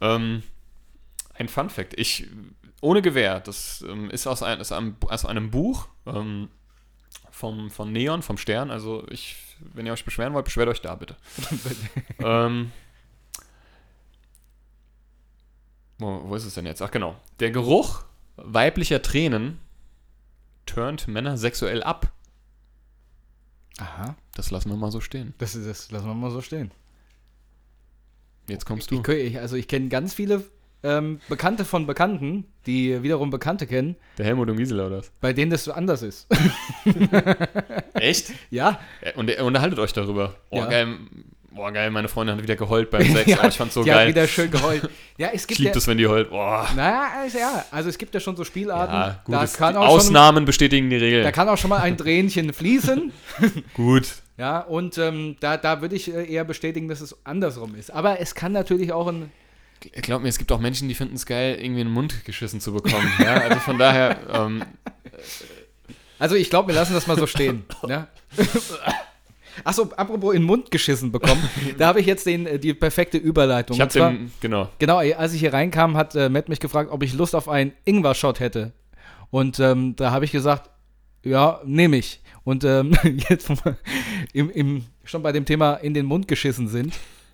[0.00, 0.42] Ähm,
[1.34, 1.94] ein Fun Fact.
[1.98, 2.26] Ich,
[2.86, 6.48] ohne Gewehr, das ähm, ist, aus, ein, ist einem, aus einem Buch ähm,
[7.30, 8.70] vom, von Neon, vom Stern.
[8.70, 9.36] Also ich,
[9.74, 11.16] wenn ihr euch beschweren wollt, beschwert euch da bitte.
[12.20, 12.70] ähm,
[15.98, 16.80] wo, wo ist es denn jetzt?
[16.80, 17.16] Ach genau.
[17.40, 18.04] Der Geruch
[18.36, 19.58] weiblicher Tränen
[20.64, 22.12] turnt Männer sexuell ab.
[23.78, 25.34] Aha, Das lassen wir mal so stehen.
[25.38, 26.70] das, ist, das lassen wir mal so stehen.
[28.48, 29.02] Jetzt kommst du.
[29.02, 30.44] Ich, ich, also ich kenne ganz viele
[30.86, 35.10] ähm, Bekannte von Bekannten, die wiederum Bekannte kennen, Der Helmut und Gisela oder was?
[35.20, 36.26] bei denen das so anders ist.
[37.94, 38.32] Echt?
[38.50, 40.34] ja, Ja, Und unterhaltet euch darüber.
[40.50, 40.66] Oh, Ja.
[40.66, 40.88] geil.
[41.50, 43.30] Boah, geil, meine Freundin hat wieder geheult beim Sex.
[43.30, 44.08] Ja, oh, ich fand's so die hat geil.
[44.08, 44.90] wieder schön geheult.
[45.16, 46.28] Ja, es Ich gibt lieb ja, das, wenn die heult.
[46.28, 46.68] Boah.
[46.76, 49.34] naja, also ja, also es gibt ja schon so Spielarten, Ja, gut.
[49.34, 51.22] da, kann auch schon, Ausnahmen bestätigen die Regel.
[51.22, 53.10] da kann auch schon mal ein Tränchen fließen.
[53.74, 54.16] gut.
[54.36, 57.90] Ja, und ähm, da, da würde ich äh, eher bestätigen, dass es andersrum ist.
[57.90, 59.30] Aber es kann natürlich auch ein.
[60.02, 62.60] Glaub mir, es gibt auch Menschen, die finden es geil, irgendwie in den Mund geschissen
[62.60, 63.10] zu bekommen.
[63.22, 64.62] ja, also von daher, ähm,
[66.18, 67.64] Also ich glaube, wir lassen das mal so stehen.
[67.88, 68.08] ja?
[69.64, 71.42] Achso, apropos in den Mund geschissen bekommen,
[71.78, 73.74] da habe ich jetzt den, äh, die perfekte Überleitung.
[73.76, 74.68] ich Und hab zwar- den, genau.
[74.78, 77.72] Genau, als ich hier reinkam, hat äh, Matt mich gefragt, ob ich Lust auf einen
[77.84, 78.72] Ingwer-Shot hätte.
[79.30, 80.70] Und ähm, da habe ich gesagt,
[81.24, 82.20] ja, nehme ich.
[82.44, 82.96] Und ähm,
[83.28, 83.50] jetzt
[84.32, 86.92] im, im, schon bei dem Thema in den Mund geschissen sind,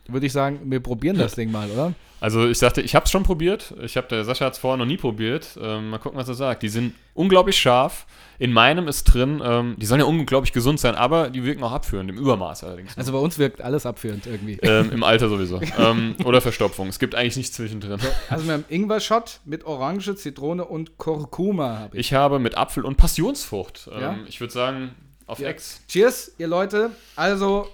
[0.08, 1.94] würde ich sagen, wir probieren das Ding mal, oder?
[2.20, 3.74] Also ich sagte, ich habe es schon probiert.
[3.82, 5.58] Ich habe, der Sascha hat es vorher noch nie probiert.
[5.60, 6.62] Ähm, mal gucken, was er sagt.
[6.62, 8.06] Die sind unglaublich scharf.
[8.38, 11.72] In meinem ist drin, ähm, die sollen ja unglaublich gesund sein, aber die wirken auch
[11.72, 12.96] abführend, im Übermaß allerdings.
[12.96, 14.58] Also bei uns wirkt alles abführend irgendwie.
[14.62, 15.60] ähm, Im Alter sowieso.
[15.78, 16.86] ähm, oder Verstopfung.
[16.88, 17.98] Es gibt eigentlich nichts zwischendrin.
[18.30, 22.06] Also wir haben Ingwer-Shot mit Orange, Zitrone und Kurkuma habe ich.
[22.06, 23.88] Ich habe mit Apfel und Passionsfrucht.
[23.92, 24.18] Ähm, Ja?
[24.28, 24.94] Ich würde sagen,
[25.26, 25.48] auf Ja.
[25.48, 25.80] Ex.
[25.88, 26.90] Cheers, ihr Leute.
[27.16, 27.66] Also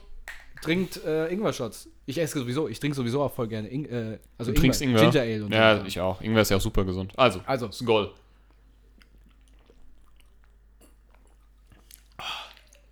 [0.63, 1.89] trinkt äh, Ingwer-Shots.
[2.09, 3.69] Ich esse sowieso, ich trinke sowieso auch voll gerne.
[3.69, 5.11] Ing äh, also Du trinkst Ingwer?
[5.11, 5.85] Ginger Ale und Ja, so.
[5.85, 6.23] ich auch.
[6.23, 7.13] Ingwer ist ja auch super gesund.
[7.19, 8.11] Also, Also, Skoll.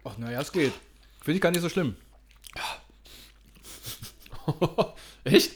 [0.04, 0.72] ach naja, es geht.
[1.22, 1.96] Finde ich gar nicht so schlimm.
[5.24, 5.52] Echt?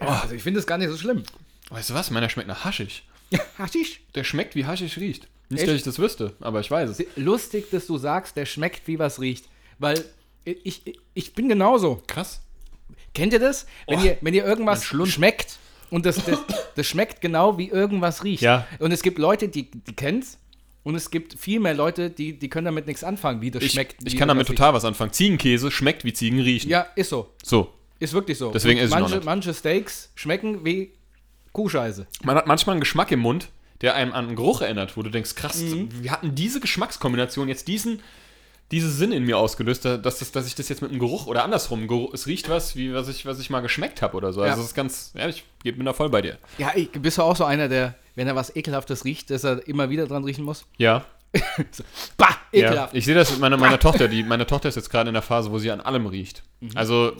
[0.00, 1.22] Also ich finde es gar nicht so schlimm.
[1.68, 2.10] Weißt du was?
[2.10, 3.04] Meiner schmeckt nach Haschisch.
[3.58, 4.00] Haschisch.
[4.14, 5.28] Der schmeckt wie Haschisch riecht.
[5.50, 5.68] Nicht, Echt?
[5.68, 7.04] dass ich das wüsste, aber ich weiß es.
[7.16, 9.44] Lustig, dass du sagst, der schmeckt wie was riecht.
[9.78, 10.04] Weil
[10.64, 12.02] ich, ich, ich bin genauso.
[12.06, 12.40] Krass.
[13.14, 13.66] Kennt ihr das?
[13.88, 15.58] Wenn, Oh, ihr, wenn ihr irgendwas schmeckt
[15.90, 16.38] und das, das,
[16.76, 18.42] das schmeckt genau wie irgendwas riecht.
[18.42, 18.66] Ja.
[18.78, 20.38] Und es gibt Leute, die, die kennen's
[20.84, 23.72] und es gibt viel mehr Leute, die, die können damit nichts anfangen, wie das Ich,
[23.72, 23.96] schmeckt.
[24.06, 25.12] ich kann damit total was anfangen.
[25.12, 26.70] Ziegenkäse schmeckt wie Ziegen riechen.
[26.70, 27.30] Ja, ist so.
[27.42, 27.72] So.
[27.98, 28.50] Ist wirklich so.
[28.52, 30.92] Deswegen Und noch manche, manche Steaks schmecken wie
[31.52, 32.06] Kuhscheiße.
[32.22, 33.48] Man hat manchmal einen Geschmack im Mund,
[33.82, 35.88] der einem an einen Geruch erinnert, wo du denkst, krass, Mhm.
[36.02, 38.00] wir hatten diese Geschmackskombination jetzt diesen,
[38.70, 41.44] diese Sinn in mir ausgelöst, dass, das, dass ich das jetzt mit einem Geruch oder
[41.44, 44.40] andersrum, Geruch, es riecht was, wie was ich, was ich mal geschmeckt habe oder so.
[44.40, 44.50] Ja.
[44.50, 46.38] Also das ist ganz, ja, ich bin da voll bei dir.
[46.58, 49.66] Ja, ich, bist du auch so einer, der, wenn er was Ekelhaftes riecht, dass er
[49.66, 50.66] immer wieder dran riechen muss?
[50.78, 51.04] Ja.
[51.70, 51.84] so,
[52.16, 52.94] bah, Ja, ekelhaft.
[52.94, 54.08] ich sehe das mit meiner, meiner Tochter.
[54.08, 56.42] Die, meine Tochter ist jetzt gerade in der Phase, wo sie an allem riecht.
[56.60, 56.70] Mhm.
[56.74, 57.12] Also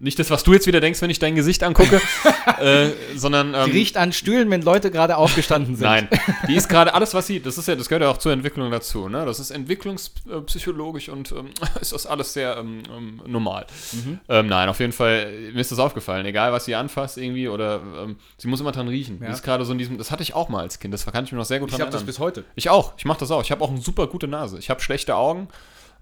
[0.00, 2.00] nicht das, was du jetzt wieder denkst, wenn ich dein Gesicht angucke,
[2.60, 5.84] äh, sondern ähm, Die riecht an Stühlen, wenn Leute gerade aufgestanden sind.
[5.84, 6.08] Nein,
[6.48, 8.70] die ist gerade alles, was sie, das ist ja, das gehört ja auch zur Entwicklung
[8.70, 9.26] dazu, ne?
[9.26, 13.66] Das ist entwicklungspsychologisch und ähm, ist das alles sehr ähm, ähm, normal.
[13.92, 14.20] Mhm.
[14.28, 17.82] Ähm, nein, auf jeden Fall, mir ist das aufgefallen, egal was sie anfasst irgendwie oder
[18.02, 19.18] ähm, sie muss immer dran riechen.
[19.20, 19.26] Ja.
[19.26, 21.24] Die ist gerade so in diesem, das hatte ich auch mal als Kind, das kann
[21.24, 22.06] ich mir noch sehr gut Ich dran habe das erinnern.
[22.06, 22.44] bis heute.
[22.54, 23.42] Ich auch, ich mache das auch.
[23.42, 24.58] Ich habe auch eine super gute Nase.
[24.58, 25.48] Ich habe schlechte Augen.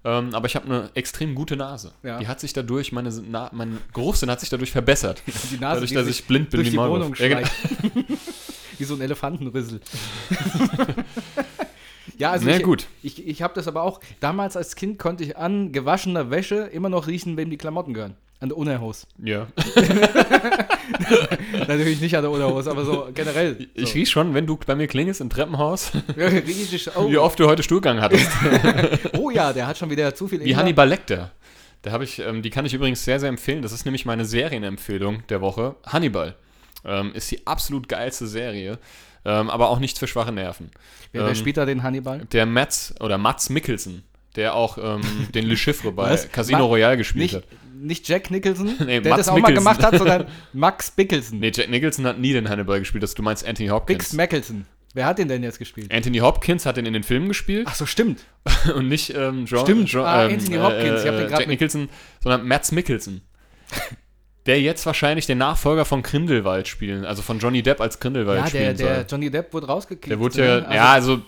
[0.05, 1.91] Ähm, aber ich habe eine extrem gute Nase.
[2.03, 2.19] Ja.
[2.19, 5.21] Die hat sich dadurch, meine, Na mein Geruchssinn hat sich dadurch verbessert.
[5.51, 6.77] Die Nase, dadurch, die dass ich blind bin durch wie die.
[6.77, 7.47] Wohnung Ja, genau.
[8.77, 9.81] wie so ein Elefantenrüssel.
[12.17, 12.87] ja, also Na ich, gut.
[13.03, 16.87] ich, ich habe das aber auch, damals als Kind konnte ich an gewaschener Wäsche immer
[16.87, 18.15] noch riechen, wem die Klamotten gehören.
[18.41, 19.05] An der Unterhose.
[19.21, 19.47] Ja.
[21.67, 23.67] Natürlich nicht an der Unterhose, aber so generell.
[23.73, 23.93] Ich so.
[23.95, 27.47] riech schon, wenn du bei mir klingelst im Treppenhaus, riech ich, oh, wie oft du
[27.47, 28.29] heute Stuhlgang hattest.
[29.17, 30.57] oh ja, der hat schon wieder zu viel Wie Ingwer.
[30.57, 31.31] Hannibal Lecter.
[31.81, 33.61] Da habe ich, ähm, die kann ich übrigens sehr, sehr empfehlen.
[33.61, 35.75] Das ist nämlich meine Serienempfehlung der Woche.
[35.85, 36.35] Hannibal
[36.85, 38.79] ähm, ist die absolut geilste Serie,
[39.25, 40.71] ähm, aber auch nichts für schwache Nerven.
[41.11, 42.25] Wer, wer ähm, spielt da den Hannibal?
[42.31, 44.03] Der Mats oder Mats Mikkelsen,
[44.35, 45.01] der auch ähm,
[45.33, 46.31] den Le Chiffre bei Was?
[46.31, 47.43] Casino Ma- Royale gespielt Nicht, hat.
[47.81, 49.55] Nicht Jack Nicholson, Nee, der Mads das auch mal Mikkelsen.
[49.63, 51.39] gemacht hat, sondern Max Bickelson.
[51.39, 53.97] Nee, Jack Nicholson hat nie den Hannibal gespielt, das, du meinst Anthony Hopkins.
[53.99, 54.65] Bix Mickelson.
[54.95, 55.93] Wer hat den denn jetzt gespielt?
[55.93, 58.25] Anthony Hopkins hat den in den Filmen gespielt Ach so, stimmt.
[58.75, 59.91] und nicht ähm, John, Stimmt.
[59.91, 61.89] John, Ah, ähm, Anthony Hopkins, ich hab den grad Jack mit- Nicholson,
[62.23, 63.21] sondern Mats Mikkelsen.
[64.45, 68.43] der jetzt wahrscheinlich den Nachfolger von Grindelwald spielen, also von Johnny Depp als Grindelwald Ja,
[68.43, 69.05] der, spielen der soll.
[69.09, 70.09] Johnny Depp wurde rausgekickt.
[70.09, 70.67] Der wurde ja, ne?
[70.67, 71.21] Also, ja, also,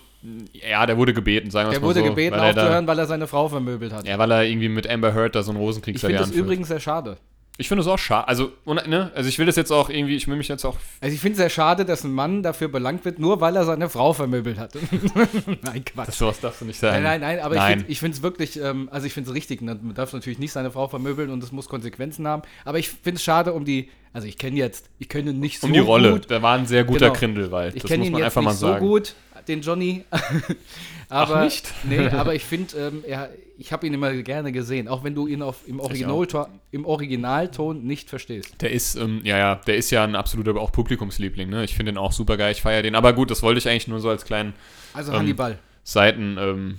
[0.52, 2.04] ja, der wurde gebeten, sagen wir es Der mal wurde so.
[2.06, 4.06] gebeten weil er da- aufzuhören, weil er seine Frau vermöbelt hat.
[4.06, 6.44] Ja, weil er irgendwie mit Amber Heard da so einen ich Rosenkrieg finde das anführt.
[6.44, 7.16] übrigens sehr schade.
[7.58, 8.26] Ich finde es auch schade.
[8.28, 9.10] Also, ne?
[9.14, 10.76] also ich will das jetzt auch irgendwie, ich will mich jetzt auch.
[11.02, 13.64] Also ich finde es sehr schade, dass ein Mann dafür belangt wird, nur weil er
[13.66, 14.72] seine Frau vermöbelt hat.
[15.62, 16.12] nein, Quatsch.
[16.14, 17.02] sowas darfst du nicht sagen.
[17.02, 17.84] Nein, nein, nein, aber Nein.
[17.88, 19.78] ich finde es wirklich, ähm, also ich finde es richtig, ne?
[19.80, 23.16] man darf natürlich nicht seine Frau vermöbeln und es muss Konsequenzen haben, aber ich finde
[23.16, 26.12] es schade um die, also ich kenne jetzt, ich kenne nicht so um die Rolle.
[26.12, 27.18] gut, Da war ein sehr guter Genau.
[27.18, 27.74] Grindelwald.
[27.76, 29.14] ich Das kenne muss ihn man jetzt einfach nicht mal so gut,
[29.48, 30.04] den Johnny,
[31.08, 31.72] aber, nicht?
[31.84, 35.26] nee, aber ich finde, ähm, er, ich habe ihn immer gerne gesehen, auch wenn du
[35.26, 38.60] ihn auf, im, Originalton, im Originalton nicht verstehst.
[38.60, 41.64] Der ist, ähm, ja, ja, der ist ja ein absoluter auch Publikumsliebling, ne?
[41.64, 42.94] Ich finde den auch super geil, ich feiere den.
[42.94, 44.54] Aber gut, das wollte ich eigentlich nur so als kleinen
[44.94, 46.78] Also Ähm, Hannibal, Seiten, ähm,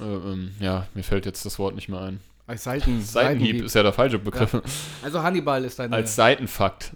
[0.00, 2.20] äh, ähm, ja, mir fällt jetzt das Wort nicht mehr ein.
[2.46, 4.60] als Seiten, Seitenhieb ist ja der falsche Begriff.
[5.02, 6.92] Also Hannibal ist deine, Als Seitenfakt.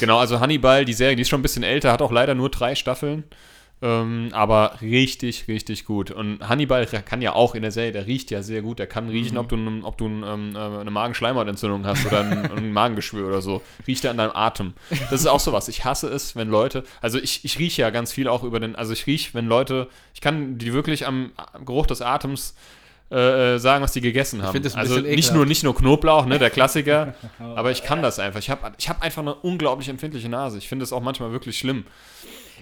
[0.00, 2.50] genau, also Hannibal, die Serie, die ist schon ein bisschen älter, hat auch leider nur
[2.50, 3.24] drei Staffeln.
[3.82, 6.10] Ähm, aber richtig, richtig gut.
[6.10, 8.78] Und Hannibal kann ja auch in der Serie, der riecht ja sehr gut.
[8.78, 9.40] Der kann riechen, Mhm.
[9.40, 13.60] ob du, ob du ähm, äh, eine Magenschleimhautentzündung hast oder ein, ein Magengeschwür oder so.
[13.86, 14.72] Riecht er an deinem Atem.
[15.10, 15.68] Das ist auch sowas.
[15.68, 18.76] Ich hasse es, wenn Leute, also ich, ich rieche ja ganz viel auch über den,
[18.76, 22.54] also ich rieche, wenn Leute, ich kann die wirklich am, am Geruch des Atems
[23.10, 24.56] äh, äh, sagen, was die gegessen haben.
[24.74, 25.34] also nicht ekelhaft.
[25.34, 28.40] nur, nicht nur Knoblauch, ne, der Klassiker, aber ich kann das einfach.
[28.40, 30.56] Ich habe ich hab einfach eine unglaublich empfindliche Nase.
[30.56, 31.84] Ich finde es auch manchmal wirklich schlimm.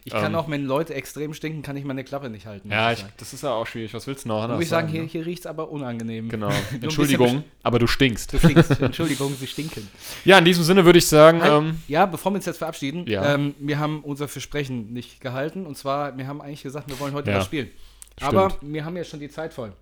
[0.07, 2.70] Ich kann Ähm, auch, wenn Leute extrem stinken, kann ich meine Klappe nicht halten.
[2.70, 3.94] Ja, ich, das ist ja auch schwierig.
[3.94, 4.46] Was willst du noch?
[4.48, 5.09] Muss ich sagen, sagen, hier, ne?
[5.09, 6.28] hier riecht es aber unangenehm.
[6.28, 6.50] Genau.
[6.82, 8.30] Entschuldigung, aber du stinkst.
[8.34, 8.70] Du stinkst.
[8.82, 9.88] Entschuldigung, sie stinken.
[10.26, 13.07] Ja, in diesem Sinne würde ich sagen, Halt, ähm, ja, bevor wir uns jetzt verabschieden,
[13.07, 13.34] Ja.
[13.34, 15.64] ähm, wir haben unser Versprechen nicht gehalten.
[15.64, 17.70] Und zwar, wir haben eigentlich gesagt, wir wollen heute Ja, was spielen.
[18.18, 18.28] stimmt.
[18.34, 19.72] Aber wir haben ja schon die Zeit voll.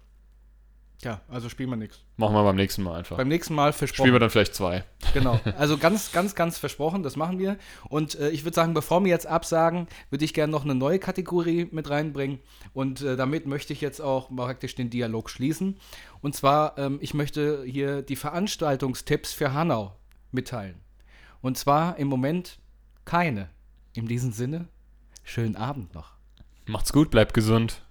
[1.02, 2.04] Ja, also spielen wir nichts.
[2.16, 3.16] machen wir beim nächsten Mal einfach.
[3.16, 4.20] Beim nächsten Mal Spielen wir versprochen.
[4.20, 4.84] dann vielleicht zwei.
[5.14, 5.40] Genau.
[5.58, 7.56] Also ganz, ganz, ganz versprochen, das machen wir.
[7.88, 11.00] Und äh, ich würde sagen, bevor wir jetzt absagen, würde ich gerne noch eine neue
[11.00, 12.38] Kategorie mit reinbringen.
[12.72, 15.78] Und äh, damit möchte ich jetzt auch praktisch den Dialog schließen.
[16.20, 19.96] Und zwar, ähm, ich möchte hier die Veranstaltungstipps für Hanau
[20.30, 20.80] mitteilen.
[21.40, 22.60] Und zwar im Moment
[23.04, 23.50] keine.
[23.94, 24.68] In diesem Sinne,
[25.24, 26.12] schönen Abend noch.
[26.66, 27.82] Macht's gut, bleibt gesund.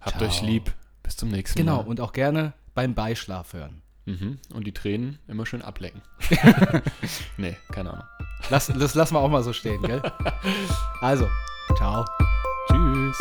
[0.00, 0.28] Habt Ciao.
[0.28, 0.72] euch lieb.
[1.10, 1.88] Bis zum nächsten Genau, Mal.
[1.88, 3.82] und auch gerne beim Beischlaf hören.
[4.06, 4.38] Mhm.
[4.54, 6.02] Und die Tränen immer schön ablecken.
[7.36, 8.04] nee, keine Ahnung.
[8.48, 10.00] Lass, das lassen wir auch mal so stehen, gell?
[11.00, 11.28] Also,
[11.76, 12.04] ciao.
[12.68, 13.18] Tschüss.